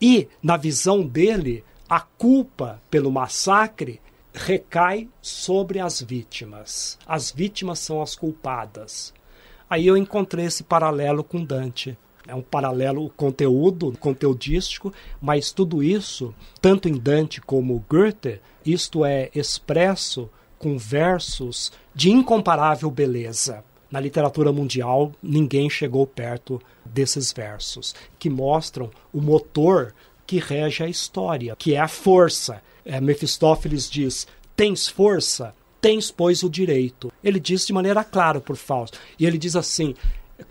E, 0.00 0.28
na 0.42 0.56
visão 0.56 1.06
dele, 1.06 1.64
a 1.88 2.00
culpa 2.00 2.80
pelo 2.90 3.10
massacre 3.10 4.00
recai 4.32 5.08
sobre 5.20 5.80
as 5.80 6.00
vítimas. 6.00 6.98
As 7.06 7.30
vítimas 7.30 7.78
são 7.78 8.00
as 8.00 8.14
culpadas. 8.14 9.12
Aí 9.68 9.86
eu 9.86 9.96
encontrei 9.96 10.46
esse 10.46 10.62
paralelo 10.62 11.24
com 11.24 11.44
Dante 11.44 11.96
é 12.28 12.34
um 12.34 12.42
paralelo 12.42 13.10
conteúdo, 13.16 13.96
conteudístico, 13.98 14.92
mas 15.20 15.50
tudo 15.50 15.82
isso, 15.82 16.34
tanto 16.60 16.88
em 16.88 16.92
Dante 16.92 17.40
como 17.40 17.82
Goethe, 17.88 18.40
isto 18.64 19.04
é 19.04 19.30
expresso 19.34 20.28
com 20.58 20.76
versos 20.76 21.72
de 21.94 22.10
incomparável 22.10 22.90
beleza. 22.90 23.64
Na 23.90 23.98
literatura 23.98 24.52
mundial, 24.52 25.12
ninguém 25.22 25.70
chegou 25.70 26.06
perto 26.06 26.60
desses 26.84 27.32
versos, 27.32 27.94
que 28.18 28.28
mostram 28.28 28.90
o 29.10 29.20
motor 29.20 29.94
que 30.26 30.38
rege 30.38 30.84
a 30.84 30.88
história, 30.88 31.56
que 31.56 31.74
é 31.74 31.80
a 31.80 31.88
força. 31.88 32.62
É, 32.84 33.00
Mefistófeles 33.00 33.88
diz: 33.88 34.26
Tens 34.54 34.86
força? 34.86 35.54
Tens, 35.80 36.10
pois, 36.10 36.42
o 36.42 36.50
direito. 36.50 37.10
Ele 37.24 37.40
diz 37.40 37.66
de 37.66 37.72
maneira 37.72 38.04
clara 38.04 38.40
por 38.40 38.56
Fausto. 38.56 38.98
E 39.18 39.24
ele 39.24 39.38
diz 39.38 39.56
assim: 39.56 39.94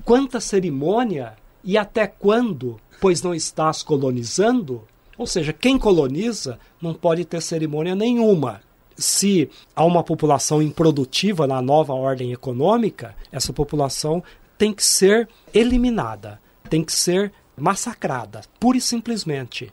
quanta 0.03 0.39
cerimônia 0.39 1.35
e 1.67 1.77
até 1.77 2.07
quando, 2.07 2.79
pois 3.01 3.21
não 3.21 3.35
estás 3.35 3.83
colonizando? 3.83 4.87
Ou 5.17 5.27
seja, 5.27 5.51
quem 5.51 5.77
coloniza 5.77 6.57
não 6.81 6.93
pode 6.93 7.25
ter 7.25 7.41
cerimônia 7.41 7.93
nenhuma. 7.93 8.61
Se 8.95 9.49
há 9.75 9.83
uma 9.83 10.01
população 10.01 10.61
improdutiva 10.61 11.45
na 11.45 11.61
nova 11.61 11.93
ordem 11.93 12.31
econômica, 12.31 13.13
essa 13.33 13.51
população 13.51 14.23
tem 14.57 14.71
que 14.71 14.83
ser 14.83 15.27
eliminada, 15.53 16.39
tem 16.69 16.85
que 16.85 16.93
ser 16.93 17.33
massacrada, 17.57 18.43
pura 18.61 18.77
e 18.77 18.81
simplesmente. 18.81 19.69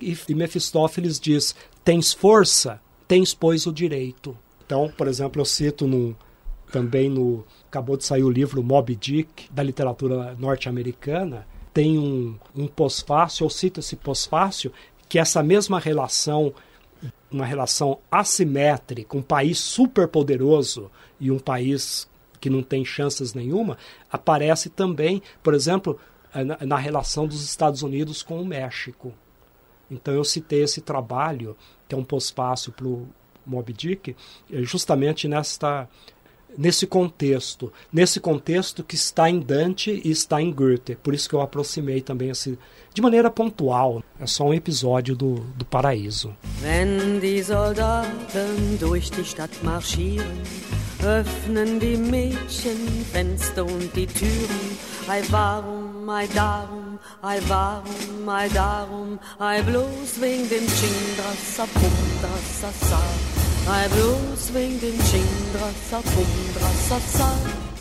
E, 0.00 0.16
Mefistófeles 0.34 1.20
diz: 1.20 1.54
tens 1.84 2.14
força, 2.14 2.80
tens, 3.06 3.34
pois, 3.34 3.66
o 3.66 3.72
direito. 3.72 4.34
Então, 4.64 4.90
por 4.96 5.06
exemplo, 5.06 5.42
eu 5.42 5.44
cito 5.44 6.16
também 6.72 7.10
no 7.10 7.44
acabou 7.76 7.96
de 7.96 8.04
sair 8.04 8.24
o 8.24 8.30
livro 8.30 8.62
Moby 8.62 8.96
Dick 8.96 9.52
da 9.52 9.62
literatura 9.62 10.34
norte-americana 10.38 11.46
tem 11.74 11.98
um, 11.98 12.34
um 12.54 12.66
pós-fácil, 12.66 13.44
eu 13.44 13.50
cito 13.50 13.80
esse 13.80 13.96
pós-fácil, 13.96 14.72
que 15.10 15.18
é 15.18 15.20
essa 15.20 15.42
mesma 15.42 15.78
relação, 15.78 16.54
uma 17.30 17.44
relação 17.44 17.98
assimétrica, 18.10 19.14
um 19.14 19.20
país 19.20 19.58
super 19.58 20.08
poderoso 20.08 20.90
e 21.20 21.30
um 21.30 21.38
país 21.38 22.08
que 22.40 22.48
não 22.48 22.62
tem 22.62 22.82
chances 22.82 23.34
nenhuma, 23.34 23.76
aparece 24.10 24.70
também, 24.70 25.22
por 25.42 25.52
exemplo, 25.52 26.00
na, 26.34 26.56
na 26.64 26.76
relação 26.78 27.26
dos 27.26 27.44
Estados 27.44 27.82
Unidos 27.82 28.22
com 28.22 28.40
o 28.40 28.46
México. 28.46 29.12
Então 29.90 30.14
eu 30.14 30.24
citei 30.24 30.62
esse 30.62 30.80
trabalho, 30.80 31.54
que 31.86 31.94
é 31.94 31.98
um 31.98 32.04
pós-fácil 32.04 32.72
para 32.72 32.86
o 32.86 33.06
Moby 33.44 33.74
Dick, 33.74 34.16
justamente 34.50 35.28
nesta 35.28 35.86
nesse 36.56 36.86
contexto, 36.86 37.72
nesse 37.92 38.20
contexto 38.20 38.82
que 38.82 38.94
está 38.94 39.28
em 39.28 39.40
Dante 39.40 40.00
e 40.04 40.10
está 40.10 40.40
em 40.40 40.52
Goethe. 40.52 40.96
Por 40.96 41.14
isso 41.14 41.28
que 41.28 41.34
eu 41.34 41.40
aproximei 41.40 42.00
também 42.00 42.30
esse, 42.30 42.58
de 42.92 43.02
maneira 43.02 43.30
pontual. 43.30 44.02
É 44.20 44.26
só 44.26 44.44
um 44.44 44.54
episódio 44.54 45.14
do, 45.14 45.34
do 45.56 45.64
Paraíso. 45.64 46.34
Wenn 46.62 47.20
die 47.20 47.42
Soldaten 47.42 48.78
durch 48.78 49.10
die 49.10 49.24
Stadt 49.24 49.52
marschieren, 49.62 50.42
öffnen 51.02 51.78
die 51.78 51.96
Mädchen 51.96 53.04
Fenster 53.12 53.64
und 53.64 53.94
die 53.94 54.06
Türen. 54.06 54.78
Ei 55.08 55.22
warum, 55.30 56.08
ei 56.10 56.26
darum, 56.34 56.98
ei 57.22 57.40
warum, 57.46 58.28
ei 58.28 58.48
darum, 58.48 59.18
ei 59.38 59.62
bloß 59.62 60.20
wegen 60.20 60.48
dem 60.48 60.66
Chindra, 60.66 61.32
Sapundra, 61.54 62.30
Sassar. 62.60 63.35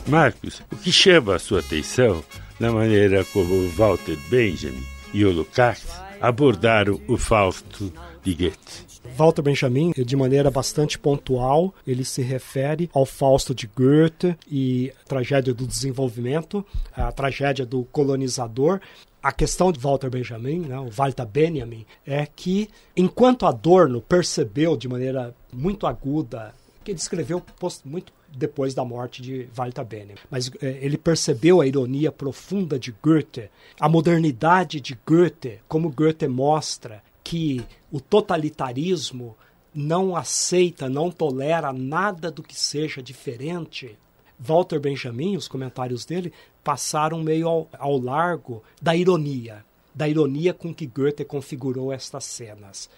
Marcos, 0.07 0.63
o 0.71 0.77
que 0.77 0.91
chama 0.91 1.35
a 1.35 1.39
sua 1.39 1.59
atenção 1.59 2.23
na 2.59 2.71
maneira 2.71 3.23
como 3.25 3.69
Walter 3.69 4.17
Benjamin 4.27 4.83
e 5.13 5.23
o 5.23 5.31
Lukács 5.31 6.01
abordaram 6.19 6.99
o 7.07 7.17
Fausto 7.17 7.93
de 8.23 8.33
Goethe? 8.33 8.95
Walter 9.15 9.43
Benjamin, 9.43 9.91
de 9.95 10.15
maneira 10.15 10.49
bastante 10.49 10.97
pontual, 10.97 11.71
ele 11.85 12.03
se 12.03 12.23
refere 12.23 12.89
ao 12.91 13.05
Fausto 13.05 13.53
de 13.53 13.67
Goethe 13.67 14.35
e 14.49 14.91
a 15.03 15.07
tragédia 15.07 15.53
do 15.53 15.67
desenvolvimento, 15.67 16.65
a 16.95 17.11
tragédia 17.11 17.63
do 17.63 17.83
colonizador, 17.85 18.81
a 19.25 19.31
questão 19.31 19.71
de 19.71 19.79
Walter 19.79 20.07
Benjamin, 20.07 20.59
né, 20.59 20.79
o 20.79 20.91
Walter 20.91 21.25
Benjamin, 21.25 21.83
é 22.05 22.27
que 22.27 22.69
enquanto 22.95 23.47
Adorno 23.47 23.99
percebeu 23.99 24.77
de 24.77 24.87
maneira 24.87 25.35
muito 25.51 25.87
aguda, 25.87 26.53
que 26.83 26.91
ele 26.91 26.99
escreveu 26.99 27.41
muito 27.83 28.13
depois 28.31 28.75
da 28.75 28.85
morte 28.85 29.23
de 29.23 29.49
Walter 29.51 29.83
Benjamin. 29.83 30.19
Mas 30.29 30.51
é, 30.61 30.77
ele 30.79 30.95
percebeu 30.95 31.59
a 31.59 31.65
ironia 31.65 32.11
profunda 32.11 32.77
de 32.77 32.93
Goethe, 33.01 33.49
a 33.79 33.89
modernidade 33.89 34.79
de 34.79 34.95
Goethe, 35.03 35.59
como 35.67 35.89
Goethe 35.89 36.27
mostra 36.27 37.01
que 37.23 37.65
o 37.91 37.99
totalitarismo 37.99 39.35
não 39.73 40.15
aceita, 40.15 40.87
não 40.87 41.09
tolera 41.09 41.73
nada 41.73 42.29
do 42.29 42.43
que 42.43 42.55
seja 42.55 43.01
diferente. 43.01 43.97
Walter 44.39 44.79
Benjamin, 44.79 45.37
os 45.37 45.47
comentários 45.47 46.05
dele, 46.05 46.33
passaram 46.63 47.21
meio 47.21 47.47
ao, 47.47 47.69
ao 47.77 47.97
largo 47.97 48.63
da 48.81 48.95
ironia, 48.95 49.65
da 49.93 50.07
ironia 50.07 50.53
com 50.53 50.73
que 50.73 50.85
Goethe 50.85 51.23
configurou 51.23 51.91
estas 51.91 52.25
cenas. 52.25 52.89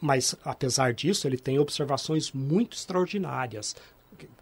Mas, 0.00 0.34
apesar 0.44 0.94
disso, 0.94 1.26
ele 1.26 1.36
tem 1.36 1.58
observações 1.58 2.32
muito 2.32 2.76
extraordinárias. 2.76 3.76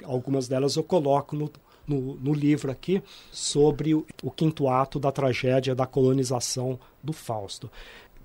Algumas 0.05 0.47
delas 0.49 0.77
eu 0.77 0.85
coloco 0.85 1.35
no, 1.35 1.51
no, 1.87 2.15
no 2.15 2.33
livro 2.33 2.71
aqui, 2.71 3.03
sobre 3.33 3.95
o, 3.95 4.07
o, 4.23 4.31
quinto 4.31 4.69
ato 4.69 5.01
da 5.01 5.11
tragédia 5.11 5.75
da 5.75 5.87
colonização 5.87 6.79
do 7.03 7.13
Fausto. 7.13 7.71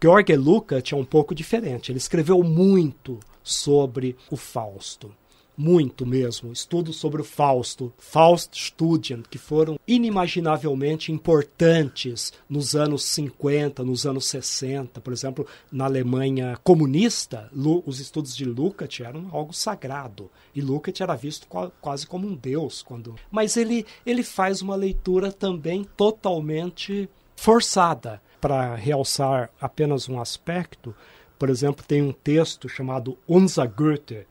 Georg 0.02 0.34
Lukács 0.36 0.94
é 0.94 0.96
um 0.96 1.04
pouco 1.04 1.36
diferente. 1.36 1.92
Ele 1.92 1.98
escreveu 1.98 2.42
muito 2.44 3.20
sobre 3.44 4.16
o 4.32 4.38
Fausto 4.38 5.14
muito 5.60 6.06
mesmo, 6.06 6.54
estudos 6.54 6.96
sobre 6.96 7.20
o 7.20 7.26
Fausto, 7.26 7.92
Fauststudien, 7.98 9.22
que 9.30 9.38
foram 9.38 9.78
inimaginavelmente 9.86 11.12
importantes 11.12 12.32
nos 12.50 12.78
anos 12.78 13.04
50, 13.04 13.84
nos 13.84 14.06
anos 14.06 14.26
60, 14.28 15.02
por 15.02 15.12
exemplo, 15.12 15.46
na 15.70 15.84
Alemanha 15.84 16.58
comunista, 16.64 17.52
os 17.86 18.00
estudos 18.00 18.38
de 18.38 18.46
Lukács 18.46 19.06
eram 19.06 19.28
algo 19.34 19.52
sagrado, 19.52 20.32
e 20.56 20.62
Lukács 20.62 21.02
era 21.02 21.14
visto 21.14 21.46
quase 21.82 22.08
como 22.08 22.26
um 22.26 22.36
deus 22.36 22.82
quando, 22.82 23.16
mas 23.30 23.58
ele 23.58 23.86
ele 24.06 24.24
faz 24.24 24.62
uma 24.62 24.78
leitura 24.78 25.30
também 25.30 25.84
totalmente 25.84 27.10
forçada 27.36 28.22
para 28.40 28.76
realçar 28.76 29.50
apenas 29.60 30.08
um 30.08 30.22
aspecto. 30.22 30.96
Por 31.38 31.50
exemplo, 31.50 31.84
tem 31.86 32.02
um 32.02 32.14
texto 32.14 32.70
chamado 32.70 33.18
Unser 33.28 33.70
Goethe, 33.70 34.26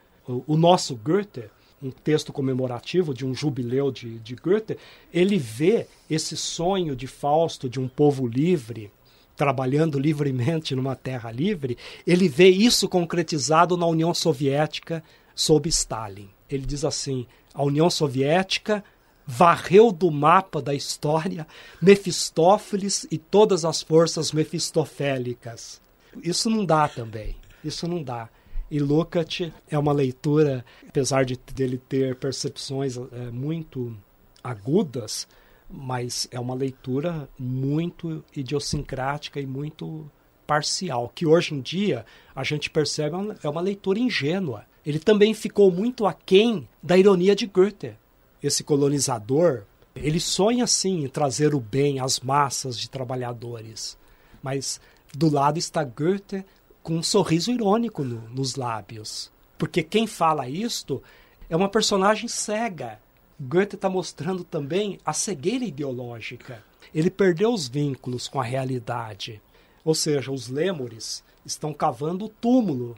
o, 0.46 0.56
nosso 0.56 0.94
Goethe, 0.94 1.44
um 1.82 1.90
texto 1.90 2.32
comemorativo 2.32 3.14
de 3.14 3.24
um 3.24 3.34
jubileu 3.34 3.90
de, 3.90 4.18
de 4.18 4.34
Goethe, 4.34 4.76
ele 5.12 5.38
vê 5.38 5.86
esse 6.10 6.36
sonho 6.36 6.94
de 6.94 7.06
Fausto 7.06 7.68
de 7.68 7.80
um 7.80 7.88
povo 7.88 8.26
livre, 8.26 8.90
trabalhando 9.36 9.98
livremente 9.98 10.74
numa 10.74 10.94
terra 10.94 11.30
livre, 11.30 11.78
ele 12.06 12.28
vê 12.28 12.48
isso 12.48 12.88
concretizado 12.88 13.76
na 13.76 13.86
União 13.86 14.12
Soviética 14.12 15.02
sob 15.34 15.68
Stalin. 15.68 16.28
Ele 16.50 16.66
diz 16.66 16.84
assim: 16.84 17.26
a 17.54 17.62
União 17.62 17.88
Soviética 17.88 18.84
varreu 19.26 19.92
do 19.92 20.10
mapa 20.10 20.60
da 20.62 20.74
história 20.74 21.46
Mefistófeles 21.80 23.06
e 23.10 23.18
todas 23.18 23.64
as 23.64 23.82
forças 23.82 24.32
mefistofélicas. 24.32 25.80
Isso 26.22 26.48
não 26.48 26.64
dá 26.64 26.88
também. 26.88 27.36
Isso 27.62 27.86
não 27.86 28.02
dá. 28.02 28.28
E 28.70 28.78
Lukács 28.78 29.50
é 29.68 29.78
uma 29.78 29.92
leitura, 29.92 30.64
apesar 30.86 31.24
de 31.24 31.36
dele 31.54 31.78
ter 31.78 32.16
percepções 32.16 32.96
é, 32.96 33.30
muito 33.30 33.96
agudas, 34.44 35.26
mas 35.70 36.28
é 36.30 36.38
uma 36.38 36.54
leitura 36.54 37.28
muito 37.38 38.24
idiosincrática 38.34 39.40
e 39.40 39.46
muito 39.46 40.10
parcial, 40.46 41.12
que 41.14 41.26
hoje 41.26 41.54
em 41.54 41.60
dia 41.60 42.06
a 42.34 42.42
gente 42.42 42.70
percebe 42.70 43.16
é 43.42 43.48
uma 43.48 43.60
leitura 43.60 43.98
ingênua. 43.98 44.64
Ele 44.84 44.98
também 44.98 45.34
ficou 45.34 45.70
muito 45.70 46.06
aquém 46.06 46.66
da 46.82 46.96
ironia 46.96 47.36
de 47.36 47.46
Goethe. 47.46 47.96
Esse 48.42 48.64
colonizador, 48.64 49.64
ele 49.94 50.20
sonha 50.20 50.66
sim 50.66 51.04
em 51.04 51.08
trazer 51.08 51.54
o 51.54 51.60
bem 51.60 52.00
às 52.00 52.20
massas 52.20 52.78
de 52.78 52.88
trabalhadores, 52.88 53.98
mas 54.42 54.80
do 55.14 55.30
lado 55.30 55.58
está 55.58 55.84
Goethe 55.84 56.44
com 56.88 56.94
um 56.94 57.02
sorriso 57.02 57.52
irônico 57.52 58.02
no, 58.02 58.22
nos 58.30 58.54
lábios. 58.54 59.30
Porque 59.58 59.82
quem 59.82 60.06
fala 60.06 60.48
isto 60.48 61.02
é 61.50 61.54
uma 61.54 61.68
personagem 61.68 62.28
cega. 62.28 62.98
Goethe 63.38 63.74
está 63.74 63.90
mostrando 63.90 64.42
também 64.42 64.98
a 65.04 65.12
cegueira 65.12 65.66
ideológica. 65.66 66.64
Ele 66.94 67.10
perdeu 67.10 67.52
os 67.52 67.68
vínculos 67.68 68.26
com 68.26 68.40
a 68.40 68.44
realidade. 68.44 69.38
Ou 69.84 69.94
seja, 69.94 70.32
os 70.32 70.48
lêmures 70.48 71.22
estão 71.44 71.74
cavando 71.74 72.24
o 72.24 72.30
túmulo, 72.30 72.96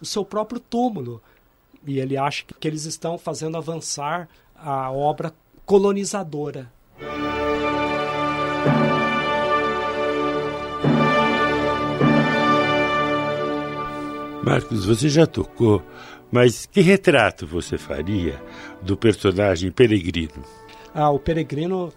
o 0.00 0.06
seu 0.06 0.24
próprio 0.24 0.60
túmulo. 0.60 1.20
E 1.84 1.98
ele 1.98 2.16
acha 2.16 2.44
que 2.44 2.68
eles 2.68 2.84
estão 2.84 3.18
fazendo 3.18 3.56
avançar 3.56 4.28
a 4.54 4.88
obra 4.92 5.34
colonizadora. 5.66 6.70
Marcos, 14.42 14.84
você 14.84 15.08
já 15.08 15.24
tocou, 15.24 15.80
mas 16.30 16.66
que 16.66 16.80
retrato 16.80 17.46
você 17.46 17.78
faria 17.78 18.42
do 18.82 18.96
personagem 18.96 19.70
Peregrino? 19.70 20.42
Ah, 20.92 21.10
o 21.10 21.18
Peregrino 21.20 21.92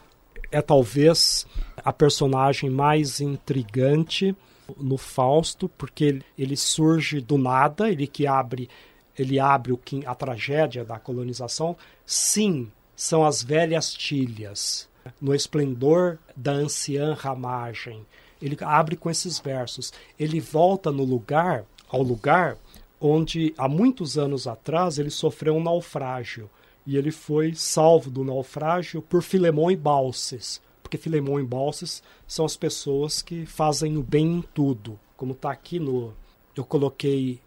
é 0.51 0.61
talvez 0.61 1.47
a 1.77 1.91
personagem 1.91 2.69
mais 2.69 3.19
intrigante 3.19 4.35
no 4.77 4.95
Fausto, 4.95 5.67
porque 5.69 6.21
ele 6.37 6.55
surge 6.55 7.19
do 7.19 7.35
nada, 7.35 7.89
ele 7.89 8.05
que 8.05 8.27
abre, 8.27 8.69
ele 9.17 9.39
abre 9.39 9.71
o 9.71 9.79
a 10.05 10.13
tragédia 10.13 10.85
da 10.85 10.99
colonização. 10.99 11.75
Sim, 12.05 12.71
são 12.95 13.25
as 13.25 13.41
velhas 13.41 13.91
tilhas, 13.91 14.87
no 15.19 15.33
esplendor 15.33 16.19
da 16.35 16.51
anciã 16.51 17.15
ramagem. 17.15 18.05
Ele 18.39 18.55
abre 18.61 18.95
com 18.95 19.09
esses 19.09 19.39
versos. 19.39 19.91
Ele 20.19 20.39
volta 20.39 20.91
no 20.91 21.03
lugar 21.03 21.65
ao 21.89 22.01
lugar 22.01 22.57
onde 22.99 23.53
há 23.57 23.67
muitos 23.67 24.17
anos 24.17 24.47
atrás 24.47 24.97
ele 24.97 25.09
sofreu 25.09 25.55
um 25.55 25.63
naufrágio. 25.63 26.49
E 26.85 26.97
ele 26.97 27.11
foi 27.11 27.53
salvo 27.55 28.09
do 28.09 28.23
naufrágio 28.23 29.01
por 29.01 29.23
Filemão 29.23 29.71
e 29.71 29.75
Balses, 29.75 30.61
porque 30.83 30.97
Filemão 30.97 31.39
e 31.39 31.43
Balses 31.43 32.03
são 32.27 32.45
as 32.45 32.55
pessoas 32.55 33.21
que 33.21 33.45
fazem 33.45 33.97
o 33.97 34.03
bem 34.03 34.37
em 34.37 34.41
tudo, 34.53 34.99
como 35.17 35.33
está 35.33 35.51
aqui 35.51 35.79
no 35.79 36.13
eu 36.55 36.63
coloquei 36.63 37.41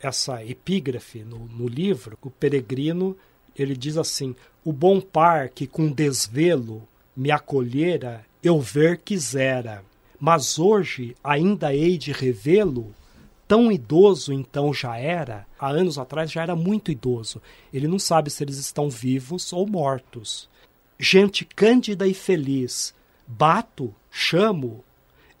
essa 0.00 0.44
epígrafe 0.44 1.22
no, 1.22 1.38
no 1.38 1.68
livro, 1.68 2.18
o 2.22 2.30
peregrino 2.30 3.16
ele 3.56 3.76
diz 3.76 3.96
assim: 3.96 4.34
o 4.64 4.72
bom 4.72 5.00
par 5.00 5.48
que 5.48 5.66
com 5.66 5.90
desvelo 5.90 6.86
me 7.16 7.30
acolhera 7.30 8.24
eu 8.42 8.60
ver 8.60 8.98
quisera, 8.98 9.84
mas 10.18 10.58
hoje 10.58 11.16
ainda 11.22 11.74
hei 11.74 11.98
de 11.98 12.12
revê-lo 12.12 12.94
tão 13.48 13.72
idoso 13.72 14.30
então 14.30 14.74
já 14.74 14.98
era, 14.98 15.46
há 15.58 15.70
anos 15.70 15.98
atrás 15.98 16.30
já 16.30 16.42
era 16.42 16.54
muito 16.54 16.92
idoso. 16.92 17.40
Ele 17.72 17.88
não 17.88 17.98
sabe 17.98 18.30
se 18.30 18.44
eles 18.44 18.58
estão 18.58 18.90
vivos 18.90 19.52
ou 19.52 19.66
mortos. 19.66 20.48
Gente 20.98 21.46
cândida 21.46 22.06
e 22.06 22.12
feliz, 22.12 22.94
bato, 23.26 23.94
chamo, 24.10 24.84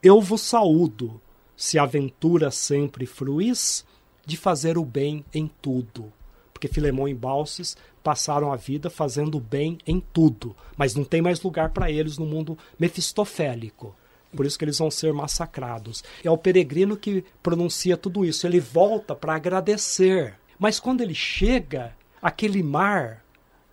eu 0.02 0.20
vos 0.20 0.40
saúdo, 0.40 1.20
se 1.54 1.78
aventura 1.78 2.50
sempre 2.50 3.04
fruís, 3.04 3.84
de 4.24 4.36
fazer 4.36 4.78
o 4.78 4.84
bem 4.84 5.24
em 5.34 5.50
tudo. 5.60 6.12
Porque 6.52 6.68
Filemão 6.68 7.08
e 7.08 7.14
Balses 7.14 7.76
passaram 8.02 8.52
a 8.52 8.56
vida 8.56 8.88
fazendo 8.88 9.36
o 9.36 9.40
bem 9.40 9.78
em 9.86 10.00
tudo, 10.00 10.56
mas 10.76 10.94
não 10.94 11.04
tem 11.04 11.20
mais 11.20 11.42
lugar 11.42 11.70
para 11.70 11.90
eles 11.90 12.16
no 12.16 12.26
mundo 12.26 12.56
mefistofélico. 12.78 13.94
Por 14.34 14.44
isso 14.44 14.58
que 14.58 14.64
eles 14.64 14.78
vão 14.78 14.90
ser 14.90 15.12
massacrados. 15.12 16.04
É 16.22 16.30
o 16.30 16.38
peregrino 16.38 16.96
que 16.96 17.24
pronuncia 17.42 17.96
tudo 17.96 18.24
isso. 18.24 18.46
Ele 18.46 18.60
volta 18.60 19.14
para 19.14 19.34
agradecer. 19.34 20.34
Mas 20.58 20.78
quando 20.78 21.00
ele 21.00 21.14
chega, 21.14 21.96
aquele 22.20 22.62
mar 22.62 23.24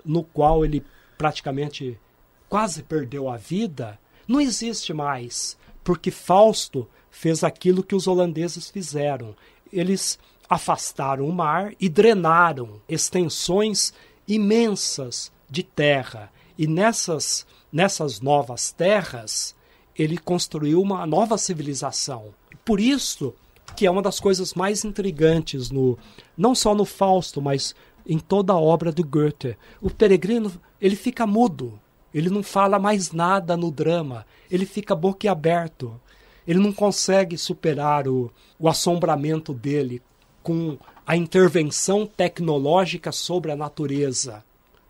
no 0.04 0.24
qual 0.24 0.64
ele 0.64 0.84
praticamente 1.18 2.00
quase 2.48 2.84
perdeu 2.84 3.30
a 3.30 3.38
vida, 3.38 4.00
não 4.28 4.40
existe 4.40 4.94
mais, 4.94 5.58
porque 5.84 6.12
Fausto 6.12 6.88
fez 7.10 7.44
aquilo 7.44 7.84
que 7.84 7.96
os 7.96 8.08
holandeses 8.08 8.70
fizeram. 8.70 9.36
Eles 9.72 10.20
afastaram 10.50 11.28
o 11.28 11.34
mar 11.34 11.74
e 11.80 11.90
drenaram 11.90 12.82
extensões 12.88 13.94
imensas 14.28 15.32
de 15.50 15.64
terra. 15.64 16.32
E 16.58 16.68
nessas, 16.68 17.46
nessas 17.72 18.20
novas 18.20 18.72
terras, 18.72 19.55
ele 19.98 20.18
construiu 20.18 20.82
uma 20.82 21.06
nova 21.06 21.38
civilização. 21.38 22.34
Por 22.64 22.80
isso 22.80 23.34
que 23.76 23.86
é 23.86 23.92
uma 23.92 24.02
das 24.02 24.20
coisas 24.20 24.54
mais 24.54 24.86
intrigantes 24.86 25.70
no 25.70 25.98
não 26.38 26.54
só 26.56 26.74
no 26.76 26.86
Fausto, 26.86 27.42
mas 27.42 27.76
em 28.08 28.20
toda 28.20 28.54
a 28.54 28.60
obra 28.60 28.92
do 28.92 29.04
Goethe. 29.06 29.58
O 29.82 29.90
peregrino, 29.90 30.52
ele 30.80 30.96
fica 30.96 31.26
mudo. 31.26 31.80
Ele 32.14 32.30
não 32.30 32.44
fala 32.44 32.80
mais 32.80 33.12
nada 33.12 33.58
no 33.58 33.72
drama. 33.72 34.26
Ele 34.50 34.66
fica 34.66 34.96
boquiaberto. 34.96 36.00
Ele 36.48 36.60
não 36.60 36.72
consegue 36.72 37.38
superar 37.38 38.08
o, 38.08 38.32
o 38.60 38.70
assombramento 38.70 39.54
dele 39.54 40.02
com 40.44 40.78
a 41.06 41.18
intervenção 41.18 42.06
tecnológica 42.06 43.12
sobre 43.12 43.52
a 43.52 43.56
natureza. 43.56 44.44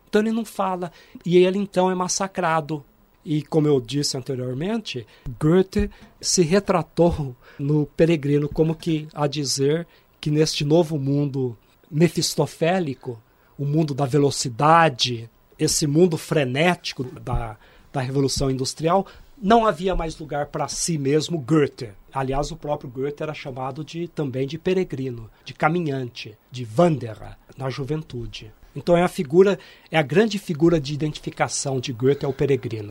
Então 0.07 0.21
ele 0.21 0.31
não 0.31 0.45
fala. 0.45 0.91
E 1.25 1.37
ele 1.37 1.57
então 1.57 1.89
é 1.89 1.95
massacrado. 1.95 2.83
E 3.25 3.41
como 3.41 3.67
eu 3.67 3.81
disse 3.81 4.15
anteriormente, 4.15 5.05
Goethe 5.41 5.89
se 6.21 6.43
retratou 6.43 7.35
no 7.57 7.87
Peregrino 7.87 8.47
como 8.47 8.75
que 8.75 9.07
a 9.13 9.25
dizer 9.25 9.87
que 10.21 10.29
neste 10.29 10.63
novo 10.63 10.99
mundo 10.99 11.57
mefistofélico, 11.89 13.19
o 13.57 13.65
mundo 13.65 13.95
da 13.95 14.05
velocidade, 14.05 15.27
esse 15.57 15.87
mundo 15.87 16.17
frenético 16.17 17.03
da, 17.03 17.57
da 17.91 18.01
Revolução 18.01 18.51
Industrial, 18.51 19.07
não 19.41 19.65
havia 19.65 19.95
mais 19.95 20.17
lugar 20.17 20.47
para 20.47 20.67
si 20.67 20.97
mesmo 20.97 21.39
Goethe. 21.39 21.89
Aliás, 22.13 22.51
o 22.51 22.55
próprio 22.55 22.89
Goethe 22.89 23.23
era 23.23 23.33
chamado 23.33 23.83
de 23.83 24.07
também 24.07 24.47
de 24.47 24.57
peregrino, 24.57 25.29
de 25.43 25.53
caminhante, 25.53 26.37
de 26.51 26.67
Wanderer 26.77 27.37
na 27.57 27.69
juventude. 27.69 28.51
Então 28.75 28.97
é 28.97 29.03
a 29.03 29.07
figura, 29.07 29.57
é 29.89 29.97
a 29.97 30.01
grande 30.01 30.37
figura 30.37 30.79
de 30.79 30.93
identificação 30.93 31.79
de 31.79 31.93
Goethe 31.93 32.25
é 32.25 32.27
o 32.27 32.33
peregrino. 32.33 32.89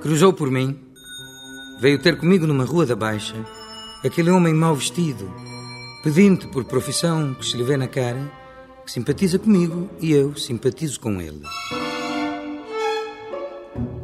Cruzou 0.00 0.32
por 0.32 0.50
mim, 0.50 0.78
veio 1.80 2.00
ter 2.00 2.16
comigo 2.18 2.46
numa 2.46 2.64
rua 2.64 2.86
da 2.86 2.94
Baixa, 2.94 3.34
aquele 4.04 4.30
homem 4.30 4.54
mal 4.54 4.74
vestido, 4.74 5.28
pedindo 6.04 6.48
por 6.48 6.64
profissão 6.64 7.34
que 7.34 7.44
se 7.44 7.56
lhe 7.56 7.64
vê 7.64 7.76
na 7.76 7.88
cara, 7.88 8.30
que 8.84 8.92
simpatiza 8.92 9.38
comigo 9.38 9.90
e 10.00 10.12
eu 10.12 10.36
simpatizo 10.36 11.00
com 11.00 11.20
ele. 11.20 11.42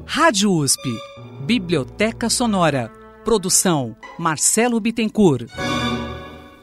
Rádio 0.05 0.53
USP, 0.53 0.83
Biblioteca 1.47 2.29
Sonora. 2.29 2.93
Produção 3.25 3.97
Marcelo 4.19 4.81
Bittencourt. 4.81 5.47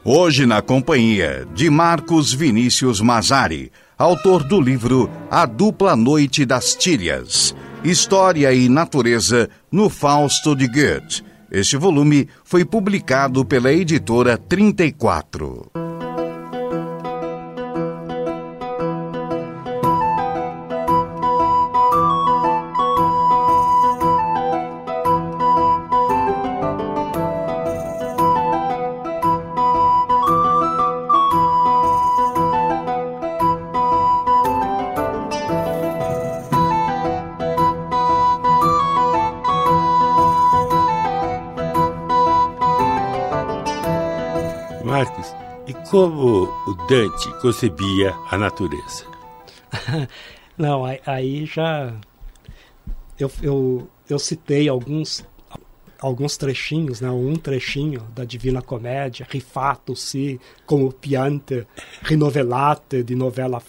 Hoje 0.02 0.46
na 0.46 0.62
companhia 0.62 1.46
de 1.54 1.68
Marcos 1.68 2.32
Vinícius 2.32 3.02
Mazari, 3.02 3.70
autor 3.98 4.42
do 4.42 4.58
livro 4.58 5.10
A 5.30 5.44
Dupla 5.44 5.94
Noite 5.94 6.46
das 6.46 6.74
Tílias, 6.74 7.54
História 7.84 8.50
e 8.54 8.66
Natureza 8.66 9.50
no 9.70 9.90
Fausto 9.90 10.56
de 10.56 10.66
Goethe. 10.66 11.22
Este 11.50 11.76
volume 11.76 12.26
foi 12.42 12.64
publicado 12.64 13.44
pela 13.44 13.70
editora 13.70 14.38
34. 14.38 15.79
Dante 46.90 47.32
concebia 47.40 48.12
a 48.32 48.36
natureza? 48.36 49.04
Não, 50.58 50.82
aí 51.06 51.46
já 51.46 51.94
eu, 53.16 53.30
eu, 53.40 53.88
eu 54.08 54.18
citei 54.18 54.68
alguns 54.68 55.24
alguns 56.00 56.36
trechinhos, 56.36 57.00
né? 57.00 57.08
um 57.08 57.36
trechinho 57.36 58.00
da 58.12 58.24
Divina 58.24 58.60
Comédia, 58.60 59.24
rifato 59.30 59.94
si, 59.94 60.40
como 60.66 60.92
piante, 60.92 61.64
rinovelate 62.02 63.04
de 63.04 63.14
novela, 63.14 63.62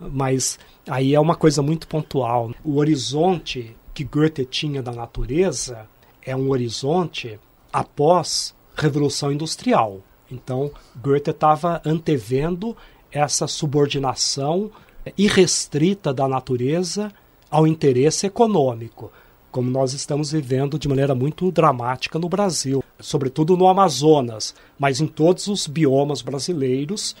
mas 0.00 0.58
aí 0.88 1.14
é 1.14 1.20
uma 1.20 1.36
coisa 1.36 1.60
muito 1.60 1.86
pontual. 1.86 2.50
O 2.64 2.78
horizonte 2.78 3.76
que 3.92 4.04
Goethe 4.04 4.46
tinha 4.46 4.82
da 4.82 4.92
natureza 4.92 5.86
é 6.22 6.34
um 6.34 6.48
horizonte 6.48 7.38
após 7.70 8.54
Revolução 8.74 9.30
Industrial. 9.30 10.00
Então, 10.34 10.70
Goethe 10.96 11.30
estava 11.30 11.80
antevendo 11.84 12.76
essa 13.10 13.46
subordinação 13.46 14.70
irrestrita 15.16 16.12
da 16.12 16.26
natureza 16.26 17.12
ao 17.50 17.66
interesse 17.66 18.26
econômico, 18.26 19.12
como 19.52 19.70
nós 19.70 19.92
estamos 19.92 20.32
vivendo 20.32 20.78
de 20.78 20.88
maneira 20.88 21.14
muito 21.14 21.52
dramática 21.52 22.18
no 22.18 22.28
Brasil, 22.28 22.82
sobretudo 22.98 23.56
no 23.56 23.68
Amazonas, 23.68 24.54
mas 24.76 25.00
em 25.00 25.06
todos 25.06 25.46
os 25.46 25.68
biomas 25.68 26.22
brasileiros, 26.22 27.14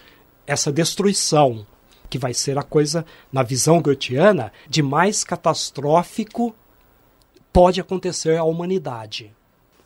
essa 0.44 0.72
destruição, 0.72 1.64
que 2.10 2.18
vai 2.18 2.34
ser 2.34 2.58
a 2.58 2.62
coisa, 2.62 3.06
na 3.32 3.44
visão 3.44 3.80
goetheana, 3.80 4.52
de 4.68 4.82
mais 4.82 5.22
catastrófico 5.22 6.54
pode 7.52 7.80
acontecer 7.80 8.36
à 8.36 8.42
humanidade. 8.42 9.32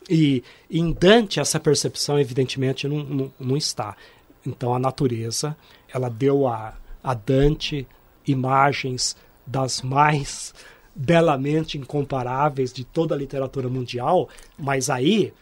E 0.08 0.42
em 0.70 0.92
Dante 0.92 1.38
essa 1.38 1.60
percepção 1.60 2.18
evidentemente 2.18 2.88
não, 2.88 3.04
não, 3.04 3.32
não 3.38 3.56
está. 3.56 3.96
Então 4.46 4.74
a 4.74 4.78
natureza 4.78 5.56
ela 5.92 6.08
deu 6.08 6.46
a, 6.46 6.74
a 7.02 7.14
Dante 7.14 7.86
imagens 8.26 9.16
das 9.46 9.82
mais 9.82 10.54
belamente 10.94 11.78
incomparáveis 11.78 12.72
de 12.72 12.84
toda 12.84 13.14
a 13.14 13.18
literatura 13.18 13.68
mundial, 13.68 14.28
mas 14.58 14.90
aí 14.90 15.32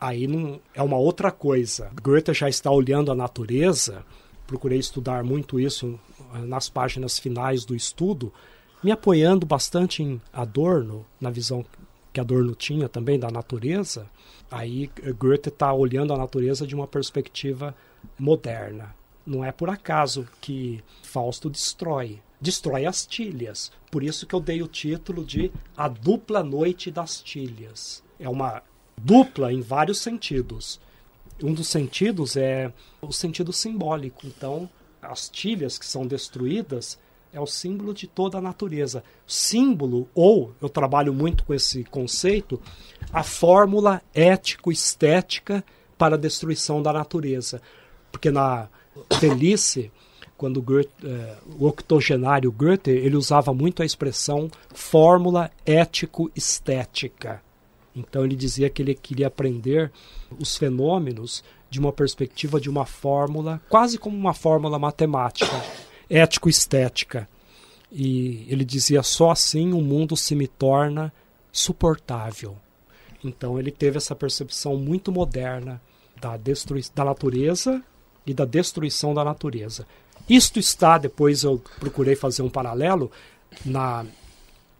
aí 0.00 0.26
não 0.26 0.58
é 0.74 0.82
uma 0.82 0.96
outra 0.96 1.30
coisa. 1.30 1.90
Goethe 2.02 2.32
já 2.32 2.48
está 2.48 2.70
olhando 2.70 3.12
a 3.12 3.14
natureza. 3.14 4.04
Procurei 4.46 4.78
estudar 4.78 5.22
muito 5.22 5.60
isso 5.60 6.00
nas 6.46 6.68
páginas 6.68 7.18
finais 7.18 7.64
do 7.64 7.74
estudo, 7.74 8.32
me 8.82 8.90
apoiando 8.90 9.46
bastante 9.46 10.02
em 10.02 10.20
Adorno, 10.32 11.04
na 11.20 11.30
visão 11.30 11.64
que 12.12 12.20
Adorno 12.20 12.54
tinha 12.54 12.88
também 12.88 13.18
da 13.18 13.30
natureza, 13.30 14.08
aí 14.50 14.90
Goethe 15.18 15.48
está 15.48 15.72
olhando 15.72 16.12
a 16.12 16.18
natureza 16.18 16.66
de 16.66 16.74
uma 16.74 16.86
perspectiva 16.86 17.74
moderna. 18.18 18.94
Não 19.26 19.44
é 19.44 19.52
por 19.52 19.68
acaso 19.68 20.26
que 20.40 20.82
Fausto 21.02 21.48
destrói, 21.48 22.20
destrói 22.40 22.86
as 22.86 23.06
tilhas. 23.06 23.70
Por 23.90 24.02
isso 24.02 24.26
que 24.26 24.34
eu 24.34 24.40
dei 24.40 24.62
o 24.62 24.68
título 24.68 25.24
de 25.24 25.52
A 25.76 25.88
Dupla 25.88 26.42
Noite 26.42 26.90
das 26.90 27.20
Tilhas. 27.20 28.02
É 28.18 28.28
uma 28.28 28.62
dupla 28.96 29.52
em 29.52 29.60
vários 29.60 29.98
sentidos. 29.98 30.80
Um 31.42 31.54
dos 31.54 31.68
sentidos 31.68 32.36
é 32.36 32.72
o 33.00 33.12
sentido 33.12 33.52
simbólico. 33.52 34.26
Então, 34.26 34.68
as 35.00 35.28
tilhas 35.28 35.78
que 35.78 35.86
são 35.86 36.06
destruídas 36.06 36.98
é 37.32 37.40
o 37.40 37.46
símbolo 37.46 37.94
de 37.94 38.06
toda 38.06 38.38
a 38.38 38.40
natureza. 38.40 39.04
Símbolo, 39.26 40.08
ou 40.14 40.52
eu 40.60 40.68
trabalho 40.68 41.14
muito 41.14 41.44
com 41.44 41.54
esse 41.54 41.84
conceito, 41.84 42.60
a 43.12 43.22
fórmula 43.22 44.02
ético-estética 44.14 45.64
para 45.96 46.16
a 46.16 46.18
destruição 46.18 46.82
da 46.82 46.92
natureza. 46.92 47.60
Porque 48.10 48.30
na 48.30 48.68
velhice, 49.20 49.92
quando 50.36 50.60
Goethe, 50.60 50.90
eh, 51.04 51.36
o 51.58 51.66
octogenário 51.66 52.50
Goethe, 52.50 52.90
ele 52.90 53.16
usava 53.16 53.54
muito 53.54 53.82
a 53.82 53.86
expressão 53.86 54.50
fórmula 54.74 55.50
ético-estética. 55.64 57.42
Então 57.94 58.24
ele 58.24 58.36
dizia 58.36 58.70
que 58.70 58.82
ele 58.82 58.94
queria 58.94 59.26
aprender 59.26 59.92
os 60.38 60.56
fenômenos 60.56 61.44
de 61.68 61.78
uma 61.78 61.92
perspectiva 61.92 62.60
de 62.60 62.68
uma 62.68 62.84
fórmula, 62.84 63.60
quase 63.68 63.98
como 63.98 64.16
uma 64.16 64.34
fórmula 64.34 64.78
matemática 64.78 65.62
ético-estética. 66.10 67.28
E 67.90 68.44
ele 68.48 68.64
dizia: 68.64 69.02
só 69.02 69.30
assim 69.30 69.72
o 69.72 69.80
mundo 69.80 70.16
se 70.16 70.34
me 70.34 70.46
torna 70.46 71.12
suportável. 71.52 72.56
Então 73.24 73.58
ele 73.58 73.70
teve 73.70 73.98
essa 73.98 74.14
percepção 74.14 74.76
muito 74.76 75.12
moderna 75.12 75.80
da, 76.20 76.36
da 76.36 77.04
natureza 77.04 77.82
e 78.26 78.34
da 78.34 78.44
destruição 78.44 79.14
da 79.14 79.24
natureza. 79.24 79.86
Isto 80.28 80.58
está, 80.58 80.98
depois 80.98 81.42
eu 81.42 81.62
procurei 81.78 82.14
fazer 82.14 82.42
um 82.42 82.50
paralelo, 82.50 83.10
na, 83.64 84.06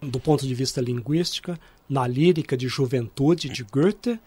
do 0.00 0.20
ponto 0.20 0.46
de 0.46 0.54
vista 0.54 0.80
linguística, 0.80 1.58
na 1.88 2.06
lírica 2.06 2.56
de 2.56 2.68
juventude 2.68 3.48
de 3.48 3.64
Goethe, 3.64 4.18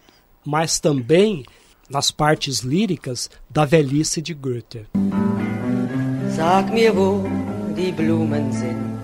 mas 0.44 0.78
também 0.78 1.44
nas 1.88 2.10
partes 2.10 2.58
líricas 2.58 3.30
da 3.48 3.64
velhice 3.64 4.20
de 4.20 4.34
Goethe. 4.34 4.86
Sag 6.36 6.72
mir, 6.74 6.96
wo 6.96 7.24
die 7.76 7.92
Blumen 7.92 8.50
sind. 8.50 8.98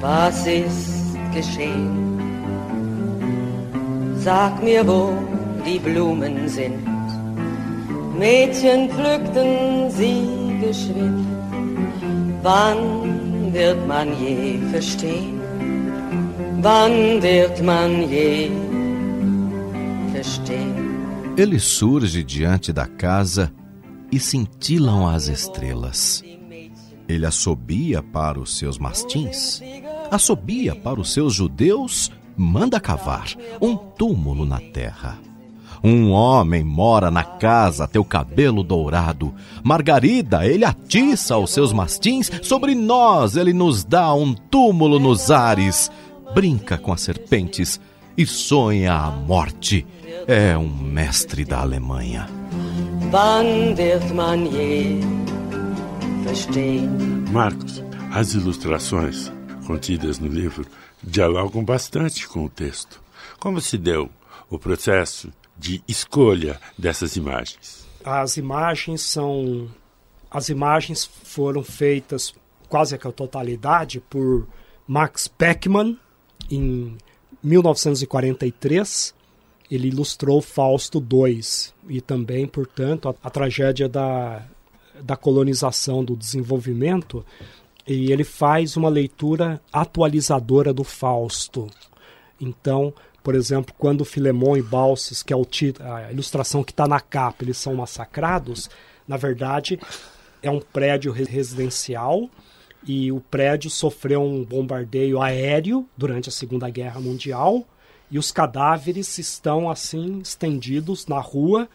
Was 0.00 0.44
ist 0.44 1.16
geschehen? 1.32 1.94
Sag 4.18 4.60
mir, 4.64 4.82
wo 4.84 5.12
die 5.64 5.78
Blumen 5.78 6.48
sind. 6.48 6.84
Mädchen 8.18 8.90
pflückten 8.90 9.88
sie 9.90 10.26
geschwind. 10.60 11.24
Wann 12.42 13.52
wird 13.52 13.80
man 13.86 14.08
je 14.20 14.58
verstehen? 14.72 15.40
Wann 16.62 17.22
wird 17.22 17.62
man 17.62 18.10
je 18.10 18.50
verstehen? 20.12 20.84
Ele 21.36 21.60
surge 21.60 22.24
diante 22.24 22.72
da 22.74 22.86
casa 22.86 23.50
e 24.10 24.18
cintilam 24.18 25.06
as 25.06 25.28
estrelas. 25.28 26.22
Ele 27.08 27.24
assobia 27.24 28.02
para 28.02 28.40
os 28.40 28.58
seus 28.58 28.78
mastins, 28.78 29.62
assobia 30.10 30.74
para 30.74 31.00
os 31.00 31.12
seus 31.12 31.34
judeus, 31.34 32.10
manda 32.36 32.80
cavar 32.80 33.28
um 33.60 33.76
túmulo 33.76 34.44
na 34.44 34.58
terra. 34.58 35.18
Um 35.84 36.10
homem 36.10 36.64
mora 36.64 37.10
na 37.10 37.22
casa, 37.22 37.86
teu 37.86 38.04
cabelo 38.04 38.64
dourado. 38.64 39.32
Margarida, 39.62 40.44
ele 40.44 40.64
atiça 40.64 41.36
os 41.36 41.50
seus 41.50 41.72
mastins, 41.72 42.30
sobre 42.42 42.74
nós 42.74 43.36
ele 43.36 43.52
nos 43.52 43.84
dá 43.84 44.12
um 44.12 44.34
túmulo 44.34 44.98
nos 44.98 45.30
ares. 45.30 45.90
Brinca 46.34 46.76
com 46.76 46.92
as 46.92 47.02
serpentes 47.02 47.80
e 48.16 48.26
sonha 48.26 48.94
a 48.94 49.10
morte. 49.10 49.86
É 50.26 50.58
um 50.58 50.68
mestre 50.68 51.44
da 51.44 51.60
Alemanha. 51.60 52.45
Wann 53.16 53.78
wird 53.78 54.12
man 54.14 54.44
je 54.44 55.00
Marcos, 57.32 57.82
as 58.12 58.34
ilustrações 58.34 59.32
contidas 59.66 60.18
no 60.18 60.28
livro 60.28 60.66
dialogam 61.02 61.64
bastante 61.64 62.28
com 62.28 62.44
o 62.44 62.50
texto. 62.50 63.02
Como 63.40 63.58
se 63.58 63.78
deu 63.78 64.10
o 64.50 64.58
processo 64.58 65.32
de 65.56 65.82
escolha 65.88 66.60
dessas 66.78 67.16
imagens? 67.16 67.88
As 68.04 68.36
imagens 68.36 69.00
são 69.00 69.66
as 70.30 70.50
imagens 70.50 71.06
foram 71.06 71.62
feitas 71.64 72.34
quase 72.68 72.98
que 72.98 73.08
a 73.08 73.12
totalidade 73.12 73.98
por 73.98 74.46
Max 74.86 75.26
Beckmann 75.38 75.98
em 76.50 76.98
1943. 77.42 79.15
Ele 79.70 79.88
ilustrou 79.88 80.40
Fausto 80.40 80.98
II 80.98 81.40
e 81.88 82.00
também, 82.00 82.46
portanto, 82.46 83.08
a, 83.08 83.14
a 83.22 83.30
tragédia 83.30 83.88
da, 83.88 84.46
da 85.02 85.16
colonização, 85.16 86.04
do 86.04 86.16
desenvolvimento, 86.16 87.24
e 87.86 88.12
ele 88.12 88.24
faz 88.24 88.76
uma 88.76 88.88
leitura 88.88 89.60
atualizadora 89.72 90.72
do 90.72 90.84
Fausto. 90.84 91.68
Então, 92.40 92.92
por 93.22 93.34
exemplo, 93.34 93.74
quando 93.76 94.04
Filemon 94.04 94.56
e 94.56 94.62
Balses, 94.62 95.22
que 95.22 95.32
é 95.32 95.36
a 95.80 96.12
ilustração 96.12 96.62
que 96.62 96.72
está 96.72 96.86
na 96.86 97.00
capa, 97.00 97.44
eles 97.44 97.56
são 97.56 97.74
massacrados, 97.74 98.70
na 99.06 99.16
verdade 99.16 99.78
é 100.42 100.50
um 100.50 100.60
prédio 100.60 101.12
residencial 101.12 102.28
e 102.86 103.10
o 103.10 103.20
prédio 103.20 103.68
sofreu 103.68 104.22
um 104.22 104.44
bombardeio 104.44 105.20
aéreo 105.20 105.88
durante 105.96 106.28
a 106.28 106.32
Segunda 106.32 106.70
Guerra 106.70 107.00
Mundial 107.00 107.66
e 108.10 108.18
os 108.18 108.30
cadáveres 108.30 109.18
estão 109.18 109.68
assim 109.68 110.20
estendidos 110.20 111.06
na 111.06 111.18
rua 111.18 111.68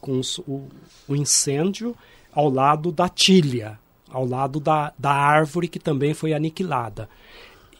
com 0.00 0.18
os, 0.18 0.38
o, 0.38 0.68
o 1.06 1.16
incêndio 1.16 1.96
ao 2.32 2.48
lado 2.48 2.92
da 2.92 3.08
tilha, 3.08 3.78
ao 4.10 4.26
lado 4.26 4.60
da, 4.60 4.92
da 4.98 5.12
árvore 5.12 5.68
que 5.68 5.78
também 5.78 6.14
foi 6.14 6.32
aniquilada 6.32 7.08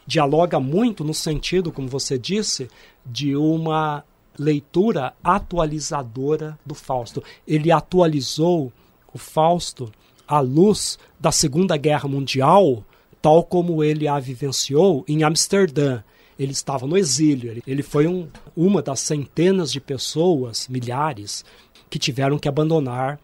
dialoga 0.08 0.58
muito 0.58 1.04
no 1.04 1.12
sentido, 1.12 1.70
como 1.70 1.86
você 1.86 2.18
disse, 2.18 2.70
de 3.04 3.36
uma 3.36 4.02
leitura 4.38 5.12
atualizadora 5.22 6.58
do 6.64 6.74
Fausto. 6.74 7.22
Ele 7.46 7.70
atualizou 7.70 8.72
o 9.12 9.18
Fausto 9.18 9.92
à 10.26 10.40
luz 10.40 10.98
da 11.20 11.30
Segunda 11.30 11.76
Guerra 11.76 12.08
Mundial, 12.08 12.82
tal 13.20 13.44
como 13.44 13.84
ele 13.84 14.08
a 14.08 14.18
vivenciou 14.18 15.04
em 15.06 15.24
Amsterdã. 15.24 16.02
Ele 16.38 16.52
estava 16.52 16.86
no 16.86 16.96
exílio, 16.96 17.62
ele 17.66 17.82
foi 17.82 18.06
um, 18.06 18.28
uma 18.56 18.80
das 18.80 19.00
centenas 19.00 19.72
de 19.72 19.80
pessoas, 19.80 20.68
milhares, 20.68 21.44
que 21.90 21.98
tiveram 21.98 22.38
que 22.38 22.48
abandonar 22.48 23.18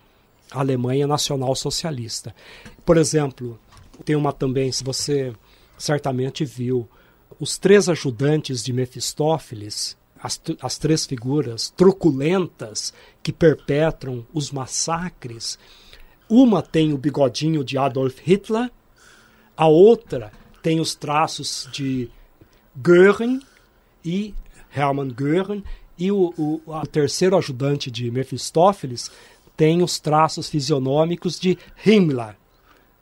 a 0.50 0.60
Alemanha 0.60 1.06
Nacional 1.06 1.54
Socialista. 1.54 2.34
Por 2.84 2.96
exemplo, 2.96 3.58
tem 4.04 4.16
uma 4.16 4.32
também, 4.32 4.72
se 4.72 4.82
você 4.82 5.32
certamente 5.78 6.44
viu. 6.44 6.88
Os 7.38 7.58
três 7.58 7.88
ajudantes 7.88 8.62
de 8.62 8.72
Mefistófeles, 8.72 9.96
as, 10.22 10.40
as 10.60 10.78
três 10.78 11.04
figuras 11.04 11.72
truculentas 11.76 12.94
que 13.22 13.32
perpetram 13.32 14.26
os 14.32 14.50
massacres, 14.50 15.58
uma 16.28 16.62
tem 16.62 16.92
o 16.92 16.98
bigodinho 16.98 17.64
de 17.64 17.76
Adolf 17.76 18.18
Hitler, 18.22 18.70
a 19.56 19.66
outra 19.66 20.32
tem 20.62 20.80
os 20.80 20.94
traços 20.94 21.68
de 21.72 22.08
Göring 22.76 23.40
e 24.04 24.34
Hermann 24.74 25.14
Göring, 25.16 25.62
e 25.96 26.10
o, 26.10 26.34
o, 26.36 26.60
o 26.66 26.86
terceiro 26.86 27.36
ajudante 27.36 27.90
de 27.90 28.10
Mefistófeles 28.10 29.10
tem 29.56 29.82
os 29.82 30.00
traços 30.00 30.48
fisionômicos 30.48 31.38
de 31.38 31.56
Himmler, 31.86 32.36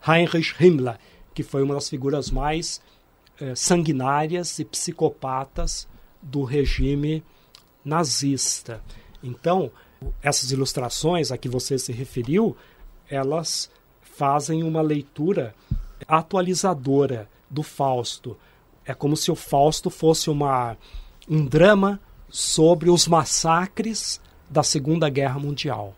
Heinrich 0.06 0.54
Himmler, 0.60 0.98
que 1.34 1.42
foi 1.42 1.62
uma 1.62 1.74
das 1.74 1.88
figuras 1.88 2.30
mais 2.30 2.80
eh, 3.40 3.54
sanguinárias 3.54 4.58
e 4.58 4.64
psicopatas 4.64 5.88
do 6.20 6.44
regime 6.44 7.24
nazista. 7.84 8.82
Então, 9.22 9.70
essas 10.22 10.50
ilustrações 10.50 11.32
a 11.32 11.38
que 11.38 11.48
você 11.48 11.78
se 11.78 11.92
referiu, 11.92 12.56
elas 13.08 13.70
fazem 14.00 14.62
uma 14.62 14.82
leitura 14.82 15.54
atualizadora 16.06 17.28
do 17.48 17.62
Fausto. 17.62 18.36
É 18.84 18.94
como 18.94 19.16
se 19.16 19.30
o 19.30 19.36
Fausto 19.36 19.90
fosse 19.90 20.30
uma, 20.30 20.76
um 21.28 21.44
drama 21.44 22.00
sobre 22.28 22.90
os 22.90 23.06
massacres 23.06 24.20
da 24.50 24.62
Segunda 24.62 25.08
Guerra 25.08 25.38
Mundial. 25.38 25.94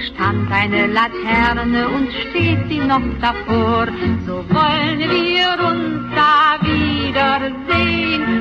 Stand 0.00 0.50
eine 0.50 0.86
Laterne 0.86 1.84
steht 2.08 2.68
sie 2.70 2.78
noch 2.78 3.04
davor. 3.20 3.86
So 4.24 4.36
wollen 4.48 4.98
wir 4.98 5.48
uns 5.62 6.14
da. 6.14 6.40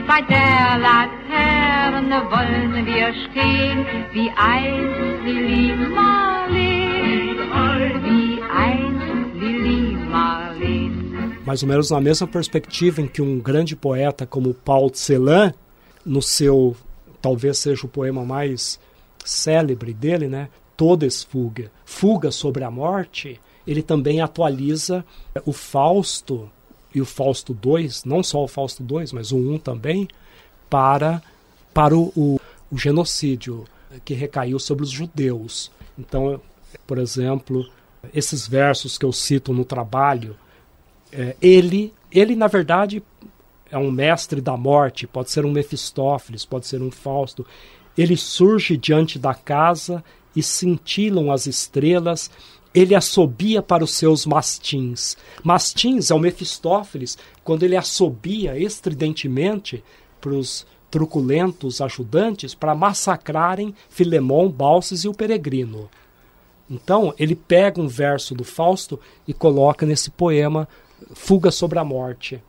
Bei 0.10 0.22
der 0.24 0.80
Laterne 0.80 2.24
wollen 2.32 2.84
wir 2.84 3.14
stehen, 3.30 3.86
wie 4.12 4.32
einst 4.36 5.24
Marleen, 5.96 6.89
Mais 11.50 11.64
ou 11.64 11.68
menos 11.68 11.90
na 11.90 12.00
mesma 12.00 12.28
perspectiva 12.28 13.02
em 13.02 13.08
que 13.08 13.24
um 13.24 13.40
grande 13.40 13.76
poeta 13.76 14.24
como 14.24 14.54
Paul 14.54 14.92
Celan, 14.94 15.52
no 16.06 16.22
seu, 16.22 16.78
talvez 17.20 17.58
seja 17.58 17.88
o 17.88 17.90
poema 17.90 18.24
mais 18.24 18.80
célebre 19.26 19.92
dele, 19.92 20.28
né? 20.28 20.48
Todes 20.78 21.24
Fuga, 21.24 21.72
Fuga 21.84 22.30
sobre 22.30 22.64
a 22.64 22.70
Morte, 22.70 23.42
ele 23.66 23.82
também 23.82 24.22
atualiza 24.22 25.04
o 25.44 25.52
Fausto 25.52 26.48
e 26.94 27.02
o 27.02 27.06
Fausto 27.06 27.52
2, 27.52 28.04
não 28.04 28.22
só 28.22 28.44
o 28.44 28.48
Fausto 28.48 28.84
2, 28.84 29.12
mas 29.12 29.32
o 29.32 29.38
1 29.38 29.58
também, 29.58 30.08
para, 30.70 31.20
para 31.74 31.98
o, 31.98 32.14
o, 32.16 32.40
o 32.72 32.78
genocídio 32.78 33.66
que 34.06 34.14
recaiu 34.14 34.60
sobre 34.60 34.84
os 34.84 34.92
judeus. 34.92 35.72
Então, 35.98 36.40
por 36.86 37.00
exemplo, 37.00 37.68
esses 38.14 38.48
versos 38.48 39.00
que 39.00 39.06
eu 39.06 39.12
cito 39.12 39.52
no 39.52 39.66
trabalho, 39.66 40.38
é, 41.12 41.36
ele, 41.42 41.94
ele 42.12 42.36
na 42.36 42.48
verdade 42.48 43.04
é 43.72 43.78
um 43.78 43.92
mestre 43.92 44.42
da 44.42 44.58
morte, 44.58 45.08
pode 45.08 45.30
ser 45.32 45.46
um 45.46 45.52
Mefistófeles, 45.52 46.46
pode 46.46 46.68
ser 46.68 46.82
um 46.82 46.92
Fausto. 46.92 47.46
Ele 47.98 48.18
surge 48.18 48.78
diante 48.78 49.20
da 49.20 49.34
casa 49.34 50.04
e 50.36 50.42
cintilam 50.42 51.32
as 51.32 51.48
estrelas, 51.48 52.32
ele 52.74 52.96
assobia 52.96 53.62
para 53.62 53.84
os 53.84 53.92
seus 53.92 54.26
mastins. 54.26 55.18
Mastins 55.44 56.12
é 56.12 56.16
o 56.16 56.20
Mefistófeles, 56.20 57.18
quando 57.44 57.64
ele 57.64 57.76
assobia 57.76 58.58
estridentemente 58.58 59.84
para 60.22 60.32
os 60.32 60.66
truculentos 60.90 61.82
ajudantes 61.82 62.56
para 62.56 62.76
massacrarem 62.76 63.76
Filemão, 63.90 64.50
Balses 64.50 65.04
e 65.04 65.08
o 65.08 65.14
peregrino. 65.14 65.90
Então, 66.70 67.14
ele 67.18 67.36
pega 67.36 67.82
um 67.82 67.88
verso 67.88 68.36
do 68.36 68.44
Fausto 68.44 69.00
e 69.28 69.34
coloca 69.34 69.86
nesse 69.86 70.12
poema 70.12 70.68
Fuga 71.14 71.52
sobre 71.52 71.80
a 71.80 71.84
Morte. 71.84 72.42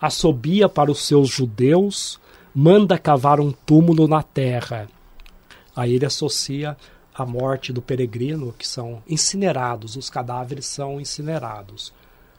Assobia 0.00 0.68
para 0.68 0.90
os 0.90 1.06
seus 1.06 1.28
judeus, 1.28 2.20
manda 2.54 2.98
cavar 2.98 3.40
um 3.40 3.50
túmulo 3.50 4.06
na 4.06 4.22
terra. 4.22 4.86
Aí 5.74 5.94
ele 5.94 6.06
associa 6.06 6.76
a 7.14 7.24
morte 7.24 7.72
do 7.72 7.80
peregrino, 7.80 8.52
que 8.58 8.66
são 8.66 9.02
incinerados, 9.08 9.96
os 9.96 10.10
cadáveres 10.10 10.66
são 10.66 11.00
incinerados, 11.00 11.92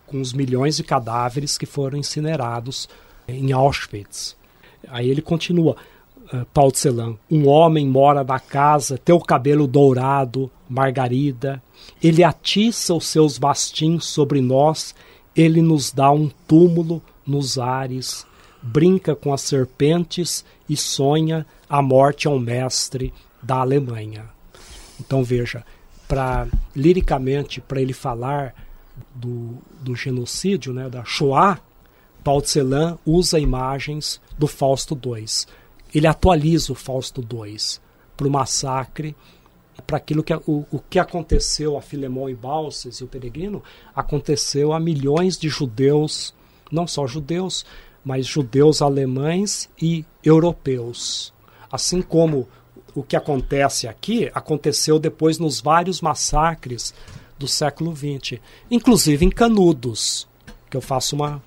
com 0.06 0.20
os 0.20 0.34
milhões 0.34 0.78
de 0.78 0.84
cadáveres 0.84 1.58
que 1.58 1.66
foram 1.66 1.98
incinerados 1.98 2.88
em 3.28 3.52
Auschwitz. 3.52 4.36
Aí 4.88 5.10
ele 5.10 5.22
continua, 5.22 5.78
Paulo 6.54 6.72
de 6.72 6.80
Celan, 6.80 7.18
um 7.32 7.48
homem 7.48 7.88
mora 7.88 8.24
na 8.24 8.40
casa, 8.40 8.98
teu 8.98 9.20
cabelo 9.20 9.66
dourado, 9.66 10.52
Margarida, 10.70 11.62
ele 12.04 12.24
atiça 12.24 12.94
os 12.94 13.08
seus 13.08 13.38
bastins 13.38 14.06
sobre 14.06 14.42
nós, 14.42 14.94
ele 15.36 15.62
nos 15.62 15.92
dá 15.92 16.12
um 16.12 16.30
túmulo 16.48 17.02
nos 17.26 17.58
ares, 17.58 18.26
brinca 18.62 19.16
com 19.16 19.34
as 19.34 19.42
serpentes 19.42 20.46
e 20.68 20.78
sonha 20.78 21.46
a 21.70 21.82
morte 21.82 22.28
ao 22.28 22.40
mestre 22.40 23.14
da 23.42 23.58
Alemanha. 23.58 24.26
Então 25.00 25.24
veja, 25.24 25.66
para 26.08 26.48
liricamente 26.76 27.60
para 27.60 27.82
ele 27.82 27.94
falar 27.94 28.54
do, 29.14 29.58
do 29.82 29.96
genocídio, 29.96 30.74
né, 30.74 30.90
da 30.90 31.04
Shoah, 31.04 31.60
Paul 32.24 32.44
Celan 32.44 32.98
usa 33.06 33.40
imagens 33.40 34.20
do 34.38 34.48
Fausto 34.48 35.00
II. 35.04 35.26
Ele 35.94 36.08
atualiza 36.08 36.72
o 36.72 36.76
Fausto 36.76 37.22
II 37.22 37.58
para 38.18 38.28
o 38.28 38.32
massacre, 38.32 39.16
para 39.86 39.98
aquilo 39.98 40.24
que 40.24 40.34
o, 40.34 40.66
o 40.72 40.80
que 40.90 41.00
aconteceu 41.00 41.78
a 41.78 41.82
Filemão 41.82 42.30
e 42.30 42.36
Balses 42.36 42.98
e 42.98 43.04
o 43.04 43.08
Peregrino 43.08 43.64
aconteceu 43.96 44.74
a 44.74 44.80
milhões 44.80 45.38
de 45.38 45.50
judeus, 45.50 46.34
não 46.72 46.88
só 46.88 47.06
judeus, 47.06 47.66
mas 48.04 48.26
judeus 48.26 48.82
alemães 48.82 49.70
e 49.82 50.06
europeus. 50.24 51.34
Assim 51.72 52.02
como 52.02 52.48
o 52.94 53.04
que 53.04 53.16
acontece 53.16 53.88
aqui 53.88 54.32
aconteceu 54.34 54.98
depois 54.98 55.38
nos 55.38 55.60
vários 55.60 56.02
massacres 56.02 56.94
do 57.38 57.48
século 57.48 57.94
XX, 57.96 58.40
inclusive 58.72 59.26
em 59.26 59.30
Canudos, 59.30 60.28
que 60.70 60.78
eu 60.78 60.82
faço 60.82 61.16
uma, 61.16 61.44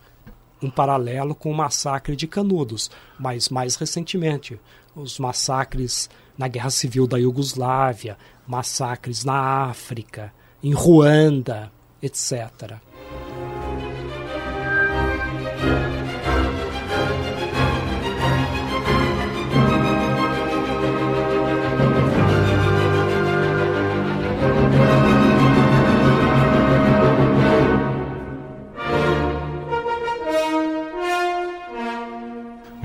um 0.62 0.70
paralelo 0.70 1.34
com 1.34 1.50
o 1.50 1.56
massacre 1.56 2.14
de 2.14 2.26
Canudos, 2.26 2.90
mas 3.18 3.48
mais 3.48 3.76
recentemente, 3.76 4.60
os 4.94 5.18
massacres 5.18 6.10
na 6.38 6.46
Guerra 6.48 6.70
Civil 6.70 7.06
da 7.06 7.18
Iugoslávia, 7.18 8.16
massacres 8.46 9.24
na 9.24 9.68
África, 9.68 10.32
em 10.62 10.72
Ruanda, 10.72 11.72
etc. 12.00 12.78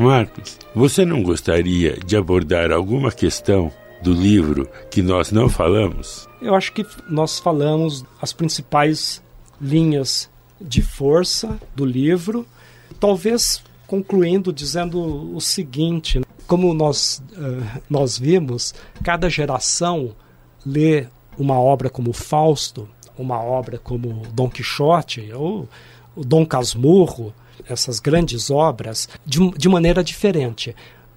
Marcos, 0.03 0.59
você 0.75 1.05
não 1.05 1.23
gostaria 1.23 1.97
de 2.05 2.17
abordar 2.17 2.73
alguma 2.73 3.09
questão 3.09 3.71
do 4.01 4.11
livro 4.11 4.69
que 4.91 5.01
nós 5.01 5.31
não 5.31 5.47
falamos? 5.47 6.27
Eu 6.41 6.53
acho 6.55 6.73
que 6.73 6.85
nós 7.09 7.39
falamos 7.39 8.03
as 8.21 8.33
principais 8.33 9.23
linhas 9.61 10.29
de 10.59 10.81
força 10.81 11.57
do 11.73 11.85
livro, 11.85 12.45
talvez 12.99 13.63
concluindo 13.87 14.51
dizendo 14.51 15.33
o 15.33 15.39
seguinte: 15.39 16.19
como 16.45 16.73
nós, 16.73 17.23
uh, 17.31 17.81
nós 17.89 18.17
vimos, 18.17 18.75
cada 19.05 19.29
geração 19.29 20.13
lê 20.65 21.07
uma 21.37 21.57
obra 21.57 21.89
como 21.89 22.11
Fausto, 22.11 22.89
uma 23.17 23.41
obra 23.41 23.77
como 23.77 24.23
Dom 24.33 24.49
Quixote 24.49 25.31
ou 25.33 25.67
Dom 26.17 26.45
Casmurro, 26.45 27.33
essas 27.67 27.99
grandes 27.99 28.49
obras 28.49 29.07
de, 29.25 29.49
de 29.51 29.69
maneira 29.69 30.03
diferente. 30.03 30.75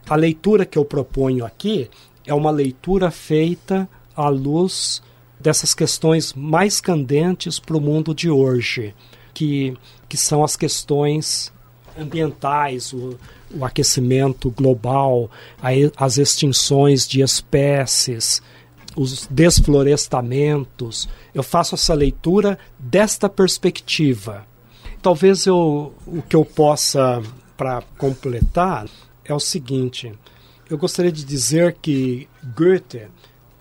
A 0.09 0.15
leitura 0.15 0.65
que 0.65 0.79
eu 0.79 0.85
proponho 0.85 1.45
aqui 1.45 1.91
é 2.27 2.33
uma 2.33 2.51
leitura 2.51 3.11
feita 3.11 3.89
à 4.15 4.29
luz 4.29 5.03
dessas 5.39 5.75
questões 5.75 6.33
mais 6.33 6.81
candentes 6.81 7.59
para 7.59 7.77
o 7.77 7.81
mundo 7.81 8.15
de 8.15 8.31
hoje, 8.31 8.95
que, 9.35 9.77
que 10.09 10.17
são 10.17 10.43
as 10.43 10.57
questões 10.57 11.53
ambientais, 11.99 12.93
o, 12.93 13.19
o 13.55 13.65
aquecimento 13.65 14.51
global, 14.51 15.31
a, 15.61 15.71
as 15.97 16.19
extinções 16.19 17.07
de 17.07 17.21
espécies, 17.21 18.43
os 18.97 19.27
desflorestamentos. 19.27 21.09
Eu 21.35 21.43
faço 21.43 21.75
essa 21.75 21.95
leitura 21.95 22.59
desta 22.79 23.29
perspectiva 23.29 24.47
talvez 25.03 25.47
eu, 25.47 25.95
o 26.07 26.23
que 26.23 26.37
eu 26.37 26.45
possa, 26.45 27.23
para 27.57 27.83
completar, 27.99 28.87
é 29.25 29.35
o 29.35 29.41
seguinte. 29.41 30.13
Eu 30.69 30.77
gostaria 30.79 31.13
de 31.13 31.25
dizer 31.25 31.77
que 31.81 32.29
Goethe, 32.57 33.07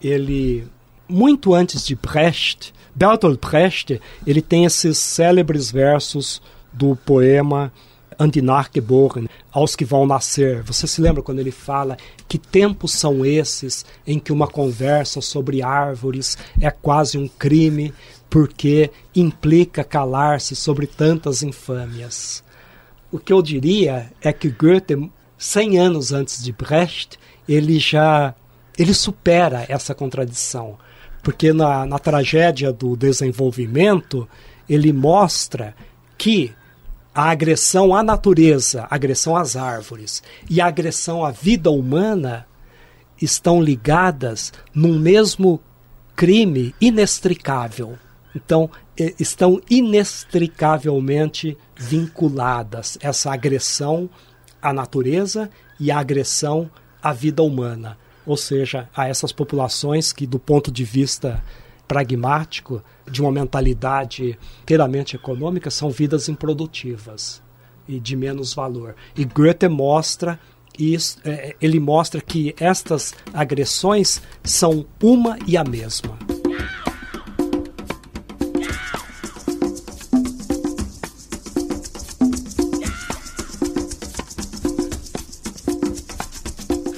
ele, 0.02 0.68
muito 1.08 1.54
antes 1.54 1.86
de 1.86 1.96
Brecht, 1.96 2.74
Bertolt 2.96 3.40
Brecht, 3.40 4.02
ele 4.26 4.42
tem 4.42 4.66
esses 4.66 4.98
célebres 4.98 5.70
versos 5.72 6.42
do 6.72 6.96
poema 6.96 7.72
Andinar 8.18 8.70
geboren, 8.74 9.28
aos 9.52 9.76
que 9.76 9.84
vão 9.84 10.08
nascer. 10.08 10.64
Você 10.64 10.88
se 10.88 11.02
lembra 11.02 11.22
quando 11.22 11.40
ele 11.40 11.52
fala 11.52 11.98
que 12.30 12.38
tempos 12.38 12.94
são 12.94 13.26
esses 13.26 13.86
em 14.08 14.18
que 14.20 14.32
uma 14.32 14.48
conversa 14.48 15.20
sobre 15.20 15.62
árvores 15.62 16.38
é 16.62 16.72
quase 16.72 17.18
um 17.18 17.28
crime, 17.28 17.94
porque 18.36 18.92
implica 19.16 19.82
calar-se 19.82 20.58
sobre 20.58 20.86
tantas 20.88 21.42
infâmias. 21.42 22.44
O 23.10 23.18
que 23.18 23.32
eu 23.32 23.42
diria 23.42 24.12
é 24.22 24.34
que 24.34 24.50
Goethe, 24.50 25.10
100 25.38 25.80
anos 25.80 26.12
antes 26.12 26.44
de 26.44 26.52
Brecht, 26.52 27.18
ele 27.48 27.80
já 27.80 28.36
ele 28.78 28.94
supera 28.94 29.66
essa 29.70 29.96
contradição, 29.96 30.78
porque 31.24 31.54
na, 31.54 31.86
na 31.86 31.98
tragédia 31.98 32.74
do 32.74 32.98
desenvolvimento 32.98 34.28
ele 34.68 34.92
mostra 34.92 35.74
que 36.18 36.54
a 37.14 37.30
agressão 37.30 37.96
à 37.96 38.04
natureza, 38.04 38.86
a 38.90 38.96
agressão 38.96 39.38
às 39.38 39.56
árvores 39.56 40.22
e 40.50 40.60
a 40.60 40.66
agressão 40.66 41.24
à 41.24 41.32
vida 41.32 41.72
humana 41.72 42.46
estão 43.22 43.64
ligadas 43.64 44.52
num 44.74 45.00
mesmo 45.00 45.62
crime 46.18 46.76
inextricável. 46.82 47.98
Então, 48.36 48.70
estão 49.18 49.62
inextricavelmente 49.70 51.58
vinculadas 51.76 52.98
essa 53.02 53.32
agressão 53.32 54.10
à 54.62 54.74
natureza 54.74 55.50
e 55.80 55.90
a 55.90 56.00
agressão 56.00 56.70
à 57.02 57.14
vida 57.14 57.42
humana, 57.42 57.98
ou 58.26 58.36
seja, 58.36 58.90
a 58.96 59.08
essas 59.08 59.32
populações 59.32 60.12
que, 60.12 60.28
do 60.28 60.40
ponto 60.40 60.72
de 60.72 60.84
vista 60.84 61.42
pragmático, 61.88 62.84
de 63.10 63.22
uma 63.22 63.32
mentalidade 63.32 64.38
inteiramente 64.64 65.16
econômica, 65.16 65.70
são 65.70 65.90
vidas 65.90 66.28
improdutivas 66.28 67.42
e 67.88 68.00
de 68.00 68.16
menos 68.16 68.54
valor. 68.54 68.96
E 69.16 69.24
Goethe 69.24 69.68
mostra 69.68 70.40
isso, 70.78 71.20
é, 71.24 71.56
ele 71.62 71.80
mostra 71.80 72.20
que 72.20 72.54
estas 72.60 73.14
agressões 73.34 74.22
são 74.44 74.86
uma 75.02 75.38
e 75.48 75.56
a 75.56 75.64
mesma. 75.64 76.35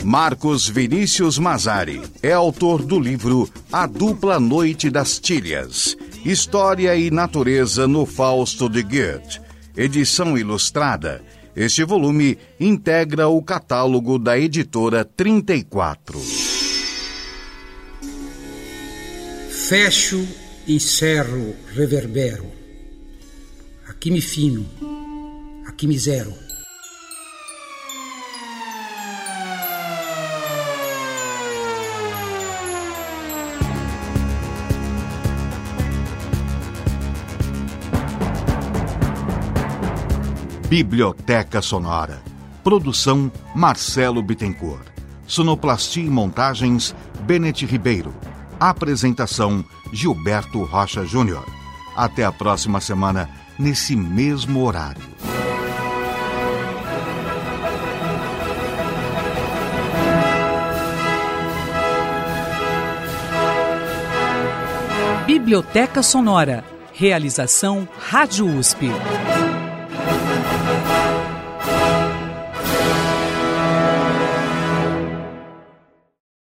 Marcos 0.07 0.69
Vinícius 0.69 1.37
Mazari 1.37 2.01
é 2.23 2.31
autor 2.31 2.81
do 2.81 2.97
livro 2.97 3.51
A 3.69 3.85
Dupla 3.85 4.39
Noite 4.39 4.89
das 4.89 5.19
Tilhas 5.19 5.97
História 6.23 6.95
e 6.95 7.11
Natureza 7.11 7.89
no 7.89 8.05
Fausto 8.05 8.69
de 8.69 8.83
Goethe, 8.83 9.41
edição 9.75 10.37
ilustrada. 10.37 11.21
Este 11.53 11.83
volume 11.83 12.37
integra 12.57 13.27
o 13.27 13.43
catálogo 13.43 14.17
da 14.17 14.39
editora 14.39 15.03
34. 15.03 16.17
Fecho 19.49 20.25
e 20.65 20.79
cerro 20.79 21.53
reverbero. 21.75 22.49
Aqui 23.89 24.09
me 24.09 24.21
fino, 24.21 24.65
aqui 25.65 25.85
me 25.85 25.99
zero 25.99 26.46
Biblioteca 40.69 41.61
Sonora. 41.61 42.21
Produção 42.61 43.31
Marcelo 43.55 44.21
Bittencourt. 44.21 44.85
Sonoplastia 45.25 46.03
e 46.03 46.09
montagens 46.09 46.93
Bennett 47.21 47.65
Ribeiro. 47.65 48.13
Apresentação 48.59 49.63
Gilberto 49.93 50.61
Rocha 50.63 51.05
Júnior. 51.05 51.45
Até 51.95 52.25
a 52.25 52.33
próxima 52.33 52.81
semana, 52.81 53.29
nesse 53.57 53.95
mesmo 53.95 54.61
horário. 54.65 55.01
Biblioteca 65.25 66.03
Sonora. 66.03 66.65
Realização 66.91 67.87
Rádio 67.97 68.45
USP. 68.47 68.91